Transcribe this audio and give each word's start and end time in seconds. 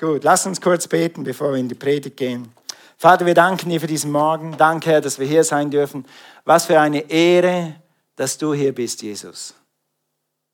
Gut, 0.00 0.24
lass 0.24 0.46
uns 0.46 0.62
kurz 0.62 0.88
beten, 0.88 1.24
bevor 1.24 1.52
wir 1.52 1.58
in 1.58 1.68
die 1.68 1.74
Predigt 1.74 2.16
gehen. 2.16 2.50
Vater, 2.96 3.26
wir 3.26 3.34
danken 3.34 3.68
dir 3.68 3.78
für 3.78 3.86
diesen 3.86 4.10
Morgen. 4.10 4.56
Danke, 4.56 4.88
Herr, 4.92 5.02
dass 5.02 5.18
wir 5.18 5.26
hier 5.26 5.44
sein 5.44 5.70
dürfen. 5.70 6.06
Was 6.46 6.64
für 6.64 6.80
eine 6.80 7.10
Ehre, 7.10 7.74
dass 8.16 8.38
du 8.38 8.54
hier 8.54 8.74
bist, 8.74 9.02
Jesus. 9.02 9.52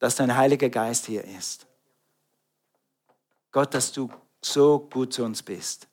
Dass 0.00 0.16
dein 0.16 0.36
Heiliger 0.36 0.68
Geist 0.68 1.06
hier 1.06 1.22
ist. 1.22 1.64
Gott, 3.52 3.72
dass 3.72 3.92
du 3.92 4.10
so 4.42 4.80
gut 4.80 5.12
zu 5.12 5.22
uns 5.22 5.44
bist. 5.44 5.86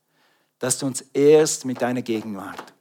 Dass 0.57 0.79
du 0.79 0.87
uns 0.87 1.01
ehrst 1.13 1.63
mit 1.65 1.79
deiner 1.79 2.01
Gegenwart. 2.01 2.73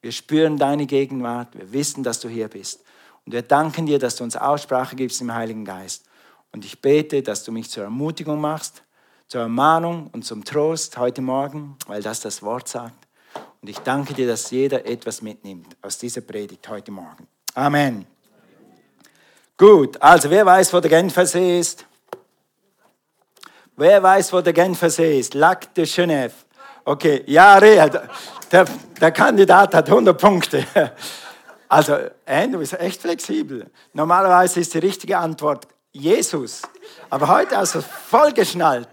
Wir 0.00 0.12
spüren 0.12 0.56
deine 0.56 0.86
Gegenwart. 0.86 1.54
Wir 1.54 1.70
wissen, 1.70 2.02
dass 2.02 2.18
du 2.18 2.30
hier 2.30 2.48
bist. 2.48 2.82
Und 3.26 3.32
wir 3.32 3.42
danken 3.42 3.84
dir, 3.84 3.98
dass 3.98 4.16
du 4.16 4.24
uns 4.24 4.36
Aussprache 4.36 4.96
gibst 4.96 5.20
im 5.20 5.34
Heiligen 5.34 5.66
Geist. 5.66 6.06
Und 6.50 6.64
ich 6.64 6.80
bete, 6.80 7.22
dass 7.22 7.44
du 7.44 7.52
mich 7.52 7.68
zur 7.68 7.84
Ermutigung 7.84 8.40
machst, 8.40 8.82
zur 9.28 9.42
Ermahnung 9.42 10.08
und 10.12 10.24
zum 10.24 10.42
Trost 10.42 10.96
heute 10.96 11.20
Morgen, 11.20 11.76
weil 11.86 12.02
das 12.02 12.20
das 12.20 12.42
Wort 12.42 12.66
sagt. 12.66 13.06
Und 13.60 13.68
ich 13.68 13.78
danke 13.80 14.14
dir, 14.14 14.26
dass 14.26 14.50
jeder 14.50 14.86
etwas 14.86 15.20
mitnimmt 15.20 15.76
aus 15.82 15.98
dieser 15.98 16.22
Predigt 16.22 16.66
heute 16.68 16.90
Morgen. 16.90 17.28
Amen. 17.54 18.06
Gut, 19.58 20.00
also 20.00 20.30
wer 20.30 20.46
weiß, 20.46 20.72
wo 20.72 20.80
der 20.80 20.88
Genfersee 20.88 21.60
ist? 21.60 21.84
Wer 23.76 24.02
weiß, 24.02 24.32
wo 24.32 24.40
der 24.40 24.54
Genfersee 24.54 25.20
ist? 25.20 25.34
Lac 25.34 25.74
de 25.74 25.84
Genève. 25.84 26.32
Okay, 26.86 27.22
ja, 27.26 27.58
Rea, 27.58 27.86
der, 28.50 28.64
der 28.98 29.12
Kandidat 29.12 29.74
hat 29.74 29.88
100 29.88 30.18
Punkte. 30.18 30.66
Also, 31.70 31.98
äh, 32.24 32.48
du 32.48 32.60
bist 32.60 32.72
echt 32.80 33.02
flexibel. 33.02 33.70
Normalerweise 33.92 34.58
ist 34.58 34.72
die 34.72 34.78
richtige 34.78 35.18
Antwort 35.18 35.68
Jesus. 35.92 36.62
Aber 37.10 37.28
heute 37.28 37.58
also 37.58 37.80
voll 37.80 38.32
geschnallt. 38.32 38.88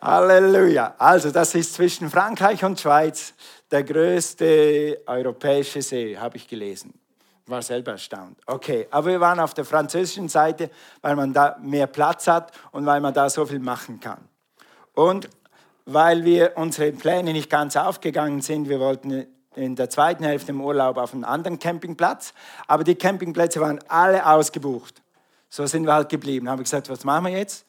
Halleluja. 0.00 0.94
Also, 0.98 1.30
das 1.30 1.54
ist 1.54 1.74
zwischen 1.74 2.10
Frankreich 2.10 2.64
und 2.64 2.78
Schweiz 2.80 3.34
der 3.70 3.84
größte 3.84 5.02
europäische 5.06 5.82
See, 5.82 6.16
habe 6.16 6.36
ich 6.36 6.48
gelesen. 6.48 6.94
War 7.46 7.62
selber 7.62 7.92
erstaunt. 7.92 8.38
Okay, 8.46 8.86
aber 8.90 9.08
wir 9.08 9.20
waren 9.20 9.40
auf 9.40 9.54
der 9.54 9.64
französischen 9.64 10.28
Seite, 10.28 10.70
weil 11.00 11.16
man 11.16 11.32
da 11.32 11.56
mehr 11.60 11.86
Platz 11.86 12.26
hat 12.26 12.52
und 12.72 12.84
weil 12.86 13.00
man 13.00 13.14
da 13.14 13.28
so 13.30 13.46
viel 13.46 13.58
machen 13.58 14.00
kann. 14.00 14.28
Und 14.94 15.28
weil 15.86 16.24
wir 16.24 16.52
unsere 16.56 16.92
Pläne 16.92 17.32
nicht 17.32 17.48
ganz 17.48 17.74
aufgegangen 17.76 18.42
sind, 18.42 18.68
wir 18.68 18.80
wollten 18.80 19.26
in 19.54 19.74
der 19.74 19.88
zweiten 19.88 20.24
Hälfte 20.24 20.52
im 20.52 20.60
Urlaub 20.60 20.98
auf 20.98 21.14
einen 21.14 21.24
anderen 21.24 21.58
Campingplatz, 21.58 22.34
aber 22.66 22.84
die 22.84 22.94
Campingplätze 22.94 23.60
waren 23.60 23.80
alle 23.88 24.26
ausgebucht. 24.26 25.02
So 25.48 25.66
sind 25.66 25.86
wir 25.86 25.94
halt 25.94 26.10
geblieben. 26.10 26.48
Haben 26.48 26.58
wir 26.58 26.64
gesagt, 26.64 26.90
was 26.90 27.04
machen 27.04 27.24
wir 27.26 27.32
jetzt? 27.32 27.64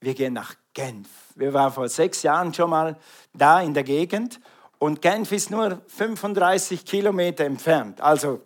Wir 0.00 0.14
gehen 0.14 0.32
nach 0.32 0.54
Genf. 0.72 1.08
Wir 1.34 1.52
waren 1.52 1.72
vor 1.72 1.88
sechs 1.88 2.22
Jahren 2.22 2.54
schon 2.54 2.70
mal 2.70 2.96
da 3.34 3.60
in 3.60 3.74
der 3.74 3.84
Gegend 3.84 4.40
und 4.78 5.02
Genf 5.02 5.30
ist 5.30 5.50
nur 5.50 5.82
35 5.88 6.86
Kilometer 6.86 7.44
entfernt. 7.44 8.00
Also, 8.00 8.40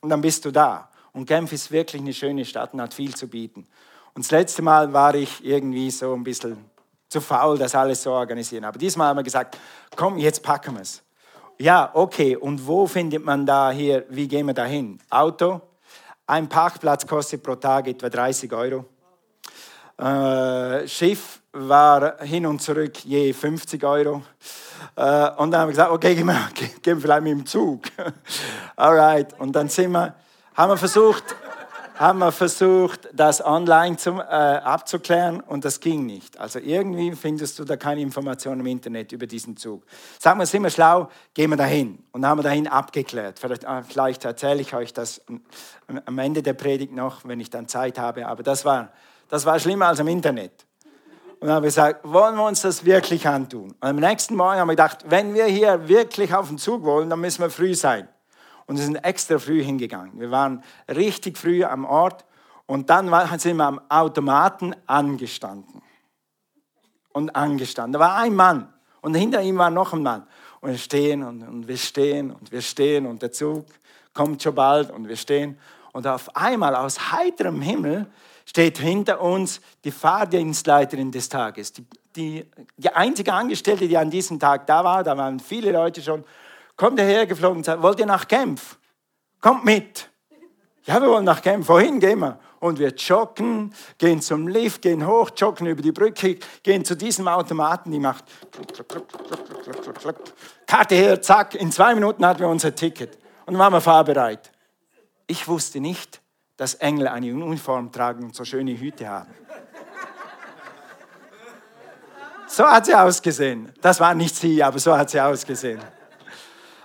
und 0.00 0.10
dann 0.10 0.20
bist 0.20 0.44
du 0.44 0.50
da. 0.50 0.90
Und 1.12 1.26
Genf 1.26 1.52
ist 1.52 1.70
wirklich 1.70 2.02
eine 2.02 2.12
schöne 2.12 2.44
Stadt 2.44 2.74
und 2.74 2.80
hat 2.80 2.92
viel 2.92 3.14
zu 3.14 3.28
bieten. 3.28 3.68
Und 4.14 4.24
das 4.24 4.32
letzte 4.32 4.62
Mal 4.62 4.92
war 4.92 5.14
ich 5.14 5.44
irgendwie 5.44 5.90
so 5.92 6.12
ein 6.12 6.24
bisschen 6.24 6.56
zu 7.08 7.20
faul, 7.20 7.56
das 7.56 7.76
alles 7.76 8.02
zu 8.02 8.10
organisieren. 8.10 8.64
Aber 8.64 8.78
diesmal 8.78 9.08
haben 9.08 9.18
wir 9.18 9.22
gesagt, 9.22 9.56
komm, 9.94 10.18
jetzt 10.18 10.42
packen 10.42 10.74
wir 10.74 10.82
es. 10.82 11.02
Ja, 11.58 11.90
okay. 11.94 12.34
Und 12.36 12.66
wo 12.66 12.88
findet 12.88 13.24
man 13.24 13.46
da 13.46 13.70
hier, 13.70 14.04
wie 14.08 14.26
gehen 14.26 14.46
wir 14.46 14.54
da 14.54 14.64
hin? 14.64 14.98
Auto, 15.08 15.60
ein 16.26 16.48
Parkplatz 16.48 17.06
kostet 17.06 17.44
pro 17.44 17.54
Tag 17.54 17.86
etwa 17.86 18.08
30 18.08 18.52
Euro. 18.52 18.86
Äh, 19.98 20.86
Schiff 20.86 21.40
war 21.52 22.18
hin 22.20 22.44
und 22.46 22.60
zurück 22.60 22.98
je 23.04 23.32
50 23.32 23.82
Euro. 23.84 24.22
Äh, 24.94 25.30
und 25.36 25.50
dann 25.50 25.60
haben 25.60 25.68
wir 25.68 25.72
gesagt, 25.72 25.90
okay, 25.90 26.14
gehen 26.14 26.26
wir, 26.26 26.48
gehen 26.82 26.96
wir 26.96 27.00
vielleicht 27.00 27.22
mit 27.22 27.32
dem 27.32 27.46
Zug. 27.46 27.84
Alright. 28.76 29.38
Und 29.40 29.52
dann 29.52 29.68
sind 29.68 29.92
wir, 29.92 30.14
haben 30.54 30.70
wir 30.70 30.76
versucht, 30.76 31.24
haben 31.94 32.18
wir 32.18 32.30
versucht, 32.30 33.08
das 33.14 33.42
online 33.42 33.96
zum, 33.96 34.20
äh, 34.20 34.22
abzuklären 34.22 35.40
und 35.40 35.64
das 35.64 35.80
ging 35.80 36.04
nicht. 36.04 36.38
Also 36.38 36.58
irgendwie 36.58 37.12
findest 37.12 37.58
du 37.58 37.64
da 37.64 37.78
keine 37.78 38.02
Informationen 38.02 38.60
im 38.60 38.66
Internet 38.66 39.12
über 39.12 39.26
diesen 39.26 39.56
Zug. 39.56 39.82
Sagen 40.18 40.38
wir, 40.38 40.44
sind 40.44 40.62
wir 40.62 40.68
schlau, 40.68 41.08
gehen 41.32 41.48
wir 41.48 41.56
dahin. 41.56 42.04
Und 42.12 42.20
dann 42.20 42.32
haben 42.32 42.38
wir 42.38 42.42
dahin 42.42 42.68
abgeklärt. 42.68 43.38
Vielleicht, 43.38 43.64
äh, 43.64 43.82
vielleicht 43.82 44.26
erzähle 44.26 44.60
ich 44.60 44.74
euch 44.74 44.92
das 44.92 45.22
am 46.04 46.18
Ende 46.18 46.42
der 46.42 46.52
Predigt 46.52 46.92
noch, 46.92 47.24
wenn 47.24 47.40
ich 47.40 47.48
dann 47.48 47.66
Zeit 47.66 47.98
habe. 47.98 48.26
Aber 48.26 48.42
das 48.42 48.66
war, 48.66 48.90
das 49.28 49.44
war 49.44 49.58
schlimmer 49.58 49.86
als 49.86 49.98
im 49.98 50.08
Internet. 50.08 50.66
Und 51.38 51.48
dann 51.48 51.56
haben 51.56 51.62
wir 51.64 51.68
gesagt, 51.68 52.00
wollen 52.04 52.34
wir 52.36 52.44
uns 52.44 52.62
das 52.62 52.84
wirklich 52.84 53.28
antun? 53.28 53.72
Und 53.72 53.82
am 53.82 53.96
nächsten 53.96 54.36
Morgen 54.36 54.58
haben 54.58 54.68
wir 54.68 54.72
gedacht, 54.72 55.04
wenn 55.08 55.34
wir 55.34 55.44
hier 55.46 55.86
wirklich 55.86 56.34
auf 56.34 56.48
den 56.48 56.58
Zug 56.58 56.82
wollen, 56.82 57.10
dann 57.10 57.20
müssen 57.20 57.42
wir 57.42 57.50
früh 57.50 57.74
sein 57.74 58.08
und 58.66 58.78
sind 58.78 58.96
extra 58.96 59.38
früh 59.38 59.62
hingegangen. 59.62 60.18
Wir 60.18 60.30
waren 60.30 60.62
richtig 60.88 61.36
früh 61.36 61.62
am 61.62 61.84
Ort 61.84 62.24
und 62.66 62.90
dann 62.90 63.10
sind 63.38 63.56
wir 63.58 63.66
am 63.66 63.80
Automaten 63.88 64.74
angestanden. 64.86 65.82
Und 67.12 67.34
angestanden. 67.34 67.92
Da 67.92 67.98
war 67.98 68.16
ein 68.16 68.34
Mann 68.34 68.72
und 69.00 69.14
hinter 69.14 69.42
ihm 69.42 69.58
war 69.58 69.70
noch 69.70 69.92
ein 69.92 70.02
Mann. 70.02 70.26
Und 70.60 70.70
wir 70.70 70.78
stehen 70.78 71.22
und, 71.22 71.42
und 71.42 71.68
wir 71.68 71.76
stehen 71.76 72.30
und 72.30 72.50
wir 72.50 72.60
stehen 72.60 73.06
und 73.06 73.22
der 73.22 73.32
Zug 73.32 73.66
kommt 74.12 74.42
schon 74.42 74.54
bald 74.54 74.90
und 74.90 75.06
wir 75.06 75.16
stehen. 75.16 75.58
Und 75.92 76.06
auf 76.06 76.34
einmal 76.34 76.74
aus 76.74 77.12
heiterem 77.12 77.62
Himmel 77.62 78.06
steht 78.46 78.78
hinter 78.78 79.20
uns 79.20 79.60
die 79.84 79.90
Fahrdienstleiterin 79.90 81.12
des 81.12 81.28
Tages. 81.28 81.72
Die, 81.72 81.84
die, 82.14 82.50
die 82.76 82.90
einzige 82.90 83.32
Angestellte, 83.32 83.86
die 83.86 83.98
an 83.98 84.10
diesem 84.10 84.38
Tag 84.38 84.66
da 84.66 84.82
war, 84.82 85.04
da 85.04 85.16
waren 85.16 85.38
viele 85.40 85.72
Leute 85.72 86.00
schon, 86.00 86.24
kommt 86.76 86.98
er 86.98 87.04
hergeflogen 87.04 87.58
und 87.58 87.64
sagt, 87.64 87.82
wollt 87.82 88.00
ihr 88.00 88.06
nach 88.06 88.26
Genf? 88.26 88.78
Kommt 89.40 89.64
mit. 89.64 90.08
Ja, 90.84 91.02
wir 91.02 91.08
wollen 91.08 91.24
nach 91.24 91.42
Genf. 91.42 91.68
Wohin 91.68 92.00
gehen 92.00 92.20
wir? 92.20 92.38
Und 92.60 92.78
wir 92.78 92.88
joggen, 92.90 93.74
gehen 93.98 94.22
zum 94.22 94.48
Lift, 94.48 94.82
gehen 94.82 95.06
hoch, 95.06 95.30
joggen 95.36 95.66
über 95.66 95.82
die 95.82 95.92
Brücke, 95.92 96.38
gehen 96.62 96.84
zu 96.84 96.96
diesem 96.96 97.28
Automaten, 97.28 97.90
die 97.90 97.98
macht 97.98 98.24
Karte 100.66 100.94
her, 100.94 101.20
zack, 101.20 101.54
in 101.54 101.70
zwei 101.70 101.94
Minuten 101.94 102.24
hatten 102.24 102.40
wir 102.40 102.48
unser 102.48 102.74
Ticket. 102.74 103.16
Und 103.44 103.54
dann 103.54 103.58
waren 103.58 103.72
wir 103.74 103.80
fahrbereit. 103.80 104.50
Ich 105.26 105.46
wusste 105.46 105.80
nicht, 105.80 106.20
dass 106.56 106.74
Engel 106.74 107.08
eine 107.08 107.32
Uniform 107.32 107.92
tragen 107.92 108.24
und 108.24 108.34
so 108.34 108.44
schöne 108.44 108.78
Hüte 108.78 109.08
haben. 109.08 109.30
So 112.48 112.64
hat 112.64 112.86
sie 112.86 112.94
ausgesehen. 112.94 113.72
Das 113.80 114.00
war 114.00 114.14
nicht 114.14 114.34
sie, 114.34 114.62
aber 114.62 114.78
so 114.78 114.96
hat 114.96 115.10
sie 115.10 115.20
ausgesehen 115.20 115.80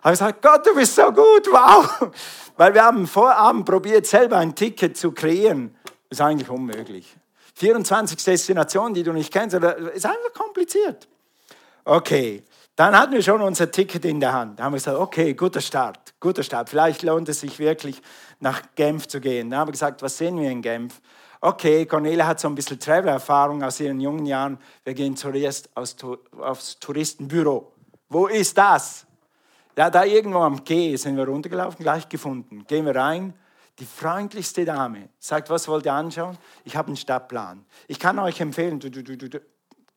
habe 0.01 0.13
ich 0.13 0.19
gesagt, 0.19 0.41
Gott, 0.41 0.65
du 0.65 0.73
bist 0.73 0.95
so 0.95 1.11
gut, 1.11 1.47
wow. 1.51 2.11
Weil 2.57 2.73
wir 2.73 2.83
haben 2.83 3.07
vor 3.07 3.33
Abend 3.33 3.65
probiert, 3.65 4.07
selber 4.07 4.37
ein 4.37 4.55
Ticket 4.55 4.97
zu 4.97 5.11
kreieren. 5.11 5.75
Ist 6.09 6.21
eigentlich 6.21 6.49
unmöglich. 6.49 7.15
24 7.55 8.23
Destinationen, 8.23 8.93
die 8.93 9.03
du 9.03 9.13
nicht 9.13 9.31
kennst, 9.31 9.55
ist 9.55 10.05
einfach 10.05 10.33
kompliziert. 10.33 11.07
Okay, 11.85 12.43
dann 12.81 12.97
hatten 12.97 13.14
wir 13.14 13.22
schon 13.22 13.42
unser 13.42 13.69
Ticket 13.69 14.06
in 14.06 14.19
der 14.19 14.34
Hand. 14.34 14.59
Da 14.59 14.64
haben 14.64 14.74
wir 14.74 14.78
gesagt, 14.78 14.97
okay, 14.97 15.36
guter 15.36 15.62
Start, 15.62 16.16
guter 16.19 16.42
Start. 16.42 16.68
Vielleicht 16.68 17.03
lohnt 17.03 17.30
es 17.30 17.42
sich 17.42 17.59
wirklich, 17.59 18.02
nach 18.40 18.64
Genf 18.74 19.08
zu 19.08 19.22
gehen. 19.22 19.52
Dann 19.52 19.59
haben 19.59 19.68
wir 19.68 19.74
gesagt, 19.74 20.02
was 20.02 20.18
sehen 20.18 20.40
wir 20.40 20.50
in 20.50 20.64
Genf? 20.64 21.00
Okay, 21.42 21.86
Cornelia 21.86 22.25
hat 22.25 22.40
so 22.40 22.47
ein 22.47 22.56
bisschen 22.56 22.80
Travel-Erfahrung 22.80 23.62
aus 23.62 23.80
ihren 23.80 24.00
jungen 24.00 24.25
Jahren. 24.25 24.58
Wir 24.84 24.96
gehen 24.96 25.16
zuerst 25.16 25.69
aufs 25.75 26.80
Touristenbüro. 26.80 27.72
Wo 28.09 28.25
ist 28.25 28.58
das? 28.58 29.06
Ja, 29.78 29.92
da 29.92 30.03
irgendwo 30.03 30.40
am 30.40 30.63
G 30.63 30.96
sind 30.96 31.18
wir 31.18 31.25
runtergelaufen, 31.25 31.84
gleich 31.84 32.09
gefunden. 32.09 32.66
Gehen 32.68 32.88
wir 32.88 32.96
rein. 32.96 33.36
Die 33.78 33.86
freundlichste 33.86 34.66
Dame 34.66 35.09
sagt, 35.19 35.52
was 35.52 35.68
wollt 35.68 35.86
ihr 35.86 35.94
anschauen? 35.94 36.36
Ich 36.63 36.75
habe 36.75 36.88
einen 36.88 36.98
Stadtplan. 36.98 37.63
Ich 37.88 38.00
kann 38.00 38.18
euch 38.18 38.42
empfehlen, 38.42 38.80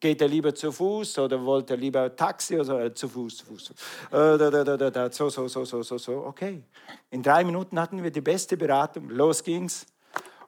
geht 0.05 0.21
ihr 0.21 0.29
lieber 0.29 0.55
zu 0.55 0.71
Fuß 0.71 1.19
oder 1.21 1.43
wollt 1.43 1.71
ihr 1.71 1.79
lieber 1.79 2.15
Taxi 2.15 2.61
oder 2.61 2.85
äh, 2.85 2.95
zu 2.95 3.09
Fuß, 3.09 3.39
zu 3.39 3.47
Fuß. 3.47 3.71
Äh, 4.13 5.11
so, 5.11 5.31
so, 5.31 5.49
so, 5.49 5.65
so, 5.65 5.83
so, 5.83 5.97
so. 5.97 6.27
Okay. 6.27 6.63
In 7.11 7.23
drei 7.23 7.43
Minuten 7.43 7.81
hatten 7.81 8.03
wir 8.03 8.11
die 8.11 8.21
beste 8.21 8.59
Beratung. 8.59 9.09
Los 9.09 9.43
ging's. 9.43 9.87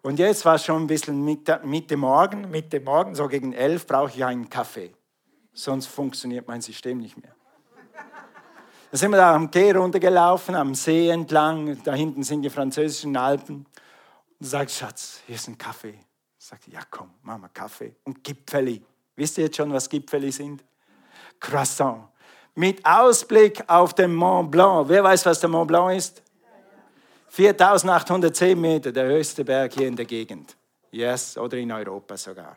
Und 0.03 0.19
jetzt 0.19 0.44
war 0.44 0.56
es 0.56 0.64
schon 0.67 0.82
ein 0.82 0.87
bisschen 0.87 1.25
Mitte, 1.25 1.58
Mitte 1.64 1.97
Morgen. 1.97 2.50
Mitte 2.50 2.81
Morgen, 2.81 3.14
so 3.14 3.29
gegen 3.29 3.55
elf, 3.55 3.87
brauche 3.87 4.11
ich 4.14 4.23
einen 4.23 4.50
Kaffee. 4.50 4.93
Sonst 5.55 5.87
funktioniert 5.87 6.47
mein 6.47 6.61
System 6.61 6.99
nicht 6.99 7.17
mehr. 7.17 7.35
Da 8.91 8.99
sind 8.99 9.11
wir 9.11 9.17
da 9.17 9.35
am 9.35 9.50
Quai 9.50 9.73
runtergelaufen, 9.73 10.55
am 10.55 10.75
See 10.75 11.08
entlang. 11.08 11.82
Da 11.82 11.94
hinten 11.94 12.23
sind 12.25 12.43
die 12.43 12.50
französischen 12.50 13.17
Alpen. 13.17 13.67
Und 14.38 14.47
sagt, 14.47 14.70
Schatz, 14.70 15.23
hier 15.26 15.37
ist 15.37 15.49
ein 15.49 15.56
Kaffee. 15.56 15.99
Sagt, 16.37 16.69
ja 16.69 16.81
komm, 16.91 17.14
machen 17.23 17.41
wir 17.41 17.49
Kaffee. 17.49 17.97
Und 18.05 18.23
Gipfeli. 18.23 18.85
Wisst 19.17 19.39
ihr 19.39 19.45
jetzt 19.45 19.57
schon, 19.57 19.73
was 19.73 19.89
Gipfeli 19.89 20.31
sind? 20.31 20.63
Croissant. 21.41 22.05
Mit 22.55 22.85
Ausblick 22.85 23.63
auf 23.67 23.95
den 23.95 24.15
Mont 24.15 24.51
Blanc. 24.51 24.89
Wer 24.89 25.03
weiß, 25.03 25.27
was 25.27 25.41
der 25.41 25.49
Mont 25.49 25.69
Blanc 25.69 25.97
ist? 25.97 26.23
4810 27.29 28.59
Meter, 28.59 28.93
der 28.93 29.07
höchste 29.07 29.45
Berg 29.45 29.75
hier 29.75 29.89
in 29.89 29.97
der 29.97 30.07
Gegend. 30.07 30.57
Yes, 30.91 31.37
oder 31.37 31.59
in 31.59 31.71
Europa 31.73 32.17
sogar. 32.17 32.57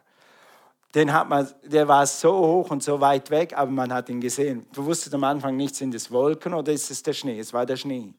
den 0.96 1.12
hat 1.14 1.30
man, 1.30 1.48
der 1.64 1.88
war 1.88 2.06
so 2.08 2.32
hoch 2.32 2.72
und 2.72 2.82
so 2.82 3.00
weit 3.00 3.30
weg, 3.30 3.54
aber 3.56 3.70
man 3.70 3.94
hat 3.94 4.10
ihn 4.10 4.22
gesehen. 4.22 4.66
Du 4.74 4.86
wusstest 4.86 5.14
am 5.14 5.24
Anfang 5.24 5.56
nicht, 5.56 5.76
sind 5.76 5.94
es 5.94 6.10
Wolken 6.10 6.54
oder 6.54 6.72
ist 6.72 6.90
es 6.90 7.04
der 7.04 7.14
Schnee? 7.14 7.40
Es 7.40 7.54
war 7.54 7.66
der 7.66 7.78
Schnee. 7.78 8.14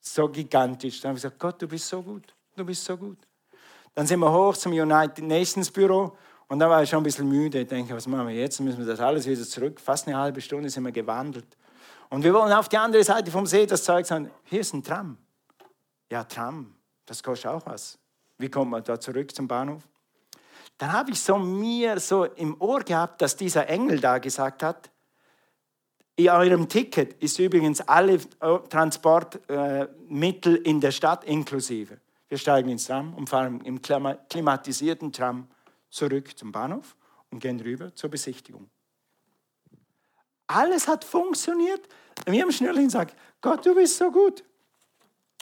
So 0.00 0.28
gigantisch. 0.28 1.00
Dann 1.00 1.10
habe 1.10 1.18
ich 1.18 1.22
gesagt, 1.22 1.38
Gott, 1.38 1.62
du 1.62 1.68
bist 1.68 1.86
so 1.86 2.02
gut, 2.02 2.34
du 2.56 2.64
bist 2.64 2.84
so 2.84 2.96
gut. 2.96 3.18
Dann 3.94 4.06
sind 4.06 4.20
wir 4.20 4.32
hoch 4.32 4.56
zum 4.56 4.72
United 4.72 5.24
Nations 5.24 5.70
Büro 5.70 6.16
und 6.52 6.58
da 6.58 6.68
war 6.68 6.82
ich 6.82 6.90
schon 6.90 7.00
ein 7.00 7.04
bisschen 7.04 7.30
müde. 7.30 7.60
Ich 7.60 7.68
denke, 7.68 7.96
was 7.96 8.06
machen 8.06 8.28
wir 8.28 8.34
jetzt? 8.34 8.60
Müssen 8.60 8.80
wir 8.80 8.84
das 8.84 9.00
alles 9.00 9.26
wieder 9.26 9.42
zurück? 9.42 9.80
Fast 9.80 10.06
eine 10.06 10.18
halbe 10.18 10.42
Stunde 10.42 10.68
sind 10.68 10.84
wir 10.84 10.92
gewandelt. 10.92 11.56
Und 12.10 12.24
wir 12.24 12.34
wollen 12.34 12.52
auf 12.52 12.68
die 12.68 12.76
andere 12.76 13.02
Seite 13.02 13.30
vom 13.30 13.46
See 13.46 13.64
das 13.64 13.84
Zeug 13.84 14.04
sagen, 14.04 14.30
hier 14.44 14.60
ist 14.60 14.74
ein 14.74 14.82
Tram. 14.82 15.16
Ja, 16.10 16.24
Tram, 16.24 16.74
das 17.06 17.22
kostet 17.22 17.50
auch 17.50 17.64
was. 17.64 17.96
Wie 18.36 18.50
kommt 18.50 18.70
man 18.70 18.84
da 18.84 19.00
zurück 19.00 19.34
zum 19.34 19.48
Bahnhof? 19.48 19.80
Dann 20.76 20.92
habe 20.92 21.12
ich 21.12 21.20
so 21.20 21.38
mir 21.38 21.98
so 21.98 22.24
im 22.24 22.60
Ohr 22.60 22.80
gehabt, 22.80 23.22
dass 23.22 23.34
dieser 23.34 23.66
Engel 23.70 23.98
da 23.98 24.18
gesagt 24.18 24.62
hat, 24.62 24.90
in 26.16 26.28
eurem 26.28 26.68
Ticket 26.68 27.14
ist 27.14 27.38
übrigens 27.38 27.80
alle 27.80 28.18
Transportmittel 28.68 30.56
in 30.56 30.82
der 30.82 30.90
Stadt 30.90 31.24
inklusive. 31.24 31.96
Wir 32.28 32.36
steigen 32.36 32.68
ins 32.68 32.88
Tram 32.88 33.14
und 33.14 33.30
fahren 33.30 33.62
im 33.62 33.80
klimatisierten 33.80 35.14
Tram 35.14 35.48
zurück 35.92 36.36
zum 36.36 36.50
Bahnhof 36.50 36.96
und 37.30 37.38
gehen 37.38 37.60
rüber 37.60 37.94
zur 37.94 38.10
Besichtigung. 38.10 38.68
Alles 40.48 40.88
hat 40.88 41.04
funktioniert. 41.04 41.80
Wir 42.26 42.42
haben 42.42 42.52
Schnürchen 42.52 42.84
gesagt, 42.84 43.16
Gott, 43.40 43.64
du 43.64 43.74
bist 43.74 43.96
so 43.96 44.10
gut. 44.10 44.42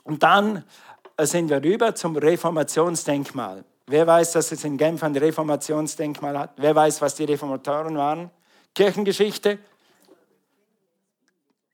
Und 0.04 0.22
dann 0.22 0.64
sind 1.20 1.48
wir 1.48 1.62
rüber 1.62 1.94
zum 1.94 2.16
Reformationsdenkmal. 2.16 3.64
Wer 3.86 4.06
weiß, 4.06 4.32
dass 4.32 4.52
es 4.52 4.62
in 4.64 4.76
Genf 4.76 5.02
ein 5.02 5.16
Reformationsdenkmal 5.16 6.38
hat? 6.38 6.52
Wer 6.56 6.74
weiß, 6.74 7.00
was 7.00 7.14
die 7.16 7.24
Reformatoren 7.24 7.96
waren? 7.96 8.30
Kirchengeschichte? 8.74 9.58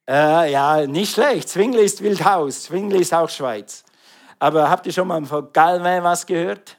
Äh, 0.08 0.52
ja, 0.52 0.87
nicht 0.87 1.14
schlecht. 1.14 1.49
Zwingli 1.49 1.84
ist 1.84 2.02
Wildhaus. 2.02 2.64
Zwingli 2.64 3.00
ist 3.00 3.12
auch 3.12 3.29
Schweiz. 3.29 3.84
Aber 4.38 4.70
habt 4.70 4.87
ihr 4.87 4.93
schon 4.93 5.08
mal 5.08 5.25
von 5.25 5.52
Galvin 5.52 6.02
was 6.02 6.26
gehört? 6.26 6.79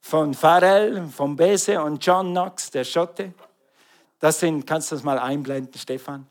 Von 0.00 0.34
Farrell, 0.34 1.06
von 1.08 1.36
Bese 1.36 1.80
und 1.82 2.04
John 2.04 2.30
Knox, 2.30 2.70
der 2.70 2.84
Schotte. 2.84 3.32
Das 4.18 4.40
sind, 4.40 4.66
kannst 4.66 4.90
du 4.90 4.96
das 4.96 5.04
mal 5.04 5.18
einblenden, 5.18 5.78
Stefan? 5.78 6.26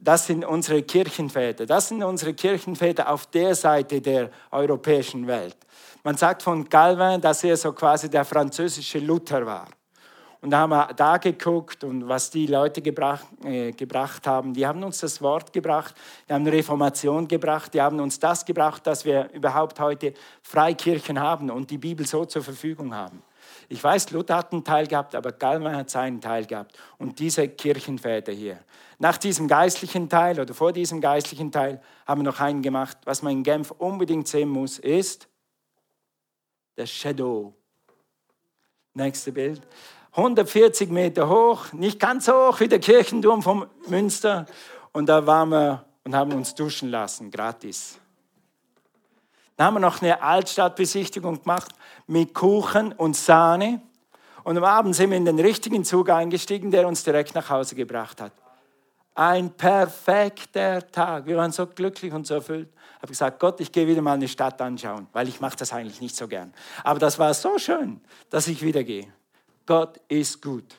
Das 0.00 0.26
sind 0.26 0.44
unsere 0.44 0.82
Kirchenväter. 0.82 1.66
Das 1.66 1.88
sind 1.88 2.02
unsere 2.02 2.34
Kirchenväter 2.34 3.10
auf 3.10 3.26
der 3.26 3.54
Seite 3.54 4.00
der 4.00 4.30
europäischen 4.50 5.26
Welt. 5.26 5.56
Man 6.02 6.16
sagt 6.16 6.42
von 6.42 6.68
Calvin, 6.68 7.20
dass 7.20 7.44
er 7.44 7.56
so 7.56 7.72
quasi 7.72 8.10
der 8.10 8.24
französische 8.24 8.98
Luther 8.98 9.46
war. 9.46 9.68
Und 10.44 10.50
da 10.50 10.58
haben 10.58 10.70
wir 10.72 10.88
da 10.94 11.16
geguckt 11.16 11.84
und 11.84 12.06
was 12.06 12.28
die 12.28 12.46
Leute 12.46 12.82
gebracht, 12.82 13.24
äh, 13.44 13.72
gebracht 13.72 14.26
haben. 14.26 14.52
Die 14.52 14.66
haben 14.66 14.84
uns 14.84 14.98
das 14.98 15.22
Wort 15.22 15.54
gebracht, 15.54 15.94
die 16.28 16.34
haben 16.34 16.46
Reformation 16.46 17.26
gebracht, 17.26 17.72
die 17.72 17.80
haben 17.80 17.98
uns 17.98 18.18
das 18.18 18.44
gebracht, 18.44 18.86
dass 18.86 19.06
wir 19.06 19.30
überhaupt 19.32 19.80
heute 19.80 20.12
Freikirchen 20.42 21.18
haben 21.18 21.50
und 21.50 21.70
die 21.70 21.78
Bibel 21.78 22.06
so 22.06 22.26
zur 22.26 22.42
Verfügung 22.42 22.94
haben. 22.94 23.22
Ich 23.70 23.82
weiß, 23.82 24.10
Luther 24.10 24.36
hat 24.36 24.52
einen 24.52 24.62
Teil 24.62 24.86
gehabt, 24.86 25.14
aber 25.14 25.32
Calvin 25.32 25.74
hat 25.74 25.88
seinen 25.88 26.20
Teil 26.20 26.44
gehabt. 26.44 26.76
Und 26.98 27.18
diese 27.18 27.48
Kirchenväter 27.48 28.32
hier. 28.32 28.58
Nach 28.98 29.16
diesem 29.16 29.48
geistlichen 29.48 30.10
Teil 30.10 30.38
oder 30.38 30.52
vor 30.52 30.74
diesem 30.74 31.00
geistlichen 31.00 31.52
Teil 31.52 31.80
haben 32.06 32.20
wir 32.20 32.30
noch 32.30 32.40
einen 32.40 32.60
gemacht. 32.60 32.98
Was 33.06 33.22
man 33.22 33.32
in 33.32 33.44
Genf 33.44 33.70
unbedingt 33.70 34.28
sehen 34.28 34.50
muss, 34.50 34.78
ist 34.78 35.26
der 36.76 36.84
Shadow. 36.84 37.54
Nächste 38.92 39.32
Bild. 39.32 39.62
140 40.16 40.90
Meter 40.90 41.28
hoch, 41.28 41.72
nicht 41.72 41.98
ganz 41.98 42.26
so 42.26 42.32
hoch 42.32 42.60
wie 42.60 42.68
der 42.68 42.78
Kirchenturm 42.78 43.42
vom 43.42 43.66
Münster. 43.88 44.46
Und 44.92 45.06
da 45.06 45.26
waren 45.26 45.48
wir 45.48 45.84
und 46.04 46.14
haben 46.14 46.32
uns 46.32 46.54
duschen 46.54 46.90
lassen, 46.90 47.32
gratis. 47.32 47.98
Dann 49.56 49.66
haben 49.66 49.74
wir 49.74 49.80
noch 49.80 50.02
eine 50.02 50.22
Altstadtbesichtigung 50.22 51.42
gemacht 51.42 51.72
mit 52.06 52.32
Kuchen 52.32 52.92
und 52.92 53.16
Sahne. 53.16 53.80
Und 54.44 54.56
am 54.56 54.64
Abend 54.64 54.94
sind 54.94 55.10
wir 55.10 55.16
in 55.16 55.24
den 55.24 55.40
richtigen 55.40 55.84
Zug 55.84 56.10
eingestiegen, 56.10 56.70
der 56.70 56.86
uns 56.86 57.02
direkt 57.02 57.34
nach 57.34 57.50
Hause 57.50 57.74
gebracht 57.74 58.20
hat. 58.20 58.32
Ein 59.16 59.50
perfekter 59.50 60.86
Tag. 60.92 61.26
Wir 61.26 61.36
waren 61.36 61.50
so 61.50 61.66
glücklich 61.66 62.12
und 62.12 62.26
so 62.26 62.34
erfüllt. 62.34 62.68
Ich 62.72 62.96
habe 62.98 63.08
gesagt, 63.08 63.40
Gott, 63.40 63.60
ich 63.60 63.72
gehe 63.72 63.86
wieder 63.86 64.02
mal 64.02 64.12
eine 64.12 64.28
Stadt 64.28 64.60
anschauen, 64.60 65.08
weil 65.12 65.28
ich 65.28 65.40
mache 65.40 65.56
das 65.56 65.72
eigentlich 65.72 66.00
nicht 66.00 66.14
so 66.14 66.28
gern. 66.28 66.52
Aber 66.84 66.98
das 67.00 67.18
war 67.18 67.34
so 67.34 67.58
schön, 67.58 68.00
dass 68.30 68.46
ich 68.46 68.62
wieder 68.62 68.84
gehe. 68.84 69.12
Gott 69.66 70.00
ist 70.08 70.40
gut. 70.42 70.74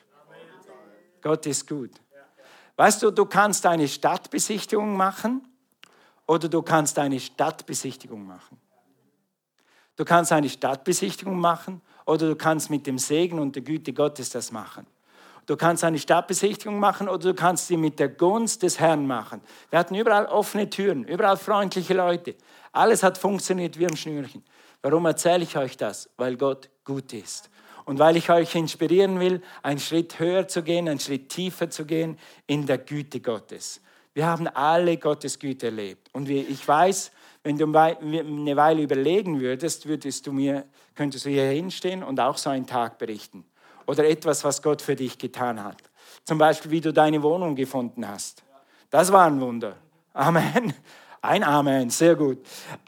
Gott 1.22 1.46
ist 1.46 1.66
gut. 1.66 1.90
Weißt 2.76 3.02
du, 3.02 3.10
du 3.10 3.24
kannst 3.24 3.64
eine 3.66 3.88
Stadtbesichtigung 3.88 4.96
machen 4.96 5.48
oder 6.26 6.48
du 6.48 6.62
kannst 6.62 6.98
eine 6.98 7.18
Stadtbesichtigung 7.18 8.26
machen. 8.26 8.60
Du 9.96 10.04
kannst 10.04 10.30
eine 10.30 10.48
Stadtbesichtigung 10.48 11.40
machen 11.40 11.80
oder 12.04 12.28
du 12.28 12.36
kannst 12.36 12.68
mit 12.68 12.86
dem 12.86 12.98
Segen 12.98 13.38
und 13.38 13.56
der 13.56 13.62
Güte 13.62 13.92
Gottes 13.92 14.30
das 14.30 14.52
machen. 14.52 14.86
Du 15.46 15.56
kannst 15.56 15.84
eine 15.84 15.98
Stadtbesichtigung 15.98 16.78
machen 16.78 17.08
oder 17.08 17.32
du 17.32 17.34
kannst 17.34 17.68
sie 17.68 17.76
mit 17.76 17.98
der 17.98 18.08
Gunst 18.08 18.62
des 18.62 18.78
Herrn 18.78 19.06
machen. 19.06 19.40
Wir 19.70 19.78
hatten 19.78 19.94
überall 19.94 20.26
offene 20.26 20.68
Türen, 20.68 21.04
überall 21.04 21.36
freundliche 21.36 21.94
Leute. 21.94 22.34
Alles 22.72 23.02
hat 23.02 23.16
funktioniert 23.16 23.78
wie 23.78 23.86
am 23.86 23.96
Schnürchen. 23.96 24.44
Warum 24.82 25.06
erzähle 25.06 25.44
ich 25.44 25.56
euch 25.56 25.76
das? 25.76 26.10
Weil 26.16 26.36
Gott 26.36 26.68
gut 26.84 27.12
ist. 27.12 27.48
Und 27.86 27.98
weil 27.98 28.16
ich 28.16 28.28
euch 28.28 28.54
inspirieren 28.54 29.18
will, 29.20 29.40
einen 29.62 29.78
Schritt 29.78 30.18
höher 30.18 30.46
zu 30.46 30.62
gehen, 30.62 30.88
einen 30.88 31.00
Schritt 31.00 31.30
tiefer 31.30 31.70
zu 31.70 31.86
gehen 31.86 32.18
in 32.46 32.66
der 32.66 32.78
Güte 32.78 33.20
Gottes. 33.20 33.80
Wir 34.12 34.26
haben 34.26 34.48
alle 34.48 34.96
Gottes 34.98 35.38
Güte 35.38 35.66
erlebt. 35.66 36.08
Und 36.12 36.28
ich 36.28 36.66
weiß, 36.66 37.12
wenn 37.42 37.56
du 37.56 37.66
eine 37.66 38.56
Weile 38.56 38.82
überlegen 38.82 39.40
würdest, 39.40 39.86
würdest 39.86 40.26
du 40.26 40.32
mir, 40.32 40.64
könntest 40.94 41.26
du 41.26 41.30
hier 41.30 41.44
hinstehen 41.44 42.02
und 42.02 42.18
auch 42.18 42.36
so 42.36 42.50
einen 42.50 42.66
Tag 42.66 42.98
berichten. 42.98 43.44
Oder 43.86 44.08
etwas, 44.08 44.42
was 44.42 44.60
Gott 44.62 44.82
für 44.82 44.96
dich 44.96 45.16
getan 45.16 45.62
hat. 45.62 45.76
Zum 46.24 46.38
Beispiel, 46.38 46.72
wie 46.72 46.80
du 46.80 46.92
deine 46.92 47.22
Wohnung 47.22 47.54
gefunden 47.54 48.06
hast. 48.06 48.42
Das 48.90 49.12
war 49.12 49.26
ein 49.26 49.40
Wunder. 49.40 49.76
Amen. 50.12 50.74
Ein 51.22 51.44
Amen, 51.44 51.90
sehr 51.90 52.14
gut. 52.14 52.38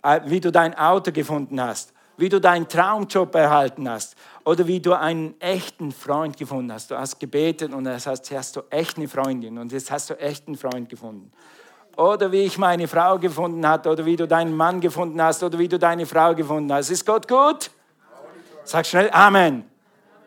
Äh, 0.03 0.21
wie 0.27 0.41
du 0.41 0.51
dein 0.51 0.75
Auto 0.77 1.13
gefunden 1.13 1.61
hast. 1.61 1.93
Wie 2.17 2.29
du 2.29 2.41
deinen 2.41 2.69
Traumjob 2.69 3.35
erhalten 3.35 3.89
hast. 3.89 4.17
Oder 4.49 4.67
wie 4.67 4.81
du 4.81 4.95
einen 4.95 5.39
echten 5.41 5.93
Freund 5.93 6.39
gefunden 6.39 6.73
hast. 6.73 6.91
Du 6.91 6.97
hast 6.97 7.21
gebetet 7.21 7.75
und 7.75 7.85
jetzt 7.85 8.07
hast, 8.07 8.31
hast 8.31 8.57
du 8.57 8.63
echt 8.71 8.97
eine 8.97 9.07
Freundin 9.07 9.59
und 9.59 9.73
jetzt 9.73 9.91
hast 9.91 10.09
du 10.09 10.15
echt 10.15 10.47
einen 10.47 10.57
Freund 10.57 10.89
gefunden 10.89 11.31
oder 11.99 12.31
wie 12.31 12.43
ich 12.43 12.57
meine 12.59 12.87
Frau 12.87 13.19
gefunden 13.19 13.67
habe, 13.67 13.91
oder 13.91 14.07
wie 14.07 14.15
du 14.15 14.29
deinen 14.29 14.57
Mann 14.57 14.81
gefunden 14.81 15.21
hast, 15.21 15.43
oder 15.43 15.59
wie 15.59 15.67
du 15.67 15.81
deine 15.81 16.07
Frau 16.07 16.33
gefunden 16.33 16.73
hast. 16.73 16.91
Ist 16.91 17.05
Gott 17.05 17.27
gut? 17.27 17.73
Sag 18.63 18.87
schnell 18.87 19.11
Amen. 19.11 19.69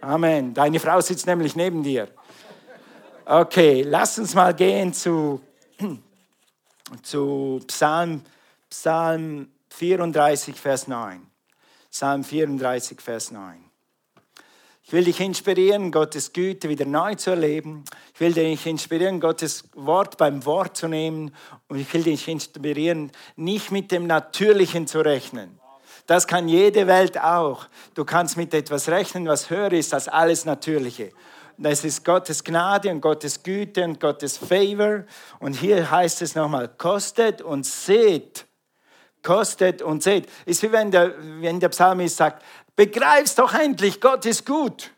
Amen. 0.02 0.54
Deine 0.54 0.82
Frau 0.82 1.00
sitzt 1.00 1.26
nämlich 1.26 1.56
neben 1.56 1.82
dir. 1.82 2.10
Okay, 3.24 3.84
lass 3.84 4.20
uns 4.20 4.36
mal 4.36 4.54
gehen 4.54 4.94
zu, 4.94 5.40
zu 7.04 7.62
Psalm, 7.68 8.22
Psalm 8.70 9.48
34, 9.70 10.60
Vers 10.60 10.90
9. 10.90 11.26
Psalm 11.90 12.24
34, 12.26 13.00
Vers 13.00 13.32
9. 13.32 13.71
Ich 14.92 14.94
will 14.94 15.06
dich 15.06 15.22
inspirieren, 15.22 15.90
Gottes 15.90 16.34
Güte 16.34 16.68
wieder 16.68 16.84
neu 16.84 17.16
zu 17.16 17.30
erleben. 17.30 17.86
Ich 18.14 18.20
will 18.20 18.34
dich 18.34 18.66
inspirieren, 18.66 19.22
Gottes 19.22 19.64
Wort 19.74 20.18
beim 20.18 20.46
Wort 20.46 20.76
zu 20.76 20.90
nehmen. 20.90 21.34
Und 21.70 21.80
ich 21.80 21.94
will 21.94 22.04
dich 22.04 22.28
inspirieren, 22.28 23.10
nicht 23.38 23.72
mit 23.72 23.90
dem 23.94 24.06
Natürlichen 24.06 24.88
zu 24.88 25.00
rechnen. 25.00 25.58
Das 26.08 26.28
kann 26.28 26.50
jede 26.50 26.88
Welt 26.88 27.18
auch. 27.18 27.68
Du 27.94 28.04
kannst 28.04 28.36
mit 28.36 28.54
etwas 28.54 28.90
rechnen, 28.90 29.26
was 29.28 29.50
höher 29.50 29.72
ist 29.72 29.94
als 29.94 30.10
alles 30.10 30.44
Natürliche. 30.44 31.14
Das 31.58 31.86
ist 31.86 32.04
Gottes 32.04 32.44
Gnade 32.44 32.92
und 32.92 33.00
Gottes 33.00 33.44
Güte 33.44 33.86
und 33.86 33.98
Gottes 33.98 34.36
Favor. 34.36 35.06
Und 35.40 35.54
hier 35.54 35.90
heißt 35.90 36.22
es 36.22 36.36
nochmal, 36.36 36.68
kostet 36.68 37.42
und 37.42 37.66
seht. 37.66 38.46
Kostet 39.24 39.82
und 39.82 40.02
seht. 40.02 40.28
Ist 40.46 40.64
wie 40.64 40.72
wenn 40.72 40.90
der, 40.92 41.14
wenn 41.42 41.60
der 41.60 41.70
Psalmist 41.70 42.18
sagt, 42.18 42.44
Begreif's 42.76 43.36
doch 43.36 43.54
endlich, 43.54 44.00
Gott 44.02 44.26
ist 44.26 44.46
gut. 44.46 44.92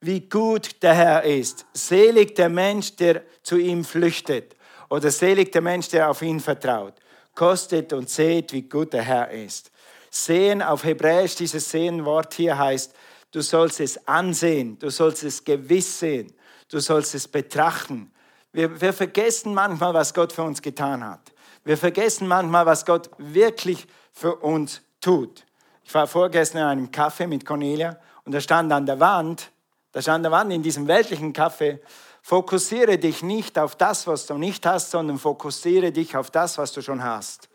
Wie 0.00 0.28
gut 0.28 0.82
der 0.82 0.94
Herr 0.94 1.22
ist. 1.22 1.66
Selig 1.72 2.34
der 2.34 2.48
Mensch, 2.48 2.96
der 2.96 3.22
zu 3.42 3.58
ihm 3.58 3.84
flüchtet. 3.84 4.56
Oder 4.88 5.10
selig 5.10 5.52
der 5.52 5.60
Mensch, 5.60 5.88
der 5.88 6.10
auf 6.10 6.22
ihn 6.22 6.40
vertraut. 6.40 6.94
Kostet 7.34 7.92
und 7.92 8.08
seht, 8.10 8.52
wie 8.52 8.62
gut 8.62 8.92
der 8.92 9.02
Herr 9.02 9.30
ist. 9.30 9.70
Sehen 10.10 10.62
auf 10.62 10.82
Hebräisch, 10.82 11.36
dieses 11.36 11.70
Sehenwort 11.70 12.34
hier 12.34 12.58
heißt, 12.58 12.92
du 13.30 13.40
sollst 13.40 13.78
es 13.78 14.08
ansehen, 14.08 14.76
du 14.80 14.90
sollst 14.90 15.22
es 15.22 15.44
gewiss 15.44 16.00
sehen, 16.00 16.32
du 16.68 16.80
sollst 16.80 17.14
es 17.14 17.28
betrachten. 17.28 18.10
Wir, 18.52 18.80
wir 18.80 18.92
vergessen 18.92 19.54
manchmal, 19.54 19.94
was 19.94 20.12
Gott 20.12 20.32
für 20.32 20.42
uns 20.42 20.60
getan 20.60 21.04
hat. 21.04 21.30
Wir 21.64 21.76
vergessen 21.76 22.26
manchmal, 22.26 22.66
was 22.66 22.84
Gott 22.84 23.10
wirklich 23.18 23.86
für 24.12 24.36
uns 24.36 24.82
tut. 25.00 25.44
Ich 25.84 25.94
war 25.94 26.06
vorgestern 26.06 26.62
in 26.62 26.68
einem 26.68 26.86
Café 26.90 27.26
mit 27.26 27.44
Cornelia 27.44 27.98
und 28.24 28.32
da 28.32 28.40
stand 28.40 28.72
an 28.72 28.86
der 28.86 29.00
Wand 29.00 29.50
Da 29.92 30.00
stand 30.00 30.24
am 30.24 30.32
Wand 30.32 30.52
in 30.52 30.62
diesem 30.62 30.86
weltlichen 30.86 31.32
Kaffee, 31.32 31.80
fokussiere 32.22 32.98
dich 32.98 33.22
nicht 33.22 33.58
auf 33.58 33.74
das, 33.76 34.06
was 34.06 34.26
du 34.26 34.34
nicht 34.34 34.64
hast, 34.66 34.90
sondern 34.90 35.18
fokussiere 35.18 35.90
dich 35.90 36.16
auf 36.16 36.30
das, 36.30 36.58
was 36.58 36.72
du 36.72 36.80
schon 36.80 37.02
hast. 37.02 37.48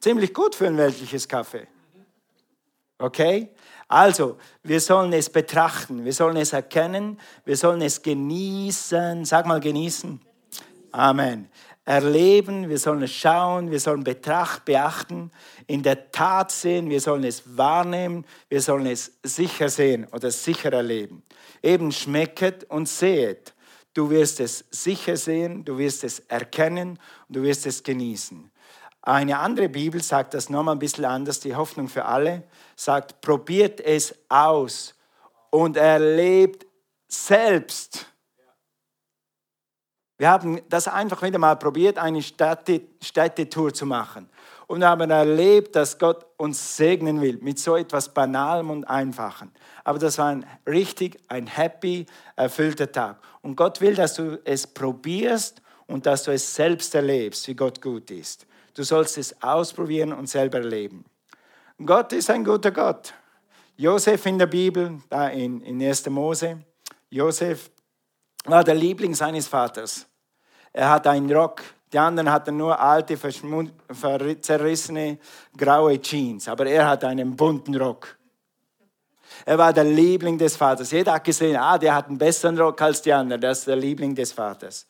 Ziemlich 0.00 0.32
gut 0.32 0.54
für 0.54 0.66
ein 0.66 0.78
weltliches 0.78 1.28
Kaffee. 1.28 1.66
Okay? 2.98 3.50
Also, 3.88 4.38
wir 4.62 4.80
sollen 4.80 5.12
es 5.12 5.28
betrachten, 5.28 6.04
wir 6.04 6.12
sollen 6.12 6.36
es 6.36 6.52
erkennen, 6.52 7.18
wir 7.44 7.56
sollen 7.56 7.82
es 7.82 8.00
genießen. 8.00 9.24
Sag 9.24 9.46
mal 9.46 9.60
genießen. 9.60 10.20
Amen. 10.92 11.50
Erleben, 11.84 12.68
wir 12.68 12.78
sollen 12.78 13.02
es 13.02 13.12
schauen, 13.12 13.70
wir 13.70 13.80
sollen 13.80 14.04
betrachten, 14.04 14.64
beachten, 14.64 15.30
in 15.66 15.82
der 15.82 16.12
Tat 16.12 16.52
sehen, 16.52 16.90
wir 16.90 17.00
sollen 17.00 17.24
es 17.24 17.56
wahrnehmen, 17.56 18.24
wir 18.48 18.60
sollen 18.60 18.86
es 18.86 19.12
sicher 19.22 19.68
sehen 19.68 20.06
oder 20.12 20.30
sicher 20.30 20.72
erleben. 20.72 21.22
Eben 21.62 21.90
schmecket 21.90 22.64
und 22.64 22.88
sehet. 22.88 23.54
Du 23.94 24.10
wirst 24.10 24.40
es 24.40 24.64
sicher 24.70 25.16
sehen, 25.16 25.64
du 25.64 25.78
wirst 25.78 26.04
es 26.04 26.20
erkennen 26.20 26.98
und 27.28 27.36
du 27.36 27.42
wirst 27.42 27.66
es 27.66 27.82
genießen. 27.82 28.50
Eine 29.02 29.38
andere 29.38 29.68
Bibel 29.68 30.02
sagt 30.02 30.34
das 30.34 30.50
nochmal 30.50 30.76
ein 30.76 30.78
bisschen 30.78 31.06
anders, 31.06 31.40
die 31.40 31.56
Hoffnung 31.56 31.88
für 31.88 32.04
alle, 32.04 32.44
sagt, 32.76 33.20
probiert 33.22 33.80
es 33.80 34.14
aus 34.28 34.94
und 35.50 35.76
erlebt 35.76 36.66
selbst. 37.08 38.09
Wir 40.20 40.28
haben 40.28 40.60
das 40.68 40.86
einfach 40.86 41.22
wieder 41.22 41.38
mal 41.38 41.56
probiert, 41.56 41.96
eine 41.96 42.20
Städte, 42.20 42.82
Städtetour 43.00 43.72
zu 43.72 43.86
machen. 43.86 44.28
Und 44.66 44.84
haben 44.84 45.10
erlebt, 45.10 45.74
dass 45.74 45.98
Gott 45.98 46.26
uns 46.36 46.76
segnen 46.76 47.22
will 47.22 47.38
mit 47.40 47.58
so 47.58 47.74
etwas 47.74 48.12
Banalem 48.12 48.68
und 48.68 48.84
Einfachen. 48.84 49.50
Aber 49.82 49.98
das 49.98 50.18
war 50.18 50.28
ein 50.28 50.44
richtig, 50.66 51.16
ein 51.28 51.46
happy, 51.46 52.04
erfüllter 52.36 52.92
Tag. 52.92 53.16
Und 53.40 53.56
Gott 53.56 53.80
will, 53.80 53.94
dass 53.94 54.12
du 54.12 54.38
es 54.44 54.66
probierst 54.66 55.62
und 55.86 56.04
dass 56.04 56.24
du 56.24 56.32
es 56.32 56.54
selbst 56.54 56.94
erlebst, 56.94 57.48
wie 57.48 57.54
Gott 57.54 57.80
gut 57.80 58.10
ist. 58.10 58.46
Du 58.74 58.82
sollst 58.82 59.16
es 59.16 59.42
ausprobieren 59.42 60.12
und 60.12 60.28
selber 60.28 60.58
erleben. 60.58 61.06
Gott 61.82 62.12
ist 62.12 62.28
ein 62.28 62.44
guter 62.44 62.72
Gott. 62.72 63.14
Josef 63.78 64.26
in 64.26 64.38
der 64.38 64.48
Bibel, 64.48 65.00
da 65.08 65.28
in, 65.28 65.62
in 65.62 65.82
1. 65.82 66.10
Mose, 66.10 66.58
Josef 67.08 67.70
war 68.44 68.62
der 68.62 68.74
Liebling 68.74 69.14
seines 69.14 69.48
Vaters. 69.48 70.09
Er 70.72 70.90
hat 70.90 71.06
einen 71.06 71.32
Rock, 71.32 71.62
die 71.92 71.98
anderen 71.98 72.30
hatten 72.30 72.56
nur 72.56 72.78
alte, 72.78 73.18
zerrissene, 74.40 75.18
graue 75.56 76.00
Jeans, 76.00 76.48
aber 76.48 76.66
er 76.66 76.88
hat 76.88 77.04
einen 77.04 77.34
bunten 77.34 77.74
Rock. 77.76 78.16
Er 79.44 79.58
war 79.58 79.72
der 79.72 79.84
Liebling 79.84 80.38
des 80.38 80.56
Vaters. 80.56 80.90
Jeder 80.90 81.14
hat 81.14 81.24
gesehen, 81.24 81.56
ah, 81.56 81.78
der 81.78 81.94
hat 81.94 82.08
einen 82.08 82.18
besseren 82.18 82.58
Rock 82.58 82.80
als 82.82 83.02
die 83.02 83.12
anderen, 83.12 83.40
das 83.40 83.60
ist 83.60 83.68
der 83.68 83.76
Liebling 83.76 84.14
des 84.14 84.32
Vaters. 84.32 84.86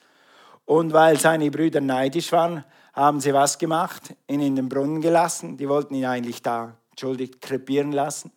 Und 0.64 0.92
weil 0.92 1.18
seine 1.18 1.50
Brüder 1.50 1.80
neidisch 1.80 2.30
waren, 2.32 2.64
haben 2.92 3.20
sie 3.20 3.32
was 3.32 3.58
gemacht? 3.58 4.14
Ihn 4.28 4.40
in 4.40 4.56
den 4.56 4.68
Brunnen 4.68 5.00
gelassen. 5.00 5.56
Die 5.56 5.68
wollten 5.68 5.94
ihn 5.94 6.04
eigentlich 6.04 6.42
da, 6.42 6.76
entschuldigt, 6.90 7.40
krepieren 7.40 7.92
lassen. 7.92 8.32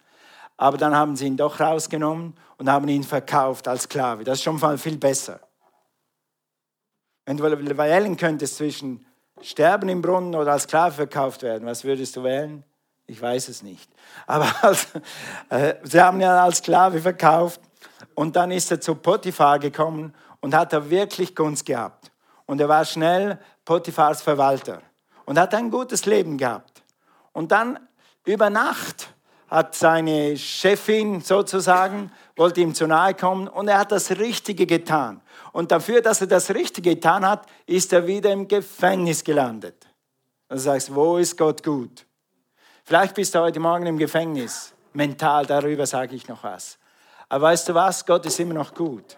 Aber 0.58 0.78
dann 0.78 0.96
haben 0.96 1.16
sie 1.16 1.28
ihn 1.28 1.38
doch 1.38 1.60
rausgenommen 1.60 2.36
und 2.58 2.70
haben 2.70 2.88
ihn 2.88 3.04
verkauft 3.04 3.68
als 3.68 3.84
Sklave. 3.84 4.24
Das 4.24 4.40
ist 4.40 4.44
schon 4.44 4.78
viel 4.78 4.98
besser. 4.98 5.40
Wenn 7.25 7.38
du 7.38 7.77
wählen 7.77 8.18
könntest 8.18 8.58
zwischen 8.58 9.06
sterben 9.42 9.89
im 9.89 10.01
Brunnen 10.01 10.36
oder 10.36 10.53
als 10.53 10.63
Sklave 10.63 10.94
verkauft 10.94 11.44
werden, 11.44 11.65
was 11.68 11.84
würdest 11.84 12.15
du 12.15 12.24
wählen? 12.24 12.63
Ich 13.06 13.22
weiß 13.22 13.50
es 13.50 13.63
nicht. 13.63 13.89
Aber 14.27 14.48
als, 14.62 14.88
äh, 15.50 15.75
sie 15.84 16.01
haben 16.01 16.20
ihn 16.20 16.27
als 16.27 16.58
Sklave 16.58 17.00
verkauft 17.00 17.62
und 18.15 18.36
dann 18.36 18.51
ist 18.51 18.72
er 18.72 18.80
zu 18.80 18.96
Potiphar 18.96 19.60
gekommen 19.60 20.13
und 20.42 20.56
hat 20.56 20.74
er 20.74 20.89
wirklich 20.89 21.36
Gunst 21.36 21.65
gehabt. 21.65 22.12
Und 22.46 22.60
er 22.60 22.70
war 22.70 22.86
schnell 22.86 23.39
Potiphars 23.65 24.22
Verwalter 24.22 24.82
und 25.25 25.39
hat 25.39 25.53
ein 25.56 25.72
gutes 25.72 26.06
Leben 26.06 26.38
gehabt. 26.38 26.84
Und 27.32 27.51
dann 27.51 27.80
über 28.25 28.50
Nacht 28.50 29.13
hat 29.48 29.75
seine 29.75 30.36
Chefin 30.38 31.22
sozusagen, 31.22 32.12
wollte 32.36 32.62
ihm 32.62 32.74
zu 32.74 32.88
nahe 32.88 33.13
kommen 33.13 33.48
und 33.48 33.68
er 33.68 33.80
hat 33.80 33.92
das 33.92 34.12
Richtige 34.12 34.65
getan. 34.65 35.22
Und 35.54 35.72
dafür, 35.72 36.02
dass 36.02 36.20
er 36.20 36.28
das 36.28 36.50
Richtige 36.50 36.96
getan 36.96 37.26
hat, 37.26 37.46
ist 37.68 37.94
er 37.94 38.06
wieder 38.06 38.32
im 38.32 38.48
Gefängnis 38.48 39.24
gelandet. 39.24 39.88
Und 40.50 40.58
du 40.58 40.62
sagst, 40.62 40.94
wo 40.94 41.18
ist 41.18 41.38
Gott 41.38 41.64
gut? 41.64 42.06
Vielleicht 42.84 43.16
bist 43.16 43.34
du 43.34 43.40
heute 43.40 43.60
Morgen 43.60 43.86
im 43.86 43.98
Gefängnis. 43.98 44.74
Mental, 44.94 45.46
darüber 45.46 45.86
sage 45.86 46.16
ich 46.16 46.28
noch 46.28 46.44
was. 46.44 46.78
Aber 47.30 47.46
weißt 47.46 47.70
du 47.70 47.76
was? 47.76 48.06
Gott 48.06 48.26
ist 48.26 48.40
immer 48.40 48.56
noch 48.56 48.74
gut. 48.74 49.18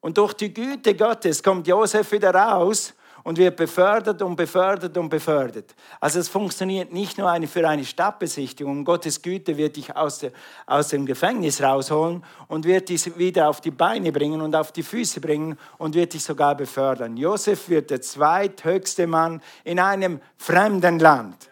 Und 0.00 0.18
durch 0.18 0.34
die 0.34 0.52
Güte 0.52 0.94
Gottes 0.94 1.42
kommt 1.42 1.66
Josef 1.66 2.10
wieder 2.12 2.34
raus 2.34 2.92
und 3.28 3.36
wird 3.36 3.56
befördert 3.56 4.22
und 4.22 4.36
befördert 4.36 4.96
und 4.96 5.10
befördert. 5.10 5.74
Also 6.00 6.18
es 6.18 6.30
funktioniert 6.30 6.94
nicht 6.94 7.18
nur 7.18 7.30
eine, 7.30 7.46
für 7.46 7.68
eine 7.68 7.84
Stadtbesichtigung. 7.84 8.86
Gottes 8.86 9.20
Güte 9.20 9.58
wird 9.58 9.76
dich 9.76 9.94
aus, 9.94 10.20
der, 10.20 10.32
aus 10.64 10.88
dem 10.88 11.04
Gefängnis 11.04 11.60
rausholen 11.60 12.24
und 12.46 12.64
wird 12.64 12.88
dich 12.88 13.18
wieder 13.18 13.50
auf 13.50 13.60
die 13.60 13.70
Beine 13.70 14.12
bringen 14.12 14.40
und 14.40 14.56
auf 14.56 14.72
die 14.72 14.82
Füße 14.82 15.20
bringen 15.20 15.58
und 15.76 15.94
wird 15.94 16.14
dich 16.14 16.24
sogar 16.24 16.54
befördern. 16.54 17.18
Josef 17.18 17.68
wird 17.68 17.90
der 17.90 18.00
zweithöchste 18.00 19.06
Mann 19.06 19.42
in 19.62 19.78
einem 19.78 20.22
fremden 20.38 20.98
Land. 20.98 21.50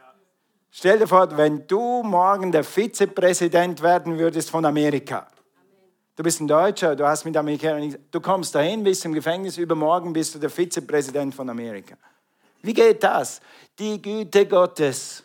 Stell 0.70 0.98
dir 0.98 1.06
vor, 1.06 1.28
wenn 1.36 1.66
du 1.66 2.02
morgen 2.02 2.52
der 2.52 2.64
Vizepräsident 2.64 3.82
werden 3.82 4.18
würdest 4.18 4.48
von 4.48 4.64
Amerika 4.64 5.26
Du 6.16 6.22
bist 6.22 6.40
ein 6.40 6.48
Deutscher, 6.48 6.96
du 6.96 7.06
hast 7.06 7.26
mit 7.26 7.36
Amerikanern, 7.36 7.94
du 8.10 8.20
kommst 8.20 8.54
dahin, 8.54 8.82
bist 8.82 9.04
im 9.04 9.12
Gefängnis, 9.12 9.58
übermorgen 9.58 10.14
bist 10.14 10.34
du 10.34 10.38
der 10.38 10.48
Vizepräsident 10.48 11.34
von 11.34 11.50
Amerika. 11.50 11.96
Wie 12.62 12.72
geht 12.72 13.02
das? 13.02 13.42
Die 13.78 14.00
Güte 14.00 14.46
Gottes, 14.46 15.22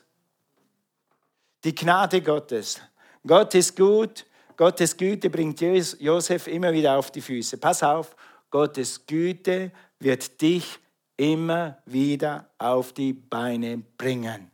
die 1.63 1.74
Gnade 1.74 2.21
Gottes. 2.21 2.81
Gott 3.25 3.55
ist 3.55 3.77
gut, 3.77 4.25
Gottes 4.57 4.98
Güte 4.98 5.29
bringt 5.29 5.62
Josef 5.62 6.48
immer 6.48 6.74
wieder 6.74 6.98
auf 6.98 7.10
die 7.10 7.21
Füße. 7.21 7.57
Pass 7.57 7.81
auf, 7.83 8.13
Gottes 8.50 9.05
Güte 9.05 9.71
wird 9.98 10.41
dich 10.41 10.77
immer 11.15 11.77
wieder 11.86 12.50
auf 12.57 12.91
die 12.91 13.13
Beine 13.13 13.77
bringen. 13.98 14.51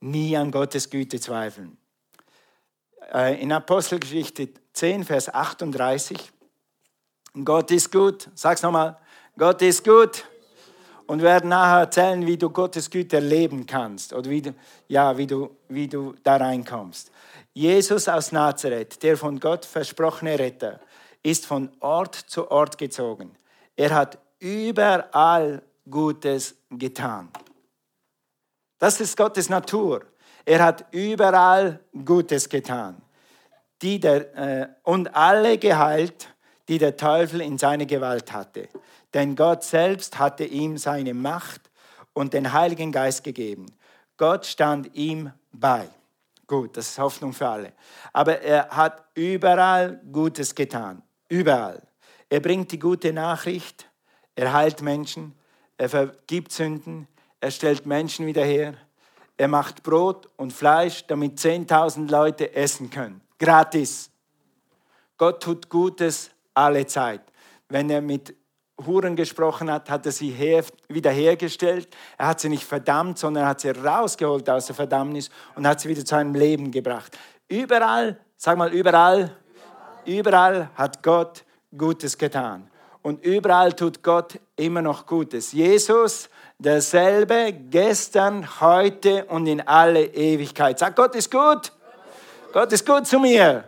Nie 0.00 0.36
an 0.36 0.50
Gottes 0.50 0.90
Güte 0.90 1.20
zweifeln. 1.20 1.78
Äh, 3.12 3.40
in 3.40 3.52
Apostelgeschichte 3.52 4.48
10, 4.72 5.04
Vers 5.04 5.32
38. 5.32 6.32
Gott 7.44 7.70
ist 7.70 7.90
gut. 7.90 8.28
Sag's 8.34 8.62
nochmal. 8.62 8.96
Gott 9.36 9.62
ist 9.62 9.84
gut. 9.84 10.24
Und 11.06 11.18
wir 11.18 11.28
werden 11.28 11.50
nachher 11.50 11.80
erzählen, 11.80 12.26
wie 12.26 12.38
du 12.38 12.48
Gottes 12.48 12.88
Güte 12.88 13.16
erleben 13.16 13.66
kannst 13.66 14.12
oder 14.14 14.30
wie 14.30 14.40
du, 14.40 14.54
ja, 14.88 15.16
wie 15.18 15.26
du, 15.26 15.50
wie 15.68 15.86
du 15.86 16.14
da 16.22 16.36
reinkommst. 16.36 17.10
Jesus 17.52 18.08
aus 18.08 18.32
Nazareth, 18.32 19.02
der 19.02 19.16
von 19.16 19.38
Gott 19.38 19.64
versprochene 19.64 20.38
Retter, 20.38 20.80
ist 21.22 21.46
von 21.46 21.70
Ort 21.80 22.14
zu 22.14 22.50
Ort 22.50 22.78
gezogen. 22.78 23.36
Er 23.76 23.94
hat 23.94 24.18
überall 24.38 25.62
Gutes 25.88 26.56
getan. 26.70 27.28
Das 28.78 29.00
ist 29.00 29.16
Gottes 29.16 29.48
Natur. 29.48 30.04
Er 30.44 30.62
hat 30.62 30.86
überall 30.92 31.80
Gutes 32.04 32.48
getan 32.48 33.00
die 33.84 34.00
der, 34.00 34.34
äh, 34.34 34.68
und 34.82 35.14
alle 35.14 35.58
geheilt, 35.58 36.28
die 36.68 36.78
der 36.78 36.96
Teufel 36.96 37.42
in 37.42 37.58
seine 37.58 37.86
Gewalt 37.86 38.32
hatte. 38.32 38.68
Denn 39.12 39.36
Gott 39.36 39.62
selbst 39.62 40.18
hatte 40.18 40.44
ihm 40.44 40.78
seine 40.78 41.14
Macht 41.14 41.70
und 42.14 42.32
den 42.32 42.52
Heiligen 42.52 42.90
Geist 42.90 43.22
gegeben. 43.22 43.66
Gott 44.16 44.46
stand 44.46 44.94
ihm 44.94 45.30
bei. 45.52 45.86
Gut, 46.46 46.76
das 46.76 46.88
ist 46.90 46.98
Hoffnung 46.98 47.32
für 47.32 47.48
alle. 47.48 47.72
Aber 48.12 48.40
er 48.40 48.68
hat 48.70 49.04
überall 49.14 50.00
Gutes 50.10 50.54
getan. 50.54 51.02
Überall. 51.28 51.82
Er 52.30 52.40
bringt 52.40 52.72
die 52.72 52.78
gute 52.78 53.12
Nachricht, 53.12 53.86
er 54.34 54.52
heilt 54.52 54.80
Menschen, 54.80 55.34
er 55.76 55.88
vergibt 55.88 56.52
Sünden, 56.52 57.06
er 57.40 57.50
stellt 57.50 57.86
Menschen 57.86 58.26
wieder 58.26 58.44
her, 58.44 58.74
er 59.36 59.48
macht 59.48 59.82
Brot 59.82 60.28
und 60.36 60.52
Fleisch, 60.52 61.06
damit 61.06 61.38
10.000 61.38 62.10
Leute 62.10 62.54
essen 62.54 62.90
können 62.90 63.24
gratis. 63.38 64.10
Gott 65.18 65.42
tut 65.42 65.68
Gutes 65.68 66.30
alle 66.54 66.86
Zeit. 66.86 67.20
Wenn 67.68 67.90
er 67.90 68.00
mit 68.00 68.34
Huren 68.84 69.14
gesprochen 69.16 69.70
hat, 69.70 69.88
hat 69.90 70.06
er 70.06 70.12
sie 70.12 70.30
her, 70.30 70.64
wiederhergestellt. 70.88 71.88
Er 72.18 72.28
hat 72.28 72.40
sie 72.40 72.48
nicht 72.48 72.64
verdammt, 72.64 73.18
sondern 73.18 73.46
hat 73.46 73.60
sie 73.60 73.70
rausgeholt 73.70 74.48
aus 74.50 74.66
der 74.66 74.74
Verdammnis 74.74 75.30
und 75.54 75.66
hat 75.66 75.80
sie 75.80 75.88
wieder 75.88 76.04
zu 76.04 76.16
einem 76.16 76.34
Leben 76.34 76.70
gebracht. 76.70 77.16
Überall, 77.48 78.18
sag 78.36 78.58
mal 78.58 78.72
überall, 78.72 79.36
überall 80.04 80.70
hat 80.74 81.02
Gott 81.02 81.44
Gutes 81.76 82.18
getan. 82.18 82.70
Und 83.02 83.22
überall 83.24 83.74
tut 83.74 84.02
Gott 84.02 84.40
immer 84.56 84.80
noch 84.80 85.06
Gutes. 85.06 85.52
Jesus, 85.52 86.30
derselbe, 86.58 87.52
gestern, 87.70 88.60
heute 88.60 89.24
und 89.26 89.46
in 89.46 89.60
alle 89.60 90.04
Ewigkeit. 90.06 90.78
Sag, 90.78 90.96
Gott 90.96 91.14
ist 91.14 91.30
gut. 91.30 91.72
Gott 92.52 92.72
ist 92.72 92.86
gut 92.86 93.06
zu 93.06 93.18
mir. 93.18 93.64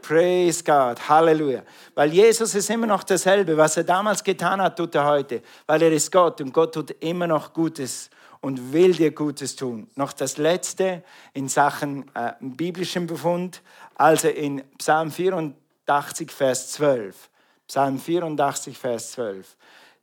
Praise 0.00 0.62
God, 0.62 1.08
Halleluja. 1.08 1.62
Weil 1.94 2.12
Jesus 2.12 2.54
ist 2.54 2.70
immer 2.70 2.86
noch 2.86 3.02
dasselbe. 3.02 3.56
Was 3.56 3.76
er 3.76 3.84
damals 3.84 4.22
getan 4.22 4.62
hat, 4.62 4.76
tut 4.76 4.94
er 4.94 5.04
heute. 5.04 5.42
Weil 5.66 5.82
er 5.82 5.92
ist 5.92 6.12
Gott 6.12 6.40
und 6.40 6.52
Gott 6.52 6.74
tut 6.74 6.92
immer 7.00 7.26
noch 7.26 7.52
Gutes 7.52 8.08
und 8.40 8.72
will 8.72 8.92
dir 8.92 9.10
Gutes 9.10 9.56
tun. 9.56 9.88
Noch 9.96 10.12
das 10.12 10.36
Letzte 10.36 11.02
in 11.34 11.48
Sachen 11.48 12.08
äh, 12.14 12.32
biblischem 12.40 13.08
Befund, 13.08 13.62
also 13.96 14.28
in 14.28 14.62
Psalm 14.78 15.10
84, 15.10 16.30
Vers 16.30 16.72
12. 16.72 17.28
Psalm 17.66 17.98
84, 17.98 18.78
Vers 18.78 19.12
12. 19.12 19.56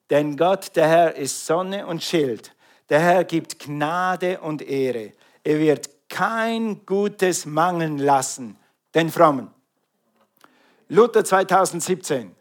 Denn 0.09 0.37
Gott, 0.37 0.75
der 0.75 0.87
Herr, 0.87 1.15
ist 1.15 1.45
Sonne 1.45 1.87
und 1.87 2.03
Schild. 2.03 2.53
Der 2.89 2.99
Herr 2.99 3.23
gibt 3.23 3.59
Gnade 3.59 4.39
und 4.39 4.61
Ehre. 4.61 5.13
Er 5.43 5.59
wird 5.59 5.89
kein 6.09 6.85
Gutes 6.85 7.45
mangeln 7.45 7.97
lassen, 7.97 8.57
den 8.93 9.09
Frommen. 9.09 9.49
Luther 10.89 11.23
2017. 11.25 12.35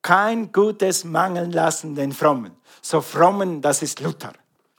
Kein 0.00 0.52
Gutes 0.52 1.04
mangeln 1.04 1.50
lassen, 1.50 1.94
den 1.94 2.12
Frommen. 2.12 2.52
So 2.80 3.00
Frommen, 3.00 3.60
das 3.60 3.82
ist 3.82 4.00
Luther. 4.00 4.32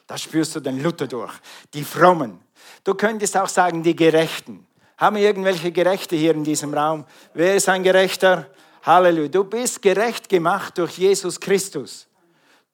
Da 0.08 0.18
spürst 0.18 0.56
du 0.56 0.60
den 0.60 0.82
Luther 0.82 1.08
durch. 1.08 1.34
Die 1.74 1.84
Frommen. 1.84 2.40
Du 2.84 2.94
könntest 2.94 3.36
auch 3.36 3.50
sagen, 3.50 3.84
die 3.84 3.96
Gerechten. 3.96 4.66
Haben 4.98 5.18
wir 5.18 5.24
irgendwelche 5.24 5.72
Gerechte 5.72 6.16
hier 6.16 6.34
in 6.34 6.44
diesem 6.44 6.74
Raum? 6.74 7.06
Wer 7.34 7.56
ist 7.56 7.70
ein 7.70 7.84
Gerechter? 7.84 8.48
Halleluja. 8.84 9.28
Du 9.28 9.44
bist 9.44 9.82
gerecht 9.82 10.30
gemacht 10.30 10.78
durch 10.78 10.98
Jesus 10.98 11.40
Christus. 11.40 12.08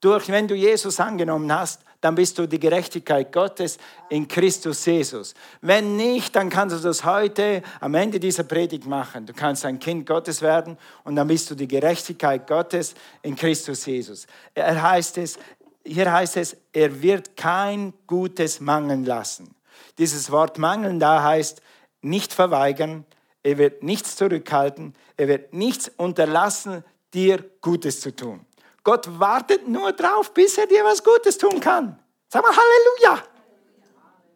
Durch, 0.02 0.30
wenn 0.30 0.48
du 0.48 0.56
Jesus 0.56 1.00
angenommen 1.00 1.52
hast, 1.54 1.82
dann 2.02 2.14
bist 2.14 2.38
du 2.38 2.48
die 2.48 2.60
Gerechtigkeit 2.60 3.32
Gottes 3.32 3.80
in 4.10 4.28
Christus 4.28 4.86
Jesus. 4.86 5.34
Wenn 5.62 5.96
nicht, 5.98 6.36
dann 6.36 6.52
kannst 6.52 6.76
du 6.76 6.80
das 6.80 7.04
heute 7.04 7.64
am 7.80 7.96
Ende 7.96 8.20
dieser 8.20 8.44
Predigt 8.44 8.86
machen. 8.86 9.26
Du 9.26 9.34
kannst 9.34 9.66
ein 9.66 9.80
Kind 9.80 10.06
Gottes 10.06 10.44
werden 10.44 10.78
und 11.04 11.16
dann 11.16 11.28
bist 11.28 11.50
du 11.50 11.56
die 11.56 11.68
Gerechtigkeit 11.68 12.46
Gottes 12.46 12.94
in 13.24 13.36
Christus 13.36 13.88
Jesus. 13.88 14.28
Er 14.54 14.80
heißt 14.84 15.18
es, 15.18 15.40
hier 15.84 16.12
heißt 16.12 16.38
es, 16.38 16.56
er 16.74 17.02
wird 17.02 17.36
kein 17.36 17.94
Gutes 18.06 18.60
mangeln 18.60 19.06
lassen. 19.06 19.56
Dieses 19.98 20.30
Wort 20.30 20.60
mangeln 20.60 21.00
da 21.00 21.24
heißt 21.24 21.62
nicht 22.02 22.34
verweigern, 22.34 23.06
er 23.46 23.60
wird 23.60 23.84
nichts 23.84 24.16
zurückhalten, 24.16 24.96
er 25.18 25.28
wird 25.28 25.54
nichts 25.54 25.92
unterlassen, 25.98 26.84
dir 27.14 27.48
Gutes 27.62 28.02
zu 28.02 28.16
tun. 28.16 28.44
Gott 28.84 29.08
wartet 29.20 29.68
nur 29.68 29.92
drauf, 29.94 30.34
bis 30.34 30.58
er 30.58 30.66
dir 30.66 30.84
was 30.84 31.04
Gutes 31.04 31.38
tun 31.38 31.60
kann. 31.60 32.00
Sag 32.28 32.42
mal 32.42 32.52
Halleluja. 32.52 33.24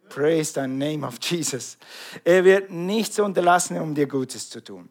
Praise 0.08 0.52
the 0.52 0.68
name 0.68 1.04
of 1.04 1.16
Jesus. 1.20 1.76
Er 2.22 2.44
wird 2.44 2.70
nichts 2.70 3.18
unterlassen, 3.18 3.80
um 3.80 3.96
dir 3.96 4.06
Gutes 4.06 4.48
zu 4.48 4.62
tun. 4.62 4.88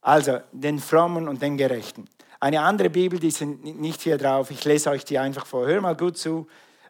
Also 0.00 0.38
den 0.52 0.78
Frommen 0.78 1.26
und 1.26 1.42
den 1.42 1.56
Gerechten. 1.56 2.08
Eine 2.38 2.60
andere 2.60 2.88
Bibel, 2.88 3.18
die 3.18 3.32
sind 3.32 3.64
nicht 3.64 4.02
hier 4.02 4.16
drauf, 4.16 4.52
ich 4.52 4.64
lese 4.64 4.90
euch 4.90 5.04
die 5.04 5.18
einfach 5.18 5.44
vor. 5.44 5.66
Hör 5.66 5.80
mal 5.80 5.96
gut 5.96 6.16
zu. 6.16 6.46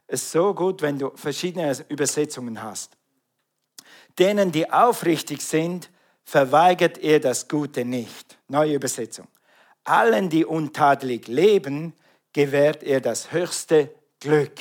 Es 0.06 0.24
ist 0.24 0.32
so 0.32 0.52
gut, 0.52 0.82
wenn 0.82 0.98
du 0.98 1.10
verschiedene 1.14 1.74
Übersetzungen 1.88 2.62
hast. 2.62 2.98
Denen, 4.18 4.52
die 4.52 4.70
aufrichtig 4.70 5.40
sind, 5.40 5.88
verweigert 6.30 6.98
er 6.98 7.18
das 7.18 7.48
Gute 7.48 7.84
nicht. 7.84 8.38
Neue 8.46 8.74
Übersetzung. 8.74 9.26
Allen, 9.84 10.28
die 10.28 10.44
untadelig 10.44 11.26
leben, 11.26 11.92
gewährt 12.32 12.82
er 12.84 13.00
das 13.00 13.32
höchste 13.32 13.90
Glück. 14.20 14.60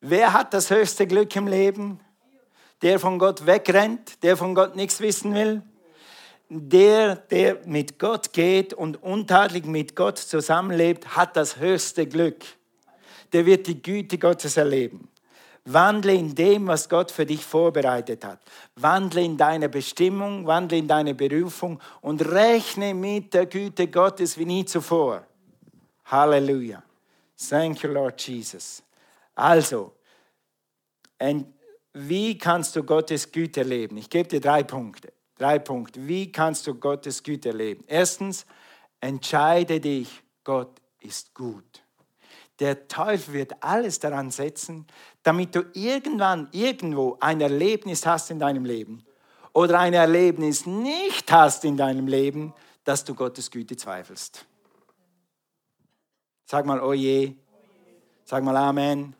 Wer 0.00 0.32
hat 0.32 0.54
das 0.54 0.70
höchste 0.70 1.06
Glück 1.06 1.36
im 1.36 1.46
Leben? 1.46 2.00
Der 2.80 2.98
von 2.98 3.18
Gott 3.18 3.44
wegrennt, 3.44 4.22
der 4.22 4.36
von 4.36 4.54
Gott 4.54 4.76
nichts 4.76 5.00
wissen 5.00 5.34
will? 5.34 5.62
der, 6.48 7.16
der 7.16 7.60
mit 7.66 7.98
Gott 7.98 8.32
geht 8.32 8.74
und 8.74 9.02
untadelig 9.02 9.66
mit 9.66 9.96
Gott 9.96 10.18
zusammenlebt, 10.18 11.16
hat 11.16 11.36
das 11.36 11.58
höchste 11.58 12.06
Glück. 12.06 12.44
Der 13.32 13.46
wird 13.46 13.66
die 13.66 13.82
Güte 13.82 14.18
Gottes 14.18 14.56
erleben. 14.56 15.08
Wandle 15.66 16.14
in 16.14 16.34
dem, 16.34 16.66
was 16.66 16.88
Gott 16.88 17.10
für 17.10 17.24
dich 17.24 17.44
vorbereitet 17.44 18.24
hat. 18.24 18.40
Wandle 18.76 19.22
in 19.22 19.36
deine 19.36 19.68
Bestimmung, 19.68 20.46
wandle 20.46 20.78
in 20.78 20.88
deine 20.88 21.14
Berufung 21.14 21.80
und 22.02 22.20
rechne 22.20 22.92
mit 22.92 23.32
der 23.32 23.46
Güte 23.46 23.88
Gottes 23.88 24.36
wie 24.36 24.44
nie 24.44 24.64
zuvor. 24.64 25.26
Halleluja. 26.04 26.82
Thank 27.48 27.82
you, 27.82 27.90
Lord 27.90 28.20
Jesus. 28.20 28.82
Also, 29.34 29.92
wie 31.94 32.36
kannst 32.36 32.76
du 32.76 32.82
Gottes 32.82 33.30
Güte 33.30 33.60
erleben? 33.60 33.96
Ich 33.96 34.10
gebe 34.10 34.28
dir 34.28 34.40
drei 34.40 34.62
Punkte. 34.62 35.12
Drei 35.36 35.58
Punkte. 35.58 36.06
Wie 36.06 36.30
kannst 36.30 36.66
du 36.66 36.74
Gottes 36.74 37.22
Güte 37.22 37.48
erleben? 37.48 37.84
Erstens, 37.86 38.46
entscheide 39.00 39.80
dich, 39.80 40.22
Gott 40.44 40.80
ist 41.00 41.34
gut. 41.34 41.83
Der 42.60 42.86
Teufel 42.86 43.34
wird 43.34 43.52
alles 43.60 43.98
daran 43.98 44.30
setzen, 44.30 44.86
damit 45.22 45.54
du 45.54 45.64
irgendwann, 45.72 46.48
irgendwo 46.52 47.16
ein 47.20 47.40
Erlebnis 47.40 48.06
hast 48.06 48.30
in 48.30 48.38
deinem 48.38 48.64
Leben 48.64 49.04
oder 49.52 49.78
ein 49.80 49.94
Erlebnis 49.94 50.66
nicht 50.66 51.30
hast 51.32 51.64
in 51.64 51.76
deinem 51.76 52.06
Leben, 52.06 52.52
dass 52.84 53.04
du 53.04 53.14
Gottes 53.14 53.50
Güte 53.50 53.76
zweifelst. 53.76 54.46
Sag 56.44 56.66
mal, 56.66 56.80
oh 56.80 56.92
je. 56.92 57.34
Sag 58.24 58.44
mal 58.44 58.56
Amen. 58.56 59.14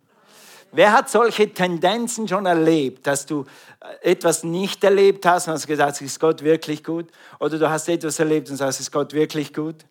Wer 0.72 0.92
hat 0.92 1.08
solche 1.08 1.52
Tendenzen 1.54 2.26
schon 2.26 2.46
erlebt, 2.46 3.06
dass 3.06 3.26
du 3.26 3.44
äh, 3.80 4.10
etwas 4.10 4.42
nicht 4.42 4.82
erlebt 4.82 5.24
hast 5.24 5.46
und 5.46 5.54
hast 5.54 5.68
gesagt, 5.68 6.00
ist 6.00 6.18
Gott 6.18 6.42
wirklich 6.42 6.82
gut? 6.82 7.12
Oder 7.38 7.58
du 7.58 7.70
hast 7.70 7.88
etwas 7.88 8.18
erlebt 8.18 8.50
und 8.50 8.56
sagst, 8.56 8.80
ist 8.80 8.90
Gott 8.90 9.12
wirklich 9.12 9.54
gut? 9.54 9.86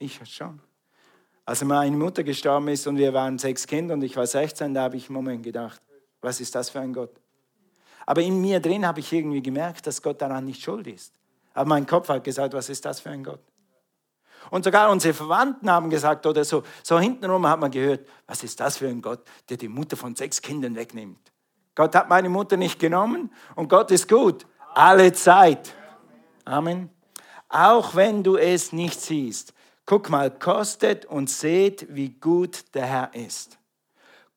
Ich 0.00 0.20
schon. 0.28 0.60
Als 1.46 1.62
meine 1.62 1.96
Mutter 1.96 2.24
gestorben 2.24 2.68
ist 2.68 2.86
und 2.86 2.96
wir 2.96 3.12
waren 3.12 3.38
sechs 3.38 3.66
Kinder 3.66 3.94
und 3.94 4.02
ich 4.02 4.16
war 4.16 4.26
16, 4.26 4.72
da 4.72 4.82
habe 4.82 4.96
ich 4.96 5.08
im 5.08 5.14
Moment 5.14 5.42
gedacht, 5.42 5.80
was 6.22 6.40
ist 6.40 6.54
das 6.54 6.70
für 6.70 6.80
ein 6.80 6.92
Gott? 6.92 7.12
Aber 8.06 8.22
in 8.22 8.40
mir 8.40 8.60
drin 8.60 8.86
habe 8.86 9.00
ich 9.00 9.12
irgendwie 9.12 9.42
gemerkt, 9.42 9.86
dass 9.86 10.00
Gott 10.00 10.20
daran 10.22 10.44
nicht 10.44 10.62
schuld 10.62 10.86
ist. 10.86 11.12
Aber 11.52 11.68
mein 11.68 11.86
Kopf 11.86 12.08
hat 12.08 12.24
gesagt, 12.24 12.54
was 12.54 12.68
ist 12.68 12.84
das 12.84 13.00
für 13.00 13.10
ein 13.10 13.22
Gott? 13.22 13.40
Und 14.50 14.64
sogar 14.64 14.90
unsere 14.90 15.14
Verwandten 15.14 15.70
haben 15.70 15.88
gesagt, 15.90 16.26
oder 16.26 16.44
so, 16.44 16.64
so 16.82 16.98
hintenrum 16.98 17.46
hat 17.46 17.60
man 17.60 17.70
gehört, 17.70 18.06
was 18.26 18.42
ist 18.42 18.60
das 18.60 18.78
für 18.78 18.88
ein 18.88 19.00
Gott, 19.00 19.20
der 19.48 19.56
die 19.56 19.68
Mutter 19.68 19.96
von 19.96 20.14
sechs 20.14 20.40
Kindern 20.40 20.74
wegnimmt. 20.74 21.32
Gott 21.74 21.94
hat 21.94 22.08
meine 22.08 22.28
Mutter 22.28 22.56
nicht 22.56 22.78
genommen 22.78 23.32
und 23.54 23.68
Gott 23.68 23.90
ist 23.90 24.08
gut. 24.08 24.46
Alle 24.74 25.12
Zeit. 25.12 25.74
Amen. 26.44 26.90
Auch 27.48 27.94
wenn 27.94 28.22
du 28.22 28.36
es 28.36 28.72
nicht 28.72 29.00
siehst. 29.00 29.54
Guck 29.86 30.08
mal, 30.08 30.30
kostet 30.30 31.04
und 31.04 31.28
seht, 31.28 31.94
wie 31.94 32.08
gut 32.08 32.74
der 32.74 32.86
Herr 32.86 33.14
ist. 33.14 33.58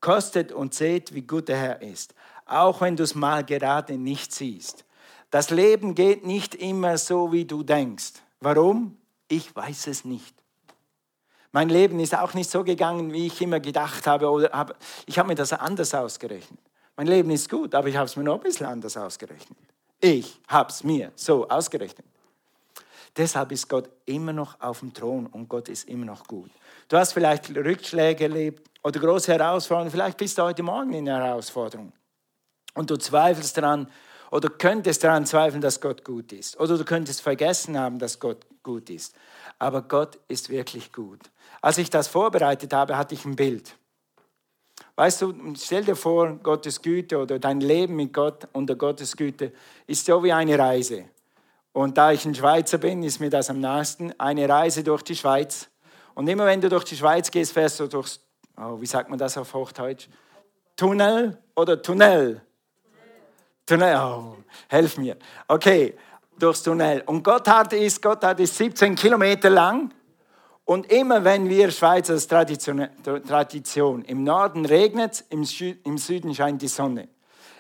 Kostet 0.01 0.51
und 0.51 0.73
seht, 0.73 1.13
wie 1.13 1.21
gut 1.21 1.47
der 1.47 1.57
Herr 1.57 1.81
ist. 1.81 2.13
Auch 2.45 2.81
wenn 2.81 2.95
du 2.95 3.03
es 3.03 3.15
mal 3.15 3.43
gerade 3.45 3.97
nicht 3.97 4.33
siehst. 4.33 4.86
Das 5.31 5.49
Leben 5.49 5.95
geht 5.95 6.25
nicht 6.25 6.55
immer 6.55 6.97
so, 6.97 7.31
wie 7.31 7.45
du 7.45 7.63
denkst. 7.63 8.13
Warum? 8.39 8.97
Ich 9.27 9.55
weiß 9.55 9.88
es 9.88 10.05
nicht. 10.05 10.36
Mein 11.51 11.69
Leben 11.69 11.99
ist 11.99 12.15
auch 12.15 12.33
nicht 12.33 12.49
so 12.49 12.63
gegangen, 12.63 13.13
wie 13.13 13.27
ich 13.27 13.41
immer 13.41 13.60
gedacht 13.60 14.05
habe. 14.05 14.29
Oder 14.29 14.51
habe, 14.51 14.75
ich 15.05 15.17
habe 15.17 15.29
mir 15.29 15.36
das 15.36 15.53
anders 15.53 15.93
ausgerechnet. 15.93 16.60
Mein 16.95 17.07
Leben 17.07 17.29
ist 17.31 17.49
gut, 17.49 17.73
aber 17.73 17.88
ich 17.88 17.95
habe 17.95 18.05
es 18.05 18.15
mir 18.15 18.23
noch 18.23 18.36
ein 18.36 18.41
bisschen 18.41 18.65
anders 18.65 18.97
ausgerechnet. 18.97 19.57
Ich 19.99 20.39
habe 20.47 20.69
es 20.69 20.83
mir 20.83 21.12
so 21.15 21.47
ausgerechnet. 21.47 22.05
Deshalb 23.17 23.51
ist 23.51 23.67
Gott 23.67 23.89
immer 24.06 24.32
noch 24.32 24.62
auf 24.62 24.80
dem 24.80 24.93
Thron 24.93 25.25
und 25.27 25.49
Gott 25.49 25.69
ist 25.69 25.89
immer 25.89 26.06
noch 26.06 26.25
gut. 26.25 26.51
Du 26.88 26.97
hast 26.97 27.13
vielleicht 27.13 27.49
Rückschläge 27.49 28.25
erlebt 28.25 28.69
oder 28.84 28.99
große 28.99 29.34
Herausforderungen. 29.34 29.91
Vielleicht 29.91 30.17
bist 30.17 30.38
du 30.38 30.43
heute 30.43 30.62
Morgen 30.62 30.93
in 30.93 31.10
einer 31.10 31.25
Herausforderung 31.25 31.91
und 32.75 32.89
du 32.89 32.97
zweifelst 32.97 33.58
daran 33.58 33.89
oder 34.30 34.49
könntest 34.49 35.03
daran 35.03 35.25
zweifeln, 35.25 35.62
dass 35.62 35.82
Gott 35.82 36.03
gut 36.03 36.32
ist. 36.32 36.60
Oder 36.60 36.77
du 36.77 36.86
könntest 36.86 37.21
vergessen 37.21 37.77
haben, 37.77 37.97
dass 37.97 38.19
Gott 38.19 38.45
gut 38.62 38.89
ist. 38.89 39.15
Aber 39.58 39.82
Gott 39.82 40.19
ist 40.27 40.49
wirklich 40.49 40.93
gut. 40.93 41.21
Als 41.62 41.77
ich 41.77 41.89
das 41.89 42.08
vorbereitet 42.08 42.73
habe, 42.73 42.97
hatte 42.97 43.15
ich 43.15 43.25
ein 43.25 43.36
Bild. 43.36 43.75
Weißt 44.95 45.21
du, 45.21 45.34
stell 45.56 45.86
dir 45.86 45.95
vor, 45.95 46.34
Gottes 46.43 46.82
Güte 46.82 47.17
oder 47.17 47.39
dein 47.39 47.62
Leben 47.62 47.95
mit 47.95 48.13
Gott 48.13 48.47
unter 48.53 48.75
Gottes 48.75 49.15
Güte 49.15 49.53
ist 49.88 50.06
so 50.06 50.23
wie 50.23 50.34
eine 50.34 50.58
Reise. 50.58 51.06
Und 51.77 51.95
da 51.95 52.11
ich 52.11 52.25
ein 52.25 52.33
Schweizer 52.33 52.79
bin, 52.79 53.03
ist 53.03 53.19
mir 53.19 53.29
das 53.29 53.51
am 53.51 53.59
nahesten, 53.59 54.11
eine 54.19 54.49
Reise 54.49 54.83
durch 54.83 55.03
die 55.03 55.15
Schweiz. 55.15 55.69
Und 56.15 56.27
immer 56.27 56.47
wenn 56.47 56.59
du 56.59 56.69
durch 56.69 56.85
die 56.85 56.95
Schweiz 56.95 57.29
gehst, 57.29 57.53
fährst 57.53 57.79
du 57.79 57.85
durchs, 57.85 58.19
oh, 58.59 58.81
wie 58.81 58.87
sagt 58.87 59.11
man 59.11 59.19
das 59.19 59.37
auf 59.37 59.53
Hochdeutsch? 59.53 60.07
Tunnel 60.75 61.37
oder 61.55 61.79
Tunnel? 61.79 62.41
Tunnel, 63.63 63.95
oh, 63.95 64.37
helf 64.67 64.97
mir. 64.97 65.17
Okay, 65.47 65.95
durchs 66.39 66.63
Tunnel. 66.63 67.03
Und 67.05 67.21
Gotthard 67.21 67.71
ist, 67.73 68.01
Gotthard 68.01 68.39
ist 68.39 68.57
17 68.57 68.95
Kilometer 68.95 69.51
lang. 69.51 69.93
Und 70.65 70.91
immer 70.91 71.23
wenn 71.23 71.47
wir 71.47 71.69
Schweizer 71.69 72.13
als 72.13 72.27
Tradition, 72.27 72.87
Tradition, 73.03 74.01
im 74.05 74.23
Norden 74.23 74.65
regnet 74.65 75.25
im 75.29 75.43
Süden 75.45 76.33
scheint 76.33 76.59
die 76.59 76.69
Sonne. 76.69 77.07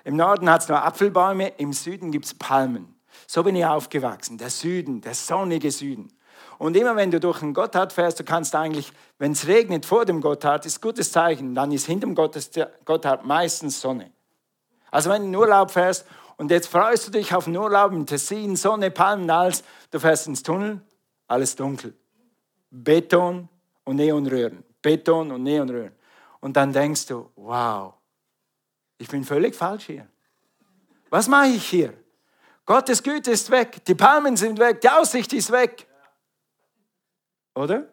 Im 0.03 0.15
Norden 0.15 0.49
hat 0.49 0.61
es 0.63 0.69
nur 0.69 0.83
Apfelbäume, 0.83 1.49
im 1.59 1.71
Süden 1.71 2.11
gibt 2.11 2.25
es 2.25 2.33
Palmen. 2.33 2.96
So 3.25 3.43
bin 3.43 3.55
ich 3.55 3.65
aufgewachsen, 3.65 4.37
der 4.37 4.49
Süden, 4.49 5.01
der 5.01 5.15
sonnige 5.15 5.71
Süden. 5.71 6.11
Und 6.57 6.75
immer 6.75 6.95
wenn 6.95 7.11
du 7.11 7.19
durch 7.19 7.39
den 7.39 7.53
Gotthard 7.53 7.93
fährst, 7.93 8.19
du 8.19 8.23
kannst 8.23 8.55
eigentlich, 8.55 8.91
wenn 9.19 9.31
es 9.31 9.47
regnet 9.47 9.85
vor 9.85 10.05
dem 10.05 10.21
Gotthard, 10.21 10.65
ist 10.65 10.81
gutes 10.81 11.11
Zeichen, 11.11 11.53
dann 11.53 11.71
ist 11.71 11.85
hinter 11.85 12.07
dem 12.07 12.15
Gotthard 12.15 13.25
meistens 13.25 13.79
Sonne. 13.79 14.11
Also 14.89 15.09
wenn 15.09 15.21
du 15.21 15.27
in 15.27 15.35
Urlaub 15.35 15.71
fährst 15.71 16.05
und 16.37 16.49
jetzt 16.51 16.67
freust 16.67 17.07
du 17.07 17.11
dich 17.11 17.33
auf 17.33 17.45
den 17.45 17.57
Urlaub 17.57 17.91
im 17.91 18.05
Tessin, 18.05 18.55
Sonne, 18.55 18.91
Palmen, 18.91 19.29
alles, 19.29 19.63
du 19.91 19.99
fährst 19.99 20.27
ins 20.27 20.41
Tunnel, 20.41 20.81
alles 21.27 21.55
dunkel. 21.55 21.93
Beton 22.69 23.47
und 23.83 23.95
Neonröhren. 23.97 24.63
Beton 24.81 25.31
und 25.31 25.43
Neonröhren. 25.43 25.93
Und 26.39 26.55
dann 26.55 26.71
denkst 26.71 27.07
du, 27.07 27.29
wow, 27.35 27.93
ich 28.97 29.07
bin 29.07 29.23
völlig 29.23 29.55
falsch 29.55 29.85
hier. 29.85 30.07
Was 31.09 31.27
mache 31.27 31.47
ich 31.47 31.67
hier? 31.67 31.93
Gottes 32.67 33.01
Güte 33.01 33.31
ist 33.31 33.49
weg, 33.49 33.83
die 33.85 33.95
Palmen 33.95 34.35
sind 34.35 34.59
weg, 34.59 34.81
die 34.81 34.89
Aussicht 34.89 35.31
ist 35.31 35.51
weg. 35.51 35.87
Oder? 37.55 37.87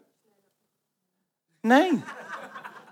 Nein. 1.63 2.03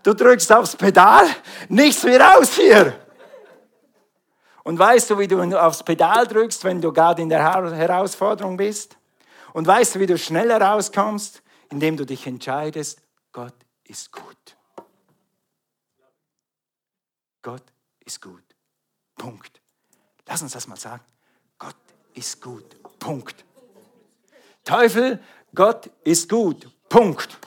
Du 0.04 0.14
drückst 0.14 0.50
aufs 0.52 0.76
Pedal, 0.76 1.26
nichts 1.68 2.04
mehr 2.04 2.20
raus 2.20 2.54
hier. 2.54 2.98
Und 4.62 4.78
weißt 4.78 5.10
du, 5.10 5.18
wie 5.18 5.26
du 5.26 5.42
aufs 5.60 5.82
Pedal 5.82 6.26
drückst, 6.26 6.62
wenn 6.62 6.80
du 6.80 6.92
gerade 6.92 7.20
in 7.20 7.28
der 7.28 7.42
Herausforderung 7.42 8.56
bist? 8.56 8.96
Und 9.52 9.66
weißt 9.66 9.96
du, 9.96 10.00
wie 10.00 10.06
du 10.06 10.16
schneller 10.16 10.60
rauskommst? 10.60 11.42
Indem 11.70 11.96
du 11.96 12.06
dich 12.06 12.26
entscheidest, 12.26 13.02
Gott 13.32 13.54
ist 13.84 14.12
gut. 14.12 14.56
Gott 17.42 17.64
ist 18.04 18.20
gut. 18.20 18.44
Punkt. 19.16 19.60
Lass 20.26 20.42
uns 20.42 20.52
das 20.52 20.68
mal 20.68 20.76
sagen. 20.76 21.02
Ist 22.14 22.40
gut. 22.40 22.76
Punkt. 22.98 23.44
Teufel, 24.64 25.20
Gott 25.54 25.90
ist 26.04 26.28
gut. 26.28 26.68
Punkt. 26.88 27.38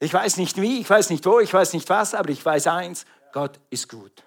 Ich 0.00 0.12
weiß 0.12 0.36
nicht 0.36 0.60
wie, 0.60 0.80
ich 0.80 0.90
weiß 0.90 1.10
nicht 1.10 1.24
wo, 1.24 1.40
ich 1.40 1.52
weiß 1.52 1.72
nicht 1.72 1.88
was, 1.88 2.14
aber 2.14 2.30
ich 2.30 2.44
weiß 2.44 2.66
eins, 2.66 3.06
Gott 3.32 3.58
ist 3.70 3.88
gut. 3.88 4.22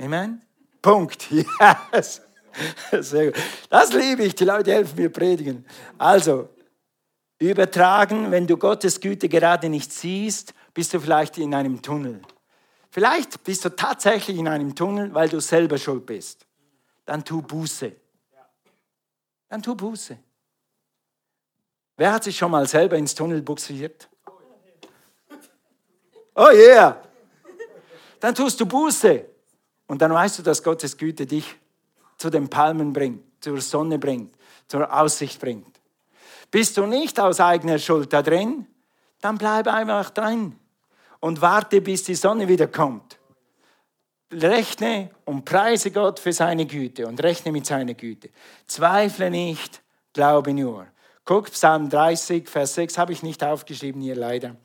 Amen? 0.00 0.42
Punkt. 0.82 1.28
Yes. 1.92 2.22
Sehr 2.90 3.26
gut. 3.26 3.42
Das 3.70 3.92
liebe 3.92 4.24
ich, 4.24 4.34
die 4.34 4.44
Leute 4.44 4.72
helfen 4.72 4.96
mir 4.96 5.10
predigen. 5.10 5.64
Also, 5.96 6.48
übertragen, 7.38 8.30
wenn 8.30 8.46
du 8.46 8.56
Gottes 8.56 9.00
Güte 9.00 9.28
gerade 9.28 9.68
nicht 9.68 9.92
siehst, 9.92 10.54
bist 10.74 10.92
du 10.92 11.00
vielleicht 11.00 11.38
in 11.38 11.54
einem 11.54 11.80
Tunnel. 11.82 12.20
Vielleicht 12.90 13.44
bist 13.44 13.64
du 13.64 13.76
tatsächlich 13.76 14.38
in 14.38 14.48
einem 14.48 14.74
Tunnel, 14.74 15.14
weil 15.14 15.28
du 15.28 15.40
selber 15.40 15.78
schuld 15.78 16.06
bist. 16.06 16.47
Dann 17.08 17.24
tu 17.24 17.40
Buße. 17.40 17.90
Dann 19.48 19.62
tu 19.62 19.74
Buße. 19.74 20.18
Wer 21.96 22.12
hat 22.12 22.24
sich 22.24 22.36
schon 22.36 22.50
mal 22.50 22.68
selber 22.68 22.98
ins 22.98 23.14
Tunnel 23.14 23.40
buxiert? 23.40 24.10
Oh 26.34 26.50
yeah! 26.52 27.02
Dann 28.20 28.34
tust 28.34 28.60
du 28.60 28.66
Buße. 28.66 29.24
Und 29.86 30.02
dann 30.02 30.12
weißt 30.12 30.40
du, 30.40 30.42
dass 30.42 30.62
Gottes 30.62 30.98
Güte 30.98 31.24
dich 31.24 31.56
zu 32.18 32.28
den 32.28 32.50
Palmen 32.50 32.92
bringt, 32.92 33.24
zur 33.40 33.58
Sonne 33.62 33.98
bringt, 33.98 34.36
zur 34.66 34.92
Aussicht 34.92 35.40
bringt. 35.40 35.80
Bist 36.50 36.76
du 36.76 36.84
nicht 36.84 37.18
aus 37.18 37.40
eigener 37.40 37.78
Schuld 37.78 38.12
da 38.12 38.20
drin, 38.20 38.66
dann 39.22 39.38
bleib 39.38 39.66
einfach 39.66 40.10
drin 40.10 40.58
und 41.20 41.40
warte, 41.40 41.80
bis 41.80 42.02
die 42.02 42.16
Sonne 42.16 42.48
wieder 42.48 42.66
kommt. 42.66 43.18
Rechne 44.30 45.10
und 45.24 45.44
preise 45.44 45.90
Gott 45.90 46.20
für 46.20 46.32
seine 46.32 46.66
Güte 46.66 47.06
und 47.06 47.22
rechne 47.22 47.50
mit 47.50 47.64
seiner 47.64 47.94
Güte. 47.94 48.28
Zweifle 48.66 49.30
nicht, 49.30 49.82
glaube 50.12 50.52
nur. 50.52 50.86
Guck, 51.24 51.50
Psalm 51.50 51.88
30, 51.88 52.48
Vers 52.48 52.74
6 52.74 52.98
habe 52.98 53.12
ich 53.12 53.22
nicht 53.22 53.42
aufgeschrieben 53.42 54.02
hier 54.02 54.16
leider. 54.16 54.56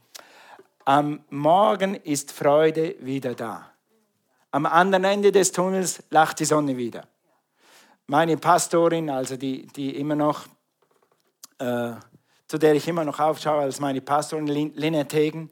Am 0.85 1.23
Morgen 1.29 1.95
ist 1.95 2.31
Freude 2.31 2.95
wieder 2.99 3.35
da. 3.35 3.69
Am 4.51 4.65
anderen 4.65 5.05
Ende 5.05 5.31
des 5.31 5.51
Tunnels 5.51 6.03
lacht 6.09 6.39
die 6.39 6.45
Sonne 6.45 6.75
wieder. 6.75 7.07
Meine 8.07 8.35
Pastorin, 8.37 9.09
also 9.09 9.37
die, 9.37 9.65
die 9.67 9.95
immer 9.97 10.15
noch, 10.15 10.45
äh, 11.59 11.93
zu 12.47 12.57
der 12.57 12.75
ich 12.75 12.87
immer 12.87 13.05
noch 13.05 13.19
aufschaue 13.19 13.61
als 13.61 13.79
meine 13.79 14.01
Pastorin, 14.01 14.47
Lynette 14.47 15.17
Hegen, 15.17 15.49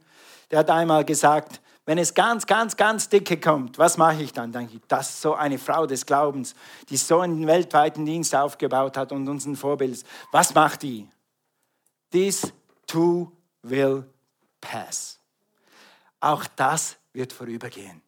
der 0.52 0.60
hat 0.60 0.70
einmal 0.70 1.06
gesagt, 1.06 1.62
wenn 1.92 1.98
es 1.98 2.14
ganz, 2.14 2.48
ganz, 2.48 2.78
ganz 2.78 3.10
dicke 3.10 3.38
kommt, 3.38 3.78
was 3.78 3.98
mache 3.98 4.24
ich 4.24 4.32
dann? 4.32 4.54
Denke 4.54 4.78
ich, 4.78 4.82
das 4.88 5.10
ist 5.10 5.22
so 5.24 5.36
eine 5.36 5.60
Frau 5.60 5.86
des 5.86 6.06
Glaubens, 6.06 6.56
die 6.88 6.96
so 6.96 7.20
einen 7.20 7.46
weltweiten 7.46 8.06
Dienst 8.06 8.34
aufgebaut 8.34 8.96
hat 8.96 9.12
und 9.12 9.28
uns 9.28 9.46
ein 9.46 9.58
Vorbild 9.58 9.92
ist. 9.92 10.08
Was 10.32 10.56
macht 10.56 10.84
die? 10.84 11.06
This 12.10 12.54
too 12.88 13.30
will 13.64 14.10
pass. 14.62 15.20
Auch 16.22 16.46
das 16.56 16.96
wird 17.12 17.34
vorübergehen. 17.34 18.02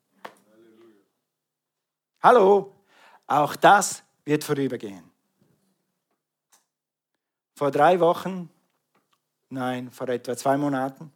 Hallo, 2.21 2.73
auch 3.27 3.53
das 3.57 4.01
wird 4.23 4.45
vorübergehen. 4.45 5.03
Vor 7.53 7.69
drei 7.69 7.99
Wochen, 7.99 8.49
nein, 9.49 9.91
vor 9.91 10.07
etwa 10.07 10.37
zwei 10.37 10.55
Monaten, 10.55 11.11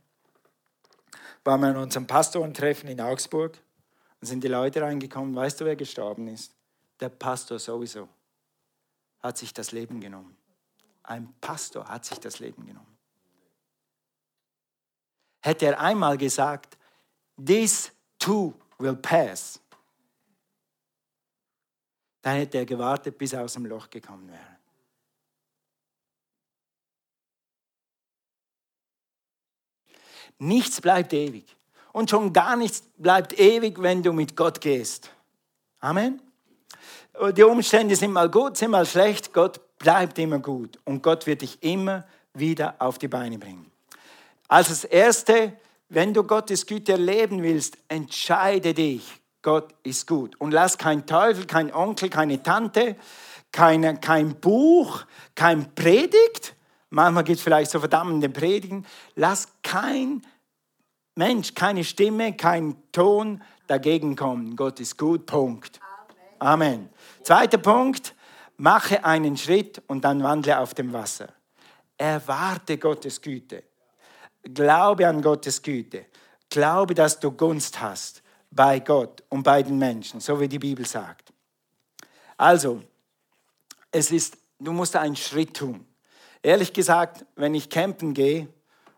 waren 1.47 1.61
wir 1.61 1.69
in 1.69 1.77
unserem 1.77 2.05
Pastorentreffen 2.05 2.89
in 2.89 2.99
Augsburg 2.99 3.57
und 4.19 4.27
sind 4.27 4.43
die 4.43 4.49
Leute 4.49 4.81
reingekommen. 4.81 5.33
Weißt 5.33 5.61
du, 5.61 5.65
wer 5.65 5.77
gestorben 5.77 6.27
ist? 6.27 6.53
Der 6.99 7.07
Pastor 7.07 7.57
sowieso 7.57 8.09
hat 9.21 9.37
sich 9.37 9.53
das 9.53 9.71
Leben 9.71 10.01
genommen. 10.01 10.35
Ein 11.03 11.33
Pastor 11.39 11.87
hat 11.87 12.03
sich 12.03 12.19
das 12.19 12.39
Leben 12.39 12.65
genommen. 12.65 12.97
Hätte 15.39 15.67
er 15.67 15.79
einmal 15.79 16.17
gesagt, 16.17 16.77
this 17.43 17.93
too 18.19 18.53
will 18.77 18.97
pass, 18.97 19.61
dann 22.21 22.35
hätte 22.35 22.57
er 22.57 22.65
gewartet, 22.65 23.17
bis 23.17 23.31
er 23.31 23.45
aus 23.45 23.53
dem 23.53 23.65
Loch 23.67 23.89
gekommen 23.89 24.27
wäre. 24.27 24.56
Nichts 30.39 30.81
bleibt 30.81 31.13
ewig. 31.13 31.45
Und 31.91 32.09
schon 32.09 32.31
gar 32.31 32.55
nichts 32.55 32.83
bleibt 32.97 33.39
ewig, 33.39 33.81
wenn 33.81 34.03
du 34.03 34.13
mit 34.13 34.35
Gott 34.35 34.61
gehst. 34.61 35.09
Amen. 35.79 36.21
Die 37.35 37.43
Umstände 37.43 37.95
sind 37.95 38.11
mal 38.11 38.29
gut, 38.29 38.57
sind 38.57 38.71
mal 38.71 38.85
schlecht. 38.85 39.33
Gott 39.33 39.59
bleibt 39.79 40.19
immer 40.19 40.39
gut. 40.39 40.77
Und 40.85 41.01
Gott 41.01 41.25
wird 41.25 41.41
dich 41.41 41.61
immer 41.63 42.05
wieder 42.33 42.75
auf 42.79 42.99
die 42.99 43.07
Beine 43.07 43.39
bringen. 43.39 43.71
Also 44.47 44.69
das 44.69 44.83
Erste, 44.83 45.53
wenn 45.89 46.13
du 46.13 46.23
Gottes 46.23 46.65
Güte 46.65 46.93
erleben 46.93 47.41
willst, 47.41 47.77
entscheide 47.87 48.73
dich. 48.73 49.03
Gott 49.41 49.73
ist 49.83 50.07
gut. 50.07 50.35
Und 50.39 50.51
lass 50.51 50.77
kein 50.77 51.05
Teufel, 51.05 51.45
kein 51.45 51.73
Onkel, 51.73 52.09
keine 52.09 52.43
Tante, 52.43 52.95
keine, 53.51 53.97
kein 53.99 54.35
Buch, 54.35 55.05
kein 55.33 55.73
Predigt 55.73 56.53
Manchmal 56.89 57.23
gibt 57.23 57.37
es 57.37 57.43
vielleicht 57.43 57.71
so 57.71 57.79
verdammende 57.79 58.29
Predigen. 58.29 58.85
Lass 59.15 59.47
kein 59.61 60.25
Mensch, 61.15 61.53
keine 61.53 61.83
Stimme, 61.83 62.33
kein 62.33 62.75
Ton 62.91 63.41
dagegen 63.67 64.15
kommen. 64.15 64.55
Gott 64.55 64.79
ist 64.79 64.97
gut, 64.97 65.25
Punkt. 65.25 65.79
Amen. 66.39 66.63
Amen. 66.69 66.89
Zweiter 67.23 67.57
Punkt, 67.57 68.15
mache 68.57 69.03
einen 69.03 69.35
Schritt 69.35 69.81
und 69.87 70.03
dann 70.03 70.23
wandle 70.23 70.59
auf 70.59 70.73
dem 70.73 70.93
Wasser. 70.93 71.29
Erwarte 71.97 72.77
Gottes 72.77 73.21
Güte. 73.21 73.63
Glaube 74.43 75.07
an 75.07 75.21
Gottes 75.21 75.61
Güte. 75.61 76.05
Glaube, 76.49 76.93
dass 76.93 77.19
du 77.19 77.31
Gunst 77.31 77.81
hast 77.81 78.21
bei 78.51 78.79
Gott 78.79 79.23
und 79.29 79.43
bei 79.43 79.61
den 79.63 79.77
Menschen, 79.77 80.19
so 80.19 80.39
wie 80.39 80.47
die 80.47 80.59
Bibel 80.59 80.85
sagt. 80.85 81.33
Also, 82.37 82.81
es 83.91 84.11
ist, 84.11 84.37
du 84.59 84.71
musst 84.71 84.95
einen 84.95 85.15
Schritt 85.15 85.55
tun. 85.55 85.85
Ehrlich 86.41 86.73
gesagt, 86.73 87.25
wenn 87.35 87.55
ich 87.55 87.69
campen 87.69 88.13
gehe, 88.13 88.47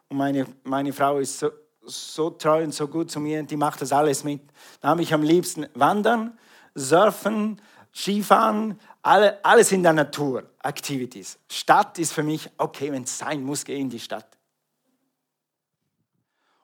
und 0.09 0.17
meine, 0.17 0.45
meine 0.63 0.91
Frau 0.91 1.19
ist 1.19 1.39
so, 1.39 1.51
so 1.81 2.29
treu 2.31 2.63
und 2.63 2.73
so 2.73 2.87
gut 2.87 3.11
zu 3.11 3.19
mir, 3.19 3.43
die 3.43 3.57
macht 3.57 3.81
das 3.81 3.91
alles 3.91 4.23
mit, 4.23 4.41
dann 4.81 4.91
habe 4.91 5.01
ich 5.01 5.13
am 5.13 5.21
liebsten 5.21 5.67
Wandern, 5.75 6.37
Surfen, 6.75 7.61
Skifahren, 7.93 8.79
alle, 9.01 9.43
alles 9.43 9.71
in 9.71 9.83
der 9.83 9.93
Natur, 9.93 10.43
Activities. 10.63 11.39
Stadt 11.49 11.97
ist 11.99 12.13
für 12.13 12.23
mich, 12.23 12.49
okay, 12.57 12.91
wenn 12.91 13.03
es 13.03 13.17
sein 13.17 13.43
muss, 13.43 13.65
gehe 13.65 13.77
in 13.77 13.89
die 13.89 13.99
Stadt. 13.99 14.27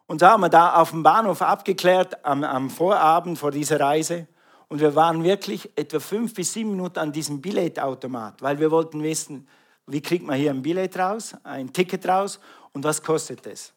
Und 0.08 0.20
so 0.20 0.28
haben 0.28 0.42
wir 0.42 0.50
da 0.50 0.76
auf 0.76 0.92
dem 0.92 1.02
Bahnhof 1.02 1.42
abgeklärt 1.42 2.24
am, 2.24 2.44
am 2.44 2.70
Vorabend 2.70 3.40
vor 3.40 3.52
dieser 3.52 3.80
Reise. 3.80 4.28
Und 4.68 4.80
wir 4.80 4.96
waren 4.96 5.24
wirklich 5.24 5.72
etwa 5.76 6.00
fünf 6.00 6.34
bis 6.34 6.54
sieben 6.54 6.72
Minuten 6.72 7.00
an 7.00 7.12
diesem 7.12 7.42
Billetautomat, 7.42 8.42
weil 8.42 8.60
wir 8.60 8.70
wollten 8.70 9.02
wissen, 9.02 9.48
wie 9.88 10.02
kriegt 10.02 10.26
man 10.26 10.38
hier 10.38 10.52
ein 10.52 10.62
Billett 10.62 10.98
raus, 10.98 11.36
ein 11.44 11.72
Ticket 11.72 12.08
raus 12.08 12.40
und 12.74 12.84
was 12.84 13.02
kostet 13.02 13.46
es? 13.46 13.74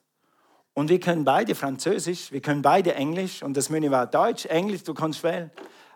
Und 0.74 0.88
wir 0.88 1.00
können 1.00 1.24
beide 1.24 1.54
Französisch, 1.54 2.30
wir 2.30 2.40
können 2.40 2.62
beide 2.62 2.94
Englisch 2.94 3.42
und 3.42 3.56
das 3.56 3.68
Menü 3.68 3.90
war 3.90 4.06
Deutsch, 4.06 4.46
Englisch, 4.46 4.84
du 4.84 4.94
kannst 4.94 5.22
wählen. 5.22 5.50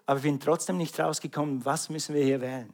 aber 0.07 0.19
ich 0.19 0.25
bin 0.25 0.41
trotzdem 0.41 0.77
nicht 0.77 0.99
rausgekommen, 0.99 1.65
was 1.65 1.89
müssen 1.89 2.15
wir 2.15 2.25
hier 2.25 2.41
wählen. 2.41 2.73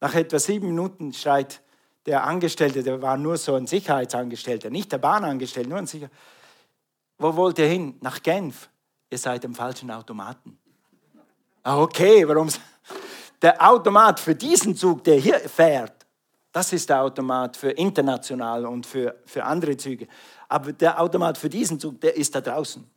Nach 0.00 0.14
etwa 0.14 0.38
sieben 0.38 0.68
Minuten 0.68 1.12
schreit 1.12 1.62
der 2.06 2.24
Angestellte, 2.24 2.82
der 2.82 3.00
war 3.00 3.16
nur 3.16 3.36
so 3.36 3.54
ein 3.54 3.66
Sicherheitsangestellter, 3.66 4.70
nicht 4.70 4.90
der 4.90 4.98
Bahnangestellte, 4.98 5.68
nur 5.68 5.78
ein 5.78 5.86
Sicherheitsangestellter. 5.86 6.32
Wo 7.22 7.36
wollt 7.36 7.56
ihr 7.60 7.68
hin? 7.68 7.96
Nach 8.00 8.20
Genf. 8.20 8.68
Ihr 9.08 9.18
seid 9.18 9.44
im 9.44 9.54
falschen 9.54 9.92
Automaten. 9.92 10.58
Ah, 11.62 11.80
okay, 11.80 12.26
warum? 12.26 12.48
Der 13.40 13.62
Automat 13.64 14.18
für 14.18 14.34
diesen 14.34 14.74
Zug, 14.74 15.04
der 15.04 15.16
hier 15.16 15.38
fährt, 15.38 16.01
das 16.52 16.72
ist 16.72 16.90
der 16.90 17.02
Automat 17.02 17.56
für 17.56 17.70
international 17.70 18.66
und 18.66 18.86
für, 18.86 19.16
für 19.24 19.44
andere 19.44 19.76
Züge. 19.76 20.06
Aber 20.48 20.72
der 20.72 21.00
Automat 21.00 21.38
für 21.38 21.48
diesen 21.48 21.80
Zug, 21.80 22.00
der 22.00 22.14
ist 22.14 22.34
da 22.34 22.42
draußen. 22.42 22.88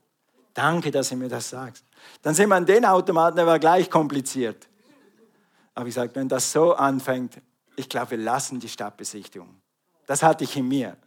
Danke, 0.53 0.91
dass 0.91 1.09
du 1.09 1.15
mir 1.15 1.29
das 1.29 1.49
sagst. 1.49 1.85
Dann 2.21 2.33
sind 2.33 2.49
wir 2.49 2.55
an 2.55 2.65
den 2.65 2.85
Automaten, 2.85 3.37
der 3.37 3.47
war 3.47 3.59
gleich 3.59 3.89
kompliziert. 3.89 4.67
Aber 5.73 5.87
ich 5.87 5.93
sage, 5.93 6.13
wenn 6.15 6.29
das 6.29 6.51
so 6.51 6.73
anfängt, 6.73 7.41
ich 7.75 7.89
glaube, 7.89 8.11
wir 8.11 8.17
lassen 8.17 8.59
die 8.59 8.69
Stadtbesichtigung. 8.69 9.61
Das 10.05 10.21
hatte 10.21 10.43
ich 10.43 10.55
in 10.55 10.67
mir. 10.67 10.97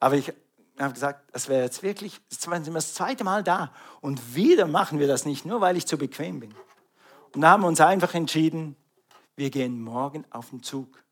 Aber 0.00 0.16
ich 0.16 0.32
habe 0.78 0.94
gesagt, 0.94 1.28
das 1.32 1.48
wäre 1.48 1.64
jetzt 1.64 1.82
wirklich, 1.82 2.20
jetzt 2.30 2.42
sind 2.42 2.66
wir 2.66 2.72
das 2.72 2.94
zweite 2.94 3.24
Mal 3.24 3.42
da. 3.42 3.72
Und 4.00 4.34
wieder 4.34 4.66
machen 4.66 4.98
wir 4.98 5.08
das 5.08 5.24
nicht, 5.24 5.44
nur 5.44 5.60
weil 5.60 5.76
ich 5.76 5.86
zu 5.86 5.98
bequem 5.98 6.40
bin. 6.40 6.54
Und 7.34 7.42
da 7.42 7.50
haben 7.50 7.62
wir 7.62 7.68
uns 7.68 7.80
einfach 7.80 8.14
entschieden, 8.14 8.76
wir 9.36 9.50
gehen 9.50 9.80
morgen 9.80 10.24
auf 10.30 10.50
den 10.50 10.62
Zug. 10.62 11.02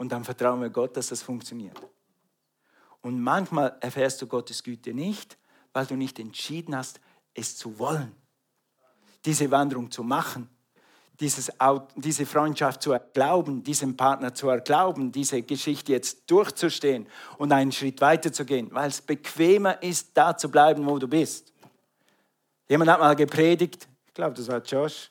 Und 0.00 0.10
dann 0.12 0.24
vertrauen 0.24 0.62
wir 0.62 0.70
Gott, 0.70 0.96
dass 0.96 1.08
das 1.08 1.20
funktioniert. 1.20 1.78
Und 3.02 3.20
manchmal 3.20 3.76
erfährst 3.80 4.22
du 4.22 4.26
Gottes 4.26 4.62
Güte 4.62 4.94
nicht, 4.94 5.36
weil 5.74 5.84
du 5.84 5.94
nicht 5.94 6.18
entschieden 6.18 6.74
hast, 6.74 7.00
es 7.34 7.58
zu 7.58 7.78
wollen, 7.78 8.14
diese 9.26 9.50
Wanderung 9.50 9.90
zu 9.90 10.02
machen 10.02 10.48
dieses, 11.20 11.52
diese 11.96 12.24
Freundschaft 12.24 12.82
zu 12.82 12.92
erglauben, 12.92 13.62
diesem 13.62 13.94
Partner 13.94 14.32
zu 14.32 14.48
erglauben, 14.48 15.12
diese 15.12 15.42
Geschichte 15.42 15.92
jetzt 15.92 16.30
durchzustehen 16.30 17.06
und 17.36 17.52
einen 17.52 17.72
Schritt 17.72 18.00
weiter 18.00 18.32
zu 18.32 18.46
gehen, 18.46 18.68
weil 18.72 18.88
es 18.88 19.02
bequemer 19.02 19.82
ist, 19.82 20.12
da 20.14 20.34
zu 20.34 20.50
bleiben, 20.50 20.86
wo 20.86 20.98
du 20.98 21.06
bist. 21.06 21.52
Jemand 22.68 22.90
hat 22.90 23.00
mal 23.00 23.14
gepredigt, 23.14 23.86
ich 24.06 24.14
glaube, 24.14 24.34
das 24.34 24.48
war 24.48 24.62
Josh, 24.62 25.09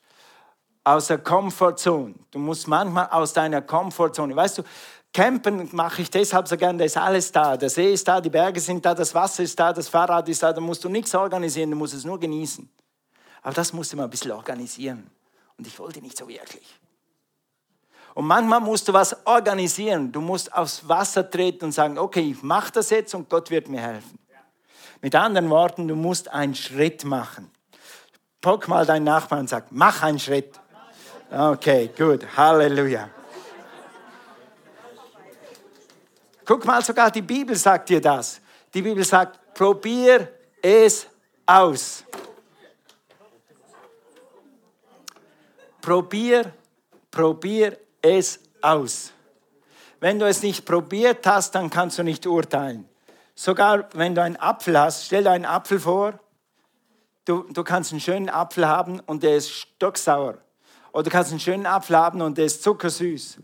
aus 0.84 1.08
der 1.08 1.20
Komfortzone. 1.20 2.16
Du 2.32 2.40
musst 2.40 2.68
manchmal 2.68 3.08
aus 3.10 3.34
deiner 3.34 3.62
Komfortzone, 3.62 4.36
weißt 4.36 4.60
du, 4.60 4.64
Campen 5.12 5.68
mache 5.72 6.04
ich 6.04 6.12
deshalb 6.12 6.48
so 6.48 6.56
gern, 6.56 6.78
da 6.78 6.86
ist 6.86 6.98
alles 6.98 7.32
da. 7.32 7.58
Der 7.58 7.70
See 7.70 7.94
ist 7.94 8.08
da, 8.08 8.22
die 8.22 8.30
Berge 8.30 8.60
sind 8.60 8.86
da, 8.86 8.94
das 8.94 9.14
Wasser 9.16 9.44
ist 9.44 9.60
da, 9.60 9.74
das 9.74 9.90
Fahrrad 9.90 10.30
ist 10.30 10.44
da, 10.44 10.54
da 10.54 10.62
musst 10.62 10.84
du 10.84 10.90
nichts 10.90 11.16
organisieren, 11.16 11.72
du 11.72 11.78
musst 11.78 11.96
es 11.96 12.06
nur 12.06 12.20
genießen. 12.20 12.70
Aber 13.42 13.54
das 13.54 13.74
musst 13.74 13.92
du 13.92 13.98
mal 13.98 14.04
ein 14.04 14.10
bisschen 14.10 14.32
organisieren. 14.32 15.10
Und 15.58 15.66
ich 15.66 15.78
wollte 15.80 16.00
nicht 16.02 16.18
so 16.18 16.28
wirklich. 16.28 16.80
Und 18.14 18.26
manchmal 18.26 18.60
musst 18.60 18.88
du 18.88 18.94
was 18.94 19.16
organisieren. 19.26 20.12
Du 20.12 20.22
musst 20.22 20.54
aufs 20.54 20.88
Wasser 20.88 21.30
treten 21.30 21.66
und 21.66 21.72
sagen, 21.72 21.98
okay, 21.98 22.32
ich 22.32 22.44
mache 22.44 22.72
das 22.74 22.90
jetzt 22.90 23.14
und 23.16 23.30
Gott 23.30 23.50
wird 23.50 23.70
mir 23.70 23.82
helfen. 23.82 24.20
Mit 25.02 25.16
anderen 25.16 25.50
Worten, 25.50 25.88
du 25.88 25.96
musst 25.96 26.28
einen 26.30 26.56
Schritt 26.56 27.06
machen. 27.06 27.50
Pock 28.42 28.68
mal 28.68 28.86
deinen 28.86 29.06
Nachbarn 29.06 29.42
und 29.42 29.50
sag, 29.50 29.72
mach 29.72 30.04
einen 30.04 30.20
Schritt. 30.20 30.60
Okay, 31.32 31.92
gut. 31.98 32.26
Halleluja. 32.36 33.10
Guck 36.46 36.66
mal, 36.66 36.84
sogar 36.84 37.12
die 37.12 37.22
Bibel 37.22 37.56
sagt 37.56 37.90
dir 37.90 38.02
das. 38.02 38.42
Die 38.74 38.82
Bibel 38.82 39.04
sagt, 39.04 39.54
probier 39.54 40.28
es 40.62 41.08
aus. 41.46 42.04
probier, 45.90 46.54
probier 47.10 47.76
es 48.00 48.40
aus. 48.62 49.12
Wenn 50.00 50.20
du 50.20 50.28
es 50.28 50.44
nicht 50.44 50.64
probiert 50.64 51.26
hast, 51.26 51.56
dann 51.56 51.70
kannst 51.70 51.98
du 51.98 52.04
nicht 52.04 52.28
urteilen. 52.28 52.88
Sogar 53.34 53.90
wenn 53.94 54.14
du 54.14 54.22
einen 54.22 54.36
Apfel 54.36 54.80
hast, 54.80 55.06
stell 55.06 55.24
dir 55.24 55.32
einen 55.32 55.46
Apfel 55.46 55.80
vor, 55.80 56.20
du, 57.26 57.44
du 57.52 57.64
kannst 57.64 57.92
einen 57.92 58.02
schönen 58.02 58.30
Apfel 58.30 58.68
haben 58.68 59.00
und 59.00 59.24
der 59.24 59.38
ist 59.38 59.50
stocksauer. 59.50 60.38
Oder 60.92 61.04
du 61.04 61.10
kannst 61.10 61.32
einen 61.32 61.40
schönen 61.40 61.66
Apfel 61.66 61.98
haben 61.98 62.22
und 62.22 62.38
der 62.38 62.46
ist 62.46 62.64
zuckersüß. 62.64 63.40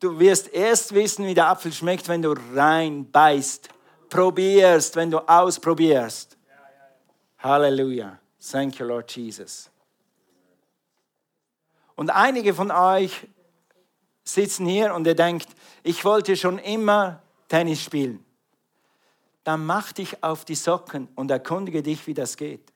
Du 0.00 0.18
wirst 0.18 0.52
erst 0.52 0.94
wissen, 0.94 1.26
wie 1.26 1.34
der 1.34 1.48
Apfel 1.48 1.72
schmeckt, 1.72 2.08
wenn 2.08 2.22
du 2.22 2.34
reinbeißt, 2.54 3.68
probierst, 4.08 4.96
wenn 4.96 5.10
du 5.10 5.18
ausprobierst. 5.18 6.36
Halleluja. 7.38 8.18
Thank 8.50 8.78
you, 8.78 8.86
Lord 8.86 9.10
Jesus. 9.14 9.70
Und 11.94 12.10
einige 12.10 12.54
von 12.54 12.70
euch 12.70 13.28
sitzen 14.24 14.66
hier 14.66 14.94
und 14.94 15.06
ihr 15.06 15.14
denkt, 15.14 15.48
ich 15.82 16.04
wollte 16.04 16.36
schon 16.36 16.58
immer 16.58 17.22
Tennis 17.48 17.82
spielen. 17.82 18.24
Dann 19.44 19.66
mach 19.66 19.92
dich 19.92 20.22
auf 20.22 20.44
die 20.44 20.54
Socken 20.54 21.08
und 21.14 21.30
erkundige 21.30 21.82
dich, 21.82 22.06
wie 22.06 22.14
das 22.14 22.36
geht. 22.36 22.71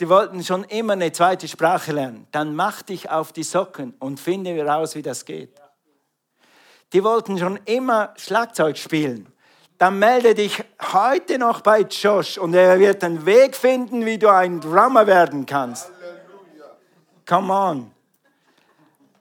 Die 0.00 0.08
wollten 0.08 0.42
schon 0.42 0.64
immer 0.64 0.94
eine 0.94 1.12
zweite 1.12 1.46
Sprache 1.46 1.92
lernen. 1.92 2.26
Dann 2.32 2.54
mach 2.54 2.82
dich 2.82 3.10
auf 3.10 3.32
die 3.32 3.44
Socken 3.44 3.94
und 4.00 4.18
finde 4.18 4.50
heraus, 4.50 4.94
wie 4.96 5.02
das 5.02 5.24
geht. 5.24 5.60
Die 6.92 7.04
wollten 7.04 7.38
schon 7.38 7.58
immer 7.64 8.12
Schlagzeug 8.16 8.76
spielen. 8.76 9.32
Dann 9.78 9.98
melde 9.98 10.34
dich 10.34 10.62
heute 10.92 11.38
noch 11.38 11.60
bei 11.60 11.80
Josh 11.80 12.38
und 12.38 12.54
er 12.54 12.78
wird 12.78 13.02
einen 13.02 13.26
Weg 13.26 13.56
finden, 13.56 14.06
wie 14.06 14.18
du 14.18 14.32
ein 14.32 14.60
Drummer 14.60 15.06
werden 15.06 15.46
kannst. 15.46 15.90
Come 17.26 17.52
on. 17.52 17.90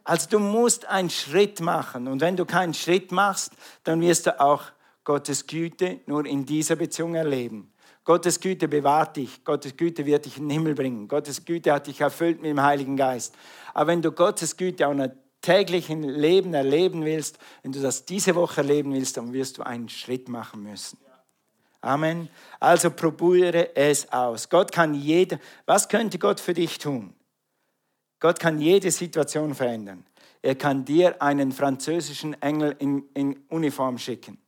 Also 0.04 0.30
du 0.30 0.40
musst 0.40 0.86
einen 0.86 1.10
Schritt 1.10 1.60
machen. 1.60 2.08
Und 2.08 2.22
wenn 2.22 2.36
du 2.36 2.46
keinen 2.46 2.74
Schritt 2.74 3.12
machst, 3.12 3.54
dann 3.84 4.02
wirst 4.02 4.28
du 4.28 4.40
auch 4.40 4.64
Gottes 5.04 5.48
Güte 5.48 6.02
nur 6.06 6.26
in 6.26 6.46
dieser 6.46 6.76
Beziehung 6.76 7.16
erleben. 7.16 7.73
Gottes 8.06 8.40
Güte 8.40 8.68
bewahrt 8.68 9.16
dich. 9.16 9.44
Gottes 9.46 9.78
Güte 9.78 10.06
wird 10.06 10.26
dich 10.26 10.38
in 10.38 10.50
den 10.50 10.52
Himmel 10.52 10.76
bringen. 10.76 11.08
Gottes 11.08 11.46
Güte 11.46 11.72
hat 11.72 11.88
dich 11.88 12.02
erfüllt 12.02 12.42
mit 12.42 12.50
dem 12.50 12.62
Heiligen 12.62 12.98
Geist. 12.98 13.34
Aber 13.74 13.88
wenn 13.88 14.02
du 14.02 14.12
Gottes 14.12 14.58
Güte 14.58 14.88
auch 14.88 14.92
in 14.92 15.02
einem 15.02 15.14
täglichen 15.42 16.04
Leben 16.04 16.54
erleben 16.54 17.06
willst, 17.06 17.38
wenn 17.62 17.72
du 17.72 17.82
das 17.82 18.06
diese 18.06 18.36
Woche 18.36 18.62
erleben 18.62 18.94
willst, 18.94 19.18
dann 19.18 19.34
wirst 19.34 19.58
du 19.58 19.64
einen 19.64 19.90
Schritt 19.90 20.28
machen 20.28 20.64
müssen. 20.64 20.98
Amen. 21.82 22.30
Also 22.60 22.92
probiere 22.92 23.76
es 23.76 24.12
aus. 24.12 24.50
Gott 24.50 24.72
kann 24.72 24.94
jeder. 24.94 25.40
Was 25.66 25.90
könnte 25.90 26.18
Gott 26.18 26.40
für 26.40 26.54
dich 26.54 26.78
tun? 26.78 27.14
Gott 28.20 28.40
kann 28.40 28.58
jede 28.60 28.90
Situation 28.90 29.54
verändern. 29.54 30.06
Er 30.42 30.56
kann 30.56 30.86
dir 30.86 31.22
einen 31.22 31.52
französischen 31.52 32.42
Engel 32.42 32.76
in, 32.80 33.04
in 33.14 33.44
Uniform 33.50 33.98
schicken. 33.98 34.43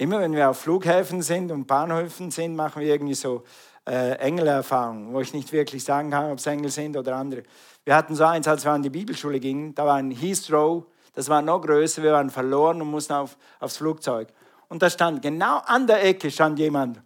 Immer 0.00 0.20
wenn 0.20 0.32
wir 0.32 0.48
auf 0.48 0.58
Flughäfen 0.58 1.20
sind 1.20 1.52
und 1.52 1.66
Bahnhöfen 1.66 2.30
sind, 2.30 2.56
machen 2.56 2.80
wir 2.80 2.88
irgendwie 2.88 3.12
so 3.12 3.44
äh, 3.86 4.12
Engelerfahrungen, 4.12 5.12
wo 5.12 5.20
ich 5.20 5.34
nicht 5.34 5.52
wirklich 5.52 5.84
sagen 5.84 6.10
kann, 6.10 6.32
ob 6.32 6.38
es 6.38 6.46
Engel 6.46 6.70
sind 6.70 6.96
oder 6.96 7.16
andere. 7.16 7.42
Wir 7.84 7.94
hatten 7.94 8.14
so 8.14 8.24
eins, 8.24 8.48
als 8.48 8.64
wir 8.64 8.72
an 8.72 8.82
die 8.82 8.88
Bibelschule 8.88 9.38
gingen, 9.38 9.74
da 9.74 9.84
war 9.84 9.96
ein 9.96 10.10
Heathrow, 10.10 10.86
das 11.12 11.28
war 11.28 11.42
noch 11.42 11.60
größer, 11.60 12.02
wir 12.02 12.12
waren 12.12 12.30
verloren 12.30 12.80
und 12.80 12.90
mussten 12.90 13.12
auf, 13.12 13.36
aufs 13.58 13.76
Flugzeug. 13.76 14.28
Und 14.68 14.80
da 14.80 14.88
stand 14.88 15.20
genau 15.20 15.58
an 15.66 15.86
der 15.86 16.02
Ecke 16.02 16.30
stand 16.30 16.58
jemand, 16.58 17.02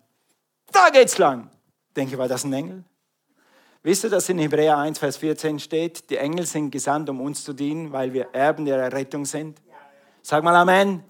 da 0.70 0.88
geht's 0.90 1.18
lang. 1.18 1.50
Ich 1.88 1.94
denke, 1.94 2.16
war 2.16 2.28
das 2.28 2.44
ein 2.44 2.52
Engel? 2.52 2.84
Wisst 3.82 4.04
ihr, 4.04 4.10
dass 4.10 4.28
in 4.28 4.38
Hebräer 4.38 4.78
1, 4.78 5.00
Vers 5.00 5.16
14 5.16 5.58
steht, 5.58 6.10
die 6.10 6.16
Engel 6.16 6.46
sind 6.46 6.70
gesandt, 6.70 7.10
um 7.10 7.20
uns 7.20 7.42
zu 7.42 7.54
dienen, 7.54 7.90
weil 7.90 8.12
wir 8.12 8.28
Erben 8.32 8.64
der 8.64 8.78
Errettung 8.78 9.24
sind? 9.24 9.60
Sag 10.22 10.44
mal 10.44 10.54
Amen. 10.54 11.02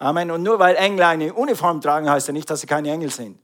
Amen. 0.00 0.30
Und 0.30 0.42
nur 0.42 0.58
weil 0.58 0.76
Engel 0.76 1.04
eine 1.04 1.34
Uniform 1.34 1.80
tragen, 1.80 2.08
heißt 2.08 2.28
ja 2.28 2.32
nicht, 2.32 2.48
dass 2.48 2.62
sie 2.62 2.66
keine 2.66 2.90
Engel 2.90 3.10
sind. 3.10 3.38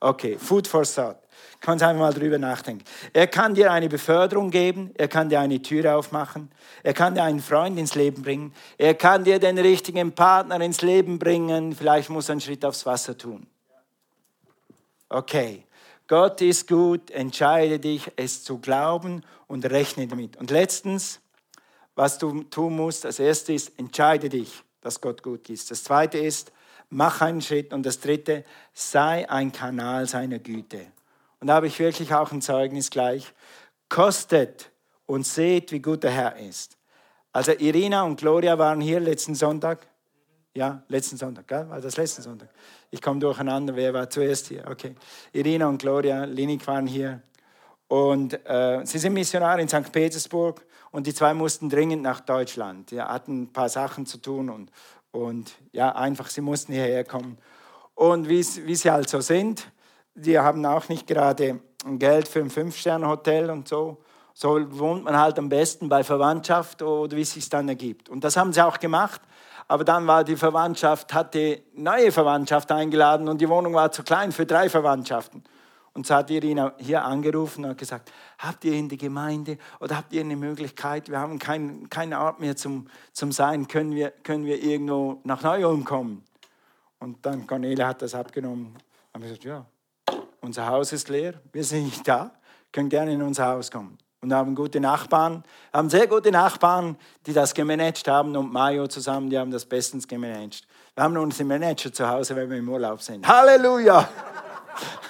Okay, 0.00 0.38
Food 0.38 0.66
for 0.66 0.84
Thought. 0.84 1.18
Kannst 1.60 1.84
einfach 1.84 2.00
mal 2.00 2.12
drüber 2.12 2.38
nachdenken. 2.38 2.82
Er 3.12 3.28
kann 3.28 3.54
dir 3.54 3.70
eine 3.70 3.88
Beförderung 3.88 4.50
geben, 4.50 4.90
er 4.94 5.06
kann 5.06 5.28
dir 5.28 5.38
eine 5.38 5.60
Tür 5.62 5.96
aufmachen, 5.96 6.50
er 6.82 6.94
kann 6.94 7.14
dir 7.14 7.22
einen 7.22 7.40
Freund 7.40 7.78
ins 7.78 7.94
Leben 7.94 8.22
bringen, 8.22 8.52
er 8.78 8.94
kann 8.94 9.22
dir 9.22 9.38
den 9.38 9.58
richtigen 9.58 10.12
Partner 10.12 10.60
ins 10.60 10.80
Leben 10.80 11.18
bringen, 11.20 11.72
vielleicht 11.72 12.10
muss 12.10 12.28
er 12.28 12.32
einen 12.32 12.40
Schritt 12.40 12.64
aufs 12.64 12.84
Wasser 12.84 13.16
tun. 13.16 13.46
Okay, 15.08 15.64
Gott 16.08 16.40
ist 16.40 16.66
gut, 16.66 17.10
entscheide 17.10 17.78
dich, 17.78 18.10
es 18.16 18.42
zu 18.42 18.58
glauben 18.58 19.22
und 19.46 19.70
rechne 19.70 20.08
damit. 20.08 20.36
Und 20.38 20.50
letztens, 20.50 21.20
was 21.94 22.18
du 22.18 22.42
tun 22.44 22.74
musst, 22.74 23.04
das 23.04 23.20
erste 23.20 23.52
ist, 23.52 23.78
entscheide 23.78 24.28
dich, 24.28 24.64
dass 24.82 25.00
Gott 25.00 25.22
gut 25.22 25.48
ist. 25.48 25.70
Das 25.70 25.84
zweite 25.84 26.18
ist, 26.18 26.52
mach 26.90 27.22
einen 27.22 27.40
Schritt. 27.40 27.72
Und 27.72 27.86
das 27.86 28.00
dritte, 28.00 28.44
sei 28.74 29.28
ein 29.30 29.50
Kanal 29.50 30.06
seiner 30.06 30.38
Güte. 30.38 30.86
Und 31.40 31.46
da 31.46 31.54
habe 31.54 31.66
ich 31.66 31.78
wirklich 31.78 32.12
auch 32.12 32.30
ein 32.30 32.42
Zeugnis 32.42 32.90
gleich. 32.90 33.32
Kostet 33.88 34.70
und 35.06 35.26
seht, 35.26 35.72
wie 35.72 35.80
gut 35.80 36.04
der 36.04 36.10
Herr 36.10 36.36
ist. 36.36 36.76
Also 37.32 37.52
Irina 37.52 38.02
und 38.02 38.16
Gloria 38.16 38.58
waren 38.58 38.80
hier 38.80 39.00
letzten 39.00 39.34
Sonntag. 39.34 39.86
Ja, 40.54 40.82
letzten 40.88 41.16
Sonntag, 41.16 41.48
gell? 41.48 41.68
war 41.70 41.80
das 41.80 41.96
letzten 41.96 42.20
Sonntag? 42.20 42.50
Ich 42.90 43.00
komme 43.00 43.20
durcheinander, 43.20 43.74
wer 43.74 43.94
war 43.94 44.10
zuerst 44.10 44.48
hier? 44.48 44.64
Okay. 44.68 44.94
Irina 45.32 45.66
und 45.66 45.78
Gloria 45.78 46.24
Linik 46.24 46.66
waren 46.66 46.86
hier. 46.86 47.22
Und 47.88 48.34
äh, 48.46 48.84
sie 48.84 48.98
sind 48.98 49.14
Missionare 49.14 49.62
in 49.62 49.68
St. 49.68 49.90
Petersburg 49.90 50.62
und 50.92 51.06
die 51.06 51.14
zwei 51.14 51.34
mussten 51.34 51.68
dringend 51.68 52.02
nach 52.02 52.20
Deutschland. 52.20 52.90
Sie 52.90 53.00
hatten 53.00 53.42
ein 53.42 53.52
paar 53.52 53.68
Sachen 53.68 54.06
zu 54.06 54.18
tun 54.18 54.48
und, 54.50 54.70
und 55.10 55.52
ja, 55.72 55.92
einfach, 55.92 56.28
sie 56.28 56.42
mussten 56.42 56.72
hierher 56.72 57.04
kommen. 57.04 57.38
Und 57.94 58.28
wie 58.28 58.42
sie 58.42 58.90
halt 58.90 59.08
so 59.08 59.20
sind, 59.20 59.66
die 60.14 60.38
haben 60.38 60.64
auch 60.64 60.88
nicht 60.88 61.06
gerade 61.06 61.60
Geld 61.84 62.28
für 62.28 62.40
ein 62.40 62.50
Fünf-Sterne-Hotel 62.50 63.50
und 63.50 63.66
so. 63.66 63.98
So 64.34 64.58
wohnt 64.78 65.04
man 65.04 65.18
halt 65.18 65.38
am 65.38 65.48
besten 65.48 65.88
bei 65.88 66.04
Verwandtschaft 66.04 66.82
oder 66.82 67.16
wie 67.16 67.22
es 67.22 67.32
sich 67.32 67.48
dann 67.48 67.68
ergibt. 67.68 68.08
Und 68.08 68.24
das 68.24 68.36
haben 68.36 68.52
sie 68.52 68.64
auch 68.64 68.78
gemacht. 68.78 69.20
Aber 69.68 69.84
dann 69.84 70.06
war 70.06 70.24
die 70.24 70.36
Verwandtschaft, 70.36 71.14
hatte 71.14 71.62
neue 71.74 72.12
Verwandtschaft 72.12 72.70
eingeladen 72.72 73.28
und 73.28 73.40
die 73.40 73.48
Wohnung 73.48 73.74
war 73.74 73.90
zu 73.92 74.02
klein 74.02 74.32
für 74.32 74.44
drei 74.44 74.68
Verwandtschaften. 74.68 75.44
Und 75.94 76.06
so 76.06 76.14
hat 76.14 76.30
Irina 76.30 76.74
hier 76.78 77.04
angerufen 77.04 77.64
und 77.64 77.76
gesagt, 77.76 78.10
habt 78.38 78.64
ihr 78.64 78.72
in 78.72 78.88
der 78.88 78.96
Gemeinde 78.96 79.58
oder 79.78 79.98
habt 79.98 80.12
ihr 80.12 80.22
eine 80.22 80.36
Möglichkeit, 80.36 81.10
wir 81.10 81.18
haben 81.18 81.38
kein, 81.38 81.90
keine 81.90 82.18
Art 82.18 82.40
mehr 82.40 82.56
zum, 82.56 82.88
zum 83.12 83.30
Sein, 83.30 83.68
können 83.68 83.94
wir, 83.94 84.10
können 84.10 84.46
wir 84.46 84.62
irgendwo 84.62 85.20
nach 85.24 85.42
Neu-Ulm 85.42 85.84
kommen? 85.84 86.24
Und 86.98 87.24
dann 87.26 87.46
Cornelia 87.46 87.88
hat 87.88 88.00
das 88.00 88.14
abgenommen. 88.14 88.74
Haben 89.12 89.22
gesagt, 89.22 89.44
ja, 89.44 89.66
unser 90.40 90.66
Haus 90.66 90.92
ist 90.92 91.08
leer, 91.10 91.34
wir 91.52 91.64
sind 91.64 91.84
nicht 91.84 92.08
da, 92.08 92.32
können 92.70 92.88
gerne 92.88 93.12
in 93.12 93.22
unser 93.22 93.46
Haus 93.46 93.70
kommen 93.70 93.98
und 94.22 94.32
haben 94.32 94.54
gute 94.54 94.80
Nachbarn, 94.80 95.42
haben 95.72 95.90
sehr 95.90 96.06
gute 96.06 96.30
Nachbarn, 96.30 96.96
die 97.26 97.32
das 97.32 97.52
gemanagt 97.52 98.06
haben 98.08 98.34
und 98.36 98.52
Mayo 98.52 98.86
zusammen, 98.86 99.28
die 99.28 99.38
haben 99.38 99.50
das 99.50 99.64
bestens 99.64 100.06
gemanagt. 100.06 100.62
Wir 100.94 101.04
haben 101.04 101.16
unseren 101.16 101.48
Manager 101.48 101.92
zu 101.92 102.08
Hause, 102.08 102.36
wenn 102.36 102.48
wir 102.48 102.58
im 102.58 102.68
Urlaub 102.68 103.02
sind. 103.02 103.26
Halleluja! 103.26 104.08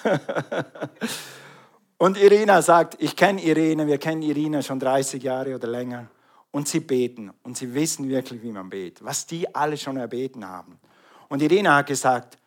und 1.98 2.18
Irina 2.18 2.62
sagt, 2.62 2.96
ich 3.01 3.16
kenne 3.16 3.42
Irene, 3.42 3.87
wir 3.87 3.98
kennen 3.98 4.22
Irina 4.22 4.62
schon 4.62 4.81
30 4.81 5.22
Jahre 5.22 5.55
oder 5.55 5.68
länger 5.68 6.09
und 6.51 6.68
sie 6.68 6.81
beten 6.81 7.33
und 7.42 7.57
sie 7.57 7.72
wissen 7.75 8.09
wirklich, 8.09 8.42
wie 8.42 8.53
man 8.53 8.68
betet, 8.68 9.05
was 9.05 9.27
die 9.27 9.53
alle 9.55 9.77
schon 9.77 9.96
erbeten 9.96 10.46
haben. 10.46 10.79
Und 11.29 11.42
Irina 11.42 11.77
hat 11.77 11.87
gesagt, 11.87 12.38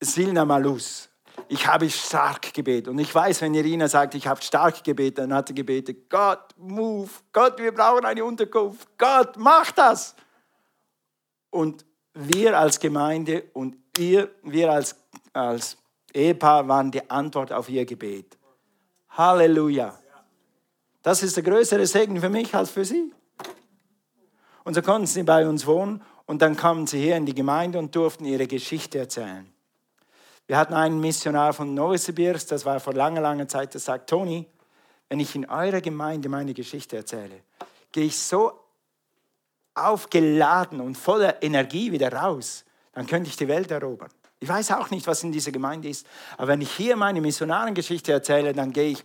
Silna 0.00 0.44
Malus, 0.44 1.08
ich 1.48 1.66
habe 1.66 1.88
stark 1.90 2.52
gebetet. 2.52 2.88
Und 2.88 2.98
ich 2.98 3.14
weiß, 3.14 3.42
wenn 3.42 3.54
Irina 3.54 3.88
sagt, 3.88 4.14
ich 4.14 4.26
habe 4.26 4.42
stark 4.42 4.82
gebetet, 4.84 5.18
dann 5.18 5.34
hat 5.34 5.48
sie 5.48 5.54
gebetet, 5.54 6.08
Gott, 6.10 6.54
move, 6.56 7.10
Gott, 7.32 7.58
wir 7.58 7.72
brauchen 7.72 8.04
eine 8.04 8.24
Unterkunft, 8.24 8.88
Gott, 8.98 9.36
mach 9.36 9.70
das. 9.72 10.14
Und 11.50 11.84
wir 12.14 12.58
als 12.58 12.78
Gemeinde 12.78 13.44
und 13.52 13.76
ihr, 13.96 14.30
wir 14.42 14.72
als, 14.72 14.96
als 15.32 15.76
Ehepaar 16.12 16.66
waren 16.68 16.90
die 16.90 17.08
Antwort 17.10 17.52
auf 17.52 17.68
ihr 17.68 17.84
Gebet. 17.84 18.38
Halleluja. 19.10 19.98
Das 21.02 21.22
ist 21.22 21.36
der 21.36 21.44
größere 21.44 21.86
Segen 21.86 22.20
für 22.20 22.28
mich 22.28 22.54
als 22.54 22.70
für 22.70 22.84
sie. 22.84 23.12
Und 24.64 24.74
so 24.74 24.82
konnten 24.82 25.06
sie 25.06 25.22
bei 25.22 25.48
uns 25.48 25.66
wohnen 25.66 26.02
und 26.26 26.42
dann 26.42 26.56
kamen 26.56 26.86
sie 26.86 27.00
hier 27.00 27.16
in 27.16 27.24
die 27.24 27.34
Gemeinde 27.34 27.78
und 27.78 27.94
durften 27.94 28.24
ihre 28.24 28.46
Geschichte 28.46 28.98
erzählen. 28.98 29.50
Wir 30.46 30.56
hatten 30.56 30.74
einen 30.74 31.00
Missionar 31.00 31.52
von 31.52 31.74
Novosibirsk, 31.74 32.48
das 32.48 32.64
war 32.64 32.80
vor 32.80 32.94
langer, 32.94 33.20
langer 33.20 33.48
Zeit, 33.48 33.74
der 33.74 33.80
sagt, 33.80 34.08
Toni, 34.08 34.46
wenn 35.08 35.20
ich 35.20 35.34
in 35.34 35.48
eurer 35.48 35.80
Gemeinde 35.80 36.28
meine 36.28 36.54
Geschichte 36.54 36.96
erzähle, 36.96 37.42
gehe 37.92 38.06
ich 38.06 38.18
so 38.18 38.52
aufgeladen 39.74 40.80
und 40.80 40.96
voller 40.96 41.42
Energie 41.42 41.92
wieder 41.92 42.12
raus, 42.12 42.64
dann 42.92 43.06
könnte 43.06 43.30
ich 43.30 43.36
die 43.36 43.48
Welt 43.48 43.70
erobern. 43.70 44.10
Ich 44.40 44.48
weiß 44.48 44.70
auch 44.72 44.90
nicht, 44.90 45.06
was 45.06 45.22
in 45.24 45.32
dieser 45.32 45.50
Gemeinde 45.50 45.88
ist, 45.88 46.06
aber 46.36 46.48
wenn 46.48 46.60
ich 46.60 46.72
hier 46.72 46.96
meine 46.96 47.20
Missionarengeschichte 47.20 48.12
erzähle, 48.12 48.52
dann 48.52 48.72
gehe 48.72 48.90
ich 48.90 49.04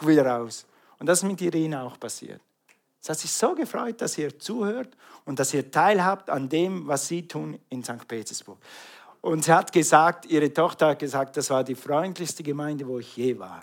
wieder 0.00 0.26
raus. 0.26 0.66
Und 0.98 1.06
das 1.06 1.18
ist 1.18 1.24
mit 1.24 1.40
Irina 1.40 1.82
auch 1.84 1.98
passiert. 2.00 2.40
Es 3.00 3.08
hat 3.08 3.18
sich 3.18 3.30
so 3.30 3.54
gefreut, 3.54 4.00
dass 4.00 4.18
ihr 4.18 4.38
zuhört 4.38 4.96
und 5.24 5.38
dass 5.38 5.54
ihr 5.54 5.70
teilhabt 5.70 6.30
an 6.30 6.48
dem, 6.48 6.86
was 6.86 7.06
sie 7.06 7.28
tun 7.28 7.58
in 7.68 7.84
St. 7.84 8.08
Petersburg. 8.08 8.58
Und 9.20 9.44
sie 9.44 9.52
hat 9.52 9.72
gesagt, 9.72 10.26
ihre 10.26 10.52
Tochter 10.52 10.88
hat 10.88 10.98
gesagt, 10.98 11.36
das 11.36 11.50
war 11.50 11.64
die 11.64 11.74
freundlichste 11.74 12.42
Gemeinde, 12.42 12.86
wo 12.86 12.98
ich 12.98 13.16
je 13.16 13.38
war. 13.38 13.60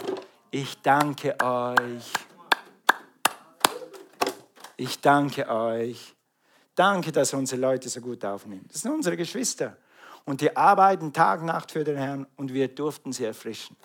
Ich 0.52 0.82
danke 0.82 1.36
euch. 1.42 2.14
Ich 4.78 5.00
danke 5.00 5.50
euch. 5.50 6.16
Danke, 6.76 7.12
dass 7.12 7.34
unsere 7.34 7.62
Leute 7.62 7.88
so 7.88 8.02
gut 8.02 8.24
aufnehmen. 8.26 8.66
Das 8.72 8.82
sind 8.82 8.92
unsere 8.92 9.16
Geschwister. 9.16 9.78
Und 10.26 10.42
die 10.42 10.56
arbeiten 10.58 11.14
Tag 11.14 11.42
und 11.42 11.48
Nacht 11.48 11.72
für 11.72 11.84
den 11.84 11.98
Herrn 11.98 12.28
und 12.36 12.54
wir 12.54 12.68
durften 12.68 13.14
sie 13.14 13.26
erfrischen. 13.26 13.78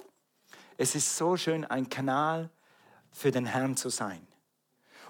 Es 0.77 0.95
ist 0.95 1.17
so 1.17 1.37
schön, 1.37 1.65
ein 1.65 1.89
Kanal 1.89 2.49
für 3.13 3.31
den 3.31 3.47
Herrn 3.47 3.77
zu 3.77 3.91
sein. 3.91 4.27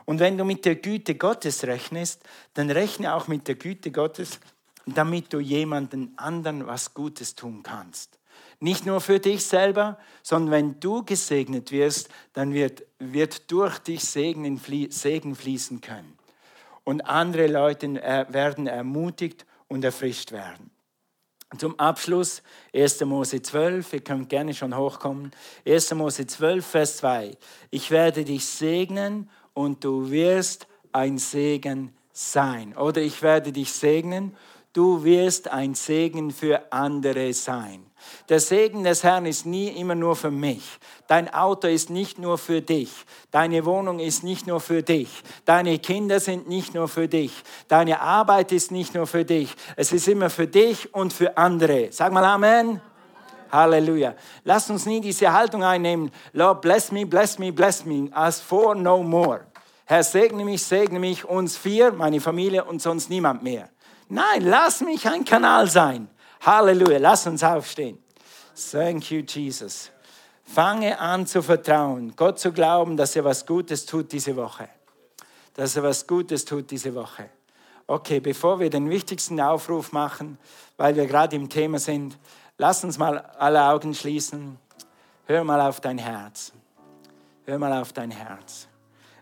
Und 0.04 0.18
wenn 0.18 0.36
du 0.36 0.44
mit 0.44 0.64
der 0.64 0.74
Güte 0.74 1.14
Gottes 1.14 1.64
rechnest, 1.64 2.22
dann 2.54 2.70
rechne 2.70 3.14
auch 3.14 3.28
mit 3.28 3.46
der 3.46 3.54
Güte 3.54 3.92
Gottes 3.92 4.40
damit 4.86 5.32
du 5.32 5.40
jemanden 5.40 6.12
anderen 6.16 6.66
was 6.66 6.94
Gutes 6.94 7.34
tun 7.34 7.62
kannst. 7.62 8.18
Nicht 8.60 8.86
nur 8.86 9.00
für 9.00 9.18
dich 9.18 9.44
selber, 9.44 9.98
sondern 10.22 10.50
wenn 10.50 10.80
du 10.80 11.04
gesegnet 11.04 11.72
wirst, 11.72 12.08
dann 12.32 12.52
wird, 12.52 12.84
wird 12.98 13.50
durch 13.50 13.78
dich 13.78 14.04
Segen, 14.04 14.60
Segen 14.90 15.34
fließen 15.34 15.80
können. 15.80 16.18
Und 16.84 17.02
andere 17.02 17.46
Leute 17.46 17.86
äh, 18.02 18.26
werden 18.28 18.66
ermutigt 18.66 19.46
und 19.68 19.84
erfrischt 19.84 20.32
werden. 20.32 20.69
Zum 21.58 21.78
Abschluss 21.80 22.42
1. 22.72 23.00
Mose 23.00 23.42
12, 23.42 23.94
ihr 23.94 24.00
könnt 24.00 24.28
gerne 24.28 24.54
schon 24.54 24.76
hochkommen. 24.76 25.32
1. 25.66 25.94
Mose 25.94 26.26
12, 26.26 26.64
Vers 26.64 26.96
2. 26.98 27.36
Ich 27.70 27.90
werde 27.90 28.24
dich 28.24 28.46
segnen 28.46 29.28
und 29.52 29.82
du 29.82 30.10
wirst 30.10 30.68
ein 30.92 31.18
Segen 31.18 31.92
sein. 32.12 32.76
Oder 32.76 33.02
ich 33.02 33.20
werde 33.22 33.50
dich 33.50 33.72
segnen 33.72 34.36
du 34.72 35.04
wirst 35.04 35.48
ein 35.48 35.74
Segen 35.74 36.30
für 36.30 36.72
andere 36.72 37.33
sein. 37.33 37.87
Der 38.28 38.40
Segen 38.40 38.85
des 38.85 39.04
Herrn 39.04 39.26
ist 39.26 39.44
nie 39.44 39.68
immer 39.68 39.94
nur 39.94 40.16
für 40.16 40.30
mich. 40.30 40.62
Dein 41.06 41.33
Auto 41.33 41.68
ist 41.68 41.90
nicht 41.90 42.18
nur 42.18 42.38
für 42.38 42.62
dich. 42.62 42.90
Deine 43.30 43.64
Wohnung 43.64 43.98
ist 43.98 44.22
nicht 44.24 44.46
nur 44.46 44.61
für 44.61 44.83
dich. 44.83 45.09
Deine 45.44 45.78
Kinder 45.78 46.20
sind 46.20 46.48
nicht 46.48 46.74
nur 46.74 46.88
für 46.88 47.09
dich. 47.09 47.33
Deine 47.68 48.00
Arbeit 48.00 48.52
ist 48.52 48.70
nicht 48.70 48.94
nur 48.94 49.06
für 49.06 49.24
dich. 49.24 49.54
Es 49.76 49.92
ist 49.92 50.09
immer 50.09 50.30
für 50.30 50.46
dich 50.46 50.94
und 50.94 51.12
für 51.12 51.37
andere. 51.37 51.88
Sag 51.90 52.12
mal 52.12 52.24
Amen. 52.24 52.80
Halleluja. 53.52 54.14
Lass 54.44 54.70
uns 54.70 54.87
nie 54.87 55.00
diese 55.00 55.33
Haltung 55.33 55.64
einnehmen. 55.64 56.11
Lord, 56.33 56.62
bless 56.62 56.92
me, 56.92 57.04
bless 57.04 57.38
me, 57.38 57.52
bless 57.52 57.85
me. 57.85 58.09
As 58.12 58.40
for 58.40 58.74
no 58.74 59.02
more. 59.02 59.46
Herr, 59.85 60.04
segne 60.04 60.44
mich, 60.44 60.62
segne 60.62 61.00
mich, 61.00 61.24
uns 61.24 61.56
vier, 61.56 61.90
meine 61.90 62.20
Familie 62.20 62.64
und 62.64 62.80
sonst 62.80 63.11
niemand 63.11 63.42
mehr. 63.42 63.68
Nein, 64.10 64.42
lass 64.42 64.80
mich 64.80 65.06
ein 65.06 65.24
Kanal 65.24 65.70
sein. 65.70 66.08
Halleluja, 66.40 66.98
lass 66.98 67.28
uns 67.28 67.44
aufstehen. 67.44 68.02
Thank 68.72 69.12
you, 69.12 69.20
Jesus. 69.20 69.92
Fange 70.42 70.98
an 70.98 71.28
zu 71.28 71.42
vertrauen, 71.42 72.14
Gott 72.16 72.40
zu 72.40 72.50
glauben, 72.50 72.96
dass 72.96 73.14
er 73.14 73.24
was 73.24 73.46
Gutes 73.46 73.86
tut 73.86 74.10
diese 74.10 74.34
Woche. 74.34 74.68
Dass 75.54 75.76
er 75.76 75.84
was 75.84 76.08
Gutes 76.08 76.44
tut 76.44 76.68
diese 76.72 76.92
Woche. 76.92 77.30
Okay, 77.86 78.18
bevor 78.18 78.58
wir 78.58 78.68
den 78.68 78.90
wichtigsten 78.90 79.40
Aufruf 79.40 79.92
machen, 79.92 80.38
weil 80.76 80.96
wir 80.96 81.06
gerade 81.06 81.36
im 81.36 81.48
Thema 81.48 81.78
sind, 81.78 82.18
lass 82.58 82.82
uns 82.82 82.98
mal 82.98 83.18
alle 83.38 83.62
Augen 83.62 83.94
schließen. 83.94 84.58
Hör 85.26 85.44
mal 85.44 85.60
auf 85.60 85.80
dein 85.80 85.98
Herz. 85.98 86.52
Hör 87.44 87.58
mal 87.58 87.80
auf 87.80 87.92
dein 87.92 88.10
Herz. 88.10 88.66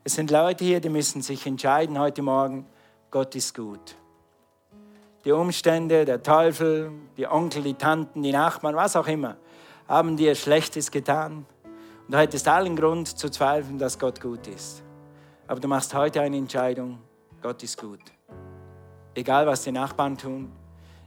Es 0.02 0.14
sind 0.14 0.30
Leute 0.30 0.64
hier, 0.64 0.80
die 0.80 0.88
müssen 0.88 1.20
sich 1.20 1.46
entscheiden 1.46 1.98
heute 1.98 2.22
Morgen, 2.22 2.66
Gott 3.10 3.34
ist 3.34 3.54
gut 3.54 3.98
die 5.24 5.32
Umstände, 5.32 6.04
der 6.04 6.22
Teufel, 6.22 6.92
die 7.16 7.26
Onkel, 7.26 7.62
die 7.62 7.74
Tanten, 7.74 8.22
die 8.22 8.32
Nachbarn, 8.32 8.76
was 8.76 8.96
auch 8.96 9.06
immer, 9.06 9.36
haben 9.88 10.16
dir 10.16 10.34
Schlechtes 10.34 10.90
getan. 10.90 11.46
Und 12.06 12.14
du 12.14 12.18
hättest 12.18 12.46
allen 12.48 12.76
Grund 12.76 13.18
zu 13.18 13.28
zweifeln, 13.28 13.78
dass 13.78 13.98
Gott 13.98 14.20
gut 14.20 14.46
ist. 14.46 14.82
Aber 15.46 15.60
du 15.60 15.68
machst 15.68 15.94
heute 15.94 16.20
eine 16.20 16.36
Entscheidung, 16.36 16.98
Gott 17.42 17.62
ist 17.62 17.80
gut. 17.80 18.00
Egal, 19.14 19.46
was 19.46 19.64
die 19.64 19.72
Nachbarn 19.72 20.16
tun, 20.16 20.52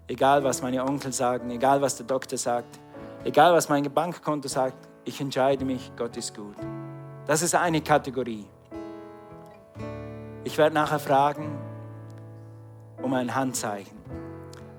egal, 0.08 0.44
was 0.44 0.62
meine 0.62 0.84
Onkel 0.84 1.14
sagen, 1.14 1.50
egal, 1.52 1.82
was 1.82 1.96
der 1.96 2.06
Doktor 2.06 2.38
sagt, 2.38 2.80
egal, 3.24 3.54
was 3.54 3.70
mein 3.70 3.84
Bankkonto 3.84 4.48
sagt, 4.48 4.90
ich 5.06 5.22
entscheide 5.22 5.64
mich, 5.64 5.92
Gott 5.96 6.18
ist 6.18 6.36
gut. 6.36 6.56
Das 7.28 7.42
ist 7.42 7.56
eine 7.56 7.82
Kategorie. 7.82 8.46
Ich 10.44 10.58
werde 10.58 10.74
nachher 10.74 11.00
fragen 11.00 11.61
um 13.02 13.14
ein 13.14 13.34
Handzeichen. 13.34 13.98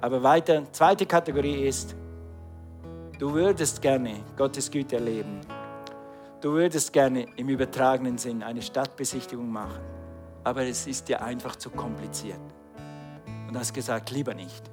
Aber 0.01 0.23
weiter, 0.23 0.64
zweite 0.73 1.07
Kategorie 1.07 1.66
ist, 1.66 1.95
du 3.18 3.33
würdest 3.33 3.81
gerne 3.81 4.16
Gottes 4.37 4.70
Güte 4.70 4.97
erleben. 4.97 5.41
Du 6.41 6.53
würdest 6.53 6.93
gerne 6.93 7.27
im 7.37 7.49
übertragenen 7.49 8.18
Sinn 8.18 8.43
eine 8.43 8.62
Stadtbesichtigung 8.62 9.51
machen, 9.51 9.81
aber 10.43 10.64
es 10.64 10.89
ist 10.89 11.09
dir 11.09 11.23
einfach 11.23 11.55
zu 11.55 11.70
kompliziert. 11.70 12.41
Und 13.47 13.57
hast 13.57 13.73
gesagt, 13.73 14.11
lieber 14.11 14.35
nicht. 14.35 14.70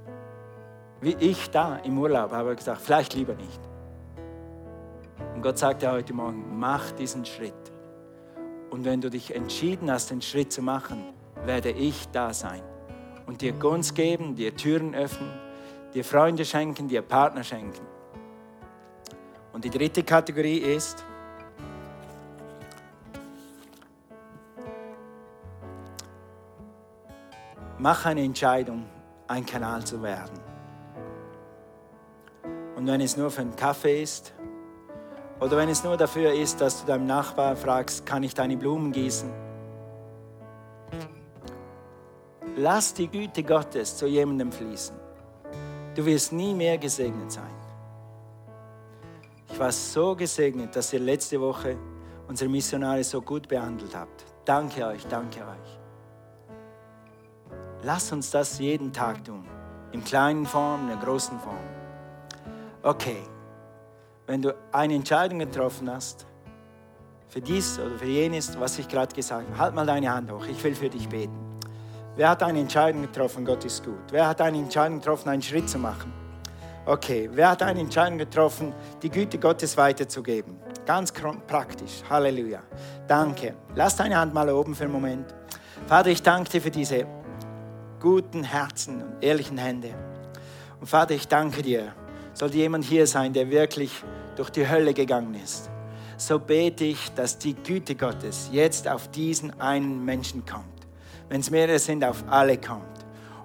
Wie 1.01 1.15
ich 1.19 1.51
da 1.51 1.77
im 1.77 1.99
Urlaub 1.99 2.31
habe 2.31 2.55
gesagt, 2.55 2.81
vielleicht 2.81 3.13
lieber 3.13 3.35
nicht. 3.35 3.59
Und 5.35 5.43
Gott 5.43 5.59
sagt 5.59 5.83
dir 5.83 5.91
heute 5.91 6.13
Morgen, 6.13 6.57
mach 6.57 6.91
diesen 6.91 7.23
Schritt. 7.23 7.53
Und 8.71 8.83
wenn 8.83 8.99
du 8.99 9.09
dich 9.09 9.35
entschieden 9.35 9.91
hast, 9.91 10.09
den 10.09 10.21
Schritt 10.21 10.51
zu 10.51 10.61
machen, 10.61 11.13
werde 11.45 11.69
ich 11.69 12.07
da 12.09 12.33
sein 12.33 12.63
und 13.29 13.41
dir 13.41 13.53
Gunst 13.53 13.93
geben, 13.93 14.35
dir 14.35 14.55
Türen 14.55 14.95
öffnen, 14.95 15.29
dir 15.93 16.03
Freunde 16.03 16.43
schenken, 16.43 16.87
dir 16.87 17.03
Partner 17.03 17.43
schenken. 17.43 17.85
Und 19.53 19.63
die 19.63 19.69
dritte 19.69 20.01
Kategorie 20.01 20.57
ist, 20.57 21.05
mach 27.77 28.03
eine 28.07 28.23
Entscheidung, 28.23 28.85
ein 29.27 29.45
Kanal 29.45 29.85
zu 29.85 30.01
werden. 30.01 30.39
Und 32.75 32.87
wenn 32.87 32.99
es 32.99 33.15
nur 33.15 33.29
für 33.29 33.41
einen 33.41 33.55
Kaffee 33.55 34.01
ist, 34.01 34.33
oder 35.39 35.55
wenn 35.55 35.69
es 35.69 35.83
nur 35.83 35.97
dafür 35.97 36.33
ist, 36.33 36.61
dass 36.61 36.81
du 36.81 36.87
deinem 36.87 37.05
Nachbar 37.05 37.55
fragst, 37.55 38.07
kann 38.07 38.23
ich 38.23 38.33
deine 38.33 38.57
Blumen 38.57 38.91
gießen? 38.91 39.48
Lass 42.55 42.93
die 42.93 43.07
Güte 43.07 43.43
Gottes 43.43 43.95
zu 43.97 44.07
jemandem 44.07 44.51
fließen. 44.51 44.95
Du 45.95 46.05
wirst 46.05 46.33
nie 46.33 46.53
mehr 46.53 46.77
gesegnet 46.77 47.31
sein. 47.31 47.53
Ich 49.51 49.59
war 49.59 49.71
so 49.71 50.15
gesegnet, 50.15 50.75
dass 50.75 50.93
ihr 50.93 50.99
letzte 50.99 51.39
Woche 51.41 51.77
unsere 52.27 52.49
Missionare 52.49 53.03
so 53.03 53.21
gut 53.21 53.47
behandelt 53.47 53.95
habt. 53.95 54.25
Danke 54.45 54.85
euch, 54.85 55.05
danke 55.07 55.39
euch. 55.39 55.79
Lass 57.83 58.11
uns 58.11 58.29
das 58.31 58.59
jeden 58.59 58.93
Tag 58.93 59.23
tun. 59.23 59.45
In 59.91 60.03
kleinen 60.03 60.45
Form, 60.45 60.81
in 60.81 60.87
der 60.87 60.97
großen 60.97 61.39
Form. 61.39 61.57
Okay, 62.83 63.23
wenn 64.27 64.41
du 64.41 64.55
eine 64.71 64.93
Entscheidung 64.93 65.39
getroffen 65.39 65.89
hast, 65.89 66.25
für 67.27 67.41
dies 67.41 67.79
oder 67.79 67.97
für 67.97 68.05
jenes, 68.05 68.59
was 68.59 68.79
ich 68.79 68.87
gerade 68.87 69.13
gesagt 69.13 69.47
habe, 69.49 69.57
halt 69.57 69.75
mal 69.75 69.85
deine 69.85 70.11
Hand 70.11 70.31
hoch. 70.31 70.45
Ich 70.45 70.63
will 70.63 70.75
für 70.75 70.89
dich 70.89 71.07
beten. 71.09 71.48
Wer 72.15 72.29
hat 72.29 72.43
eine 72.43 72.59
Entscheidung 72.59 73.03
getroffen, 73.03 73.45
Gott 73.45 73.63
ist 73.65 73.83
gut? 73.83 74.11
Wer 74.11 74.27
hat 74.27 74.41
eine 74.41 74.57
Entscheidung 74.57 74.99
getroffen, 74.99 75.29
einen 75.29 75.41
Schritt 75.41 75.69
zu 75.69 75.77
machen? 75.77 76.11
Okay, 76.85 77.29
wer 77.31 77.51
hat 77.51 77.61
eine 77.61 77.79
Entscheidung 77.79 78.17
getroffen, 78.17 78.73
die 79.01 79.09
Güte 79.09 79.37
Gottes 79.37 79.77
weiterzugeben? 79.77 80.57
Ganz 80.85 81.11
praktisch. 81.11 82.01
Halleluja. 82.09 82.61
Danke. 83.07 83.53
Lass 83.75 83.95
deine 83.95 84.17
Hand 84.17 84.33
mal 84.33 84.49
oben 84.49 84.73
für 84.73 84.85
einen 84.85 84.93
Moment. 84.93 85.33
Vater, 85.85 86.09
ich 86.09 86.23
danke 86.23 86.49
dir 86.49 86.61
für 86.61 86.71
diese 86.71 87.05
guten 87.99 88.43
Herzen 88.43 89.03
und 89.03 89.23
ehrlichen 89.23 89.57
Hände. 89.57 89.93
Und 90.79 90.87
Vater, 90.87 91.13
ich 91.13 91.27
danke 91.27 91.61
dir. 91.61 91.93
Sollte 92.33 92.57
jemand 92.57 92.85
hier 92.85 93.05
sein, 93.05 93.33
der 93.33 93.49
wirklich 93.51 94.03
durch 94.35 94.49
die 94.49 94.67
Hölle 94.67 94.93
gegangen 94.93 95.35
ist, 95.35 95.69
so 96.17 96.39
bete 96.39 96.85
ich, 96.85 97.13
dass 97.13 97.37
die 97.37 97.53
Güte 97.53 97.95
Gottes 97.95 98.49
jetzt 98.51 98.87
auf 98.87 99.09
diesen 99.09 99.59
einen 99.59 100.03
Menschen 100.03 100.45
kommt. 100.45 100.78
Wenn 101.29 101.41
es 101.41 101.49
mehrere 101.51 101.79
sind, 101.79 102.03
auf 102.03 102.23
alle 102.27 102.57
kommt 102.57 102.99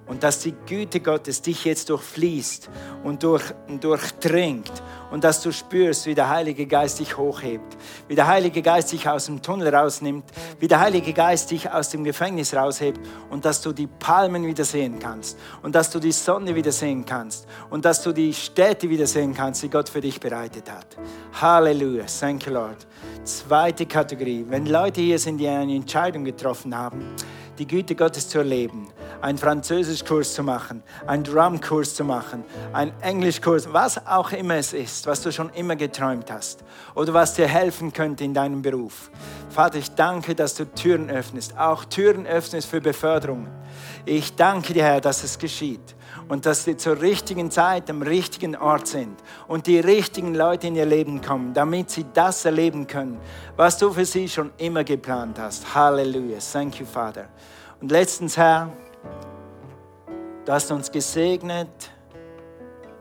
und 0.07 0.23
dass 0.23 0.41
die 0.41 0.55
Güte 0.67 1.01
Gottes 1.01 1.41
dich 1.41 1.65
jetzt 1.65 1.89
durchfließt 1.89 2.69
und 3.05 3.23
durch, 3.23 3.43
durchdringt 3.81 4.73
und 5.11 5.25
dass 5.25 5.43
du 5.43 5.53
spürst, 5.53 6.07
wie 6.07 6.15
der 6.15 6.29
Heilige 6.29 6.67
Geist 6.67 6.99
dich 6.99 7.17
hochhebt, 7.17 7.77
wie 8.09 8.15
der 8.15 8.27
Heilige 8.27 8.61
Geist 8.61 8.93
dich 8.93 9.09
aus 9.09 9.27
dem 9.27 9.41
Tunnel 9.41 9.75
rausnimmt, 9.75 10.25
wie 10.61 10.69
der 10.69 10.81
Heilige 10.81 11.13
Geist 11.13 11.51
dich 11.51 11.71
aus 11.71 11.89
dem 11.89 12.05
Gefängnis 12.05 12.55
raushebt 12.55 13.01
und 13.31 13.45
dass 13.45 13.63
du 13.63 13.73
die 13.73 13.87
Palmen 13.87 14.47
wieder 14.47 14.65
sehen 14.65 14.99
kannst 14.99 15.39
und 15.63 15.75
dass 15.75 15.91
du 15.91 16.01
die 16.01 16.13
Sonne 16.13 16.55
wieder 16.55 16.73
sehen 16.73 17.05
kannst 17.07 17.47
und 17.71 17.85
dass 17.85 18.03
du 18.03 18.13
die 18.13 18.35
Städte 18.35 18.91
wieder 18.91 19.07
sehen 19.07 19.35
kannst, 19.35 19.63
die 19.63 19.71
Gott 19.71 19.89
für 19.89 20.01
dich 20.01 20.21
bereitet 20.21 20.71
hat. 20.71 20.87
Halleluja, 21.41 22.05
thank 22.21 22.47
you 22.47 22.53
Lord. 22.53 22.87
Zweite 23.25 23.87
Kategorie, 23.87 24.45
wenn 24.49 24.67
Leute 24.67 25.01
hier 25.01 25.19
sind, 25.19 25.39
die 25.39 25.49
eine 25.49 25.75
Entscheidung 25.75 26.25
getroffen 26.25 26.77
haben, 26.77 27.15
die 27.59 27.67
Güte 27.67 27.95
Gottes 27.95 28.29
zu 28.29 28.39
erleben, 28.39 28.89
einen 29.21 29.39
Französischkurs 29.39 30.35
zu 30.35 30.43
machen, 30.43 30.83
einen 31.07 31.25
Drumkurs 31.25 31.95
zu 31.95 32.05
machen, 32.05 32.45
einen 32.73 32.93
Englischkurs, 33.01 33.73
was 33.73 34.07
auch 34.07 34.33
immer 34.33 34.57
es 34.57 34.73
ist, 34.73 35.07
was 35.07 35.23
du 35.23 35.33
schon 35.33 35.51
immer 35.51 35.77
geträumt 35.77 36.31
hast 36.31 36.65
oder 36.95 37.15
was 37.15 37.35
dir 37.35 37.47
helfen 37.47 37.93
könnte 37.93 38.25
in 38.25 38.35
deinem 38.35 38.63
Beruf. 38.63 39.11
Vater, 39.51 39.79
ich 39.79 39.91
danke, 39.95 40.35
dass 40.35 40.55
du 40.55 40.65
Türen 40.67 41.11
öffnest, 41.11 41.57
auch 41.59 41.85
Türen 41.85 42.27
öffnest 42.27 42.69
für 42.69 42.81
Beförderung. 42.81 43.49
Ich 44.05 44.35
danke 44.35 44.73
dir, 44.73 44.85
Herr, 44.85 45.01
dass 45.01 45.23
es 45.25 45.39
geschieht 45.39 45.95
und 46.35 46.45
dass 46.47 46.65
sie 46.65 46.77
zur 46.77 47.01
richtigen 47.01 47.49
Zeit 47.49 47.89
am 47.89 48.03
richtigen 48.03 48.57
Ort 48.57 48.89
sind 48.89 49.17
und 49.47 49.69
die 49.69 49.79
richtigen 49.79 50.35
Leute 50.35 50.67
in 50.67 50.75
ihr 50.75 50.85
Leben 50.85 51.21
kommen, 51.21 51.55
damit 51.55 51.91
sie 51.91 52.07
das 52.13 52.45
erleben 52.45 52.89
können, 52.89 53.21
was 53.55 53.79
du 53.79 53.93
für 53.93 54.05
sie 54.05 54.29
schon 54.29 54.51
immer 54.59 54.83
geplant 54.83 55.39
hast. 55.39 55.77
Halleluja. 55.77 56.39
Thank 56.53 56.81
you, 56.81 56.87
Vater. 56.87 57.29
Und 57.81 57.93
letztens, 57.93 58.37
Herr, 58.37 58.69
du 60.45 60.53
hast 60.53 60.73
uns 60.73 60.91
gesegnet, 60.91 61.69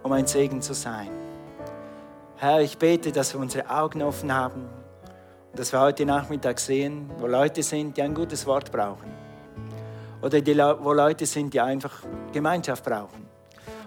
um 0.03 0.11
ein 0.11 0.27
Segen 0.27 0.61
zu 0.61 0.75
sein. 0.75 1.09
Herr, 2.36 2.61
ich 2.61 2.77
bete, 2.77 3.11
dass 3.11 3.34
wir 3.34 3.41
unsere 3.41 3.67
Augen 3.67 4.03
offen 4.03 4.31
haben 4.31 4.61
und 5.49 5.57
dass 5.57 5.73
wir 5.73 5.79
heute 5.79 6.05
Nachmittag 6.05 6.59
sehen, 6.59 7.09
wo 7.17 7.25
Leute 7.25 7.63
sind, 7.63 7.97
die 7.97 8.03
ein 8.03 8.13
gutes 8.13 8.45
Wort 8.45 8.71
brauchen. 8.71 9.22
Oder 10.24 10.39
die, 10.39 10.57
wo 10.57 10.93
Leute 10.93 11.26
sind, 11.26 11.53
die 11.53 11.59
einfach 11.59 12.01
Gemeinschaft 12.32 12.86
brauchen. 12.86 13.28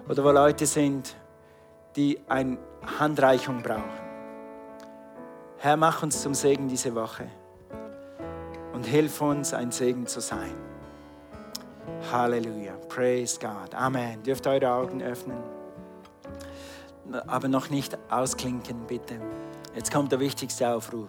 Oder 0.07 0.23
wo 0.23 0.31
Leute 0.31 0.67
sind, 0.67 1.17
die 1.97 2.21
eine 2.29 2.59
Handreichung 2.99 3.63
brauchen. 3.63 4.07
Herr, 5.59 5.79
mach 5.79 6.03
uns 6.03 6.21
zum 6.21 6.35
Segen 6.35 6.69
diese 6.69 6.95
Woche 6.95 7.27
und 8.75 8.85
hilf 8.85 9.23
uns, 9.23 9.55
ein 9.55 9.73
Segen 9.73 10.07
zu 10.07 10.21
sein. 10.21 10.55
Halleluja. 12.13 12.75
Praise 12.89 13.39
God. 13.41 13.75
Amen. 13.75 14.23
Dürft 14.23 14.47
eure 14.47 14.71
Augen 14.71 15.03
öffnen. 15.03 15.39
Aber 17.27 17.49
noch 17.49 17.71
nicht 17.71 17.97
ausklinken, 18.11 18.87
bitte. 18.87 19.19
Jetzt 19.75 19.91
kommt 19.91 20.13
der 20.13 20.21
wichtigste 20.21 20.69
Aufruf. 20.69 21.09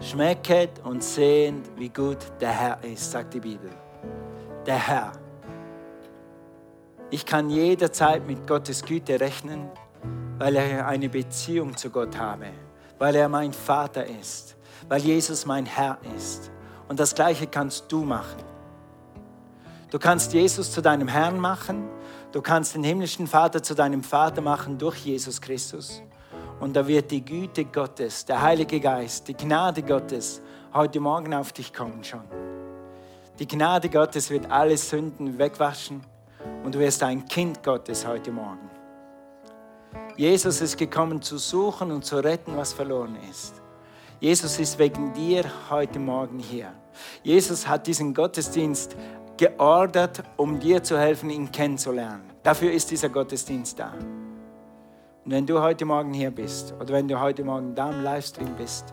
Schmecket 0.00 0.80
und 0.84 1.04
seht, 1.04 1.54
wie 1.76 1.90
gut 1.90 2.18
der 2.40 2.50
Herr 2.50 2.84
ist, 2.84 3.10
sagt 3.10 3.34
die 3.34 3.40
Bibel. 3.40 3.70
Der 4.66 4.78
Herr. 4.78 5.12
Ich 7.10 7.26
kann 7.26 7.50
jederzeit 7.50 8.26
mit 8.26 8.46
Gottes 8.46 8.84
Güte 8.84 9.18
rechnen, 9.18 9.68
weil 10.38 10.54
er 10.54 10.86
eine 10.86 11.08
Beziehung 11.08 11.76
zu 11.76 11.90
Gott 11.90 12.16
habe, 12.16 12.46
weil 12.98 13.16
er 13.16 13.28
mein 13.28 13.52
Vater 13.52 14.06
ist, 14.06 14.56
weil 14.88 15.00
Jesus 15.00 15.46
mein 15.46 15.66
Herr 15.66 15.98
ist. 16.16 16.52
Und 16.88 17.00
das 17.00 17.14
Gleiche 17.14 17.48
kannst 17.48 17.90
du 17.90 18.04
machen. 18.04 18.42
Du 19.90 19.98
kannst 19.98 20.32
Jesus 20.32 20.70
zu 20.70 20.80
deinem 20.80 21.08
Herrn 21.08 21.40
machen. 21.40 21.88
Du 22.30 22.40
kannst 22.40 22.76
den 22.76 22.84
himmlischen 22.84 23.26
Vater 23.26 23.62
zu 23.62 23.74
deinem 23.74 24.02
Vater 24.04 24.42
machen 24.42 24.78
durch 24.78 24.98
Jesus 24.98 25.40
Christus. 25.40 26.02
Und 26.60 26.76
da 26.76 26.86
wird 26.86 27.10
die 27.10 27.24
Güte 27.24 27.64
Gottes, 27.64 28.24
der 28.24 28.40
Heilige 28.40 28.78
Geist, 28.78 29.26
die 29.26 29.34
Gnade 29.34 29.82
Gottes 29.82 30.40
heute 30.72 31.00
Morgen 31.00 31.34
auf 31.34 31.52
dich 31.52 31.74
kommen 31.74 32.04
schon. 32.04 32.22
Die 33.38 33.48
Gnade 33.48 33.88
Gottes 33.88 34.30
wird 34.30 34.50
alle 34.50 34.76
Sünden 34.76 35.38
wegwaschen 35.38 36.02
und 36.64 36.74
du 36.74 36.78
wirst 36.78 37.02
ein 37.02 37.24
Kind 37.24 37.62
Gottes 37.62 38.06
heute 38.06 38.30
Morgen. 38.30 38.70
Jesus 40.18 40.60
ist 40.60 40.76
gekommen 40.76 41.22
zu 41.22 41.38
suchen 41.38 41.90
und 41.92 42.04
zu 42.04 42.16
retten, 42.16 42.54
was 42.56 42.74
verloren 42.74 43.16
ist. 43.30 43.54
Jesus 44.20 44.58
ist 44.58 44.78
wegen 44.78 45.14
dir 45.14 45.44
heute 45.70 45.98
Morgen 45.98 46.38
hier. 46.38 46.74
Jesus 47.22 47.66
hat 47.66 47.86
diesen 47.86 48.12
Gottesdienst 48.12 48.96
geordert, 49.38 50.22
um 50.36 50.60
dir 50.60 50.82
zu 50.82 50.98
helfen, 50.98 51.30
ihn 51.30 51.50
kennenzulernen. 51.50 52.24
Dafür 52.42 52.70
ist 52.70 52.90
dieser 52.90 53.08
Gottesdienst 53.08 53.78
da. 53.78 53.94
Und 55.24 55.30
wenn 55.30 55.46
du 55.46 55.58
heute 55.60 55.86
Morgen 55.86 56.12
hier 56.12 56.30
bist 56.30 56.74
oder 56.78 56.92
wenn 56.92 57.08
du 57.08 57.18
heute 57.18 57.44
Morgen 57.44 57.74
da 57.74 57.90
im 57.90 58.02
Livestream 58.02 58.54
bist, 58.56 58.92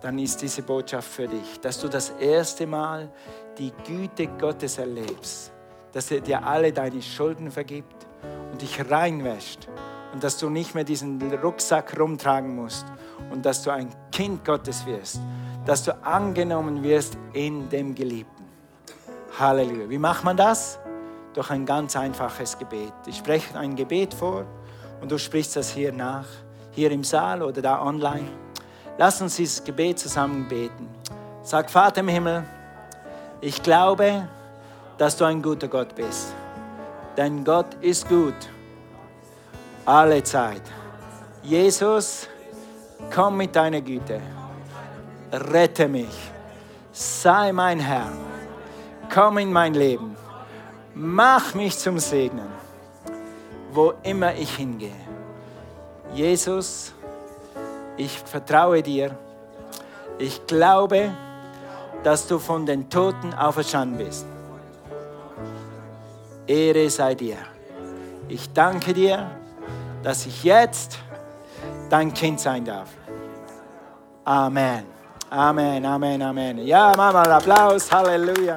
dann 0.00 0.18
ist 0.18 0.40
diese 0.40 0.62
Botschaft 0.62 1.08
für 1.08 1.28
dich, 1.28 1.60
dass 1.60 1.80
du 1.80 1.88
das 1.88 2.10
erste 2.10 2.66
Mal 2.66 3.10
die 3.58 3.72
Güte 3.86 4.26
Gottes 4.38 4.78
erlebst, 4.78 5.52
dass 5.92 6.10
er 6.10 6.20
dir 6.20 6.44
alle 6.44 6.72
deine 6.72 7.02
Schulden 7.02 7.50
vergibt 7.50 8.06
und 8.52 8.62
dich 8.62 8.90
reinwäscht 8.90 9.68
und 10.12 10.24
dass 10.24 10.38
du 10.38 10.48
nicht 10.48 10.74
mehr 10.74 10.84
diesen 10.84 11.20
Rucksack 11.34 11.98
rumtragen 11.98 12.54
musst 12.54 12.86
und 13.30 13.44
dass 13.44 13.62
du 13.62 13.70
ein 13.70 13.88
Kind 14.10 14.44
Gottes 14.44 14.86
wirst, 14.86 15.20
dass 15.66 15.84
du 15.84 15.96
angenommen 16.04 16.82
wirst 16.82 17.18
in 17.32 17.68
dem 17.68 17.94
Geliebten. 17.94 18.44
Halleluja. 19.38 19.88
Wie 19.88 19.98
macht 19.98 20.24
man 20.24 20.36
das? 20.36 20.78
Durch 21.34 21.50
ein 21.50 21.64
ganz 21.64 21.94
einfaches 21.96 22.58
Gebet. 22.58 22.92
Ich 23.06 23.18
spreche 23.18 23.56
ein 23.56 23.76
Gebet 23.76 24.14
vor 24.14 24.44
und 25.00 25.12
du 25.12 25.18
sprichst 25.18 25.54
das 25.56 25.70
hier 25.70 25.92
nach, 25.92 26.26
hier 26.72 26.90
im 26.90 27.04
Saal 27.04 27.42
oder 27.42 27.62
da 27.62 27.82
online. 27.82 28.28
Lass 29.00 29.22
uns 29.22 29.36
dieses 29.36 29.64
Gebet 29.64 29.98
zusammen 29.98 30.46
beten. 30.46 30.86
Sag, 31.42 31.70
Vater 31.70 32.00
im 32.00 32.08
Himmel, 32.08 32.44
ich 33.40 33.62
glaube, 33.62 34.28
dass 34.98 35.16
du 35.16 35.24
ein 35.24 35.40
guter 35.40 35.68
Gott 35.68 35.94
bist. 35.94 36.34
Denn 37.16 37.42
Gott 37.42 37.72
ist 37.80 38.06
gut. 38.10 38.34
Alle 39.86 40.22
Zeit. 40.22 40.60
Jesus, 41.42 42.28
komm 43.10 43.38
mit 43.38 43.56
deiner 43.56 43.80
Güte. 43.80 44.20
Rette 45.32 45.88
mich. 45.88 46.30
Sei 46.92 47.52
mein 47.52 47.80
Herr. 47.80 48.12
Komm 49.14 49.38
in 49.38 49.50
mein 49.50 49.72
Leben. 49.72 50.14
Mach 50.94 51.54
mich 51.54 51.78
zum 51.78 51.98
Segnen, 51.98 52.50
wo 53.72 53.94
immer 54.02 54.34
ich 54.34 54.54
hingehe. 54.56 54.92
Jesus, 56.12 56.92
ich 58.00 58.18
vertraue 58.18 58.82
dir. 58.82 59.10
Ich 60.18 60.46
glaube, 60.46 61.10
dass 62.02 62.26
du 62.26 62.38
von 62.38 62.64
den 62.64 62.88
Toten 62.88 63.34
auferstanden 63.34 63.98
bist. 63.98 64.26
Ehre 66.46 66.88
sei 66.88 67.14
dir. 67.14 67.36
Ich 68.28 68.52
danke 68.52 68.94
dir, 68.94 69.30
dass 70.02 70.24
ich 70.24 70.44
jetzt 70.44 70.98
dein 71.90 72.12
Kind 72.14 72.40
sein 72.40 72.64
darf. 72.64 72.88
Amen. 74.24 74.84
Amen, 75.28 75.84
Amen, 75.84 76.22
Amen. 76.22 76.58
Ja, 76.66 76.92
Mama, 76.96 77.22
Applaus, 77.22 77.92
Halleluja. 77.92 78.56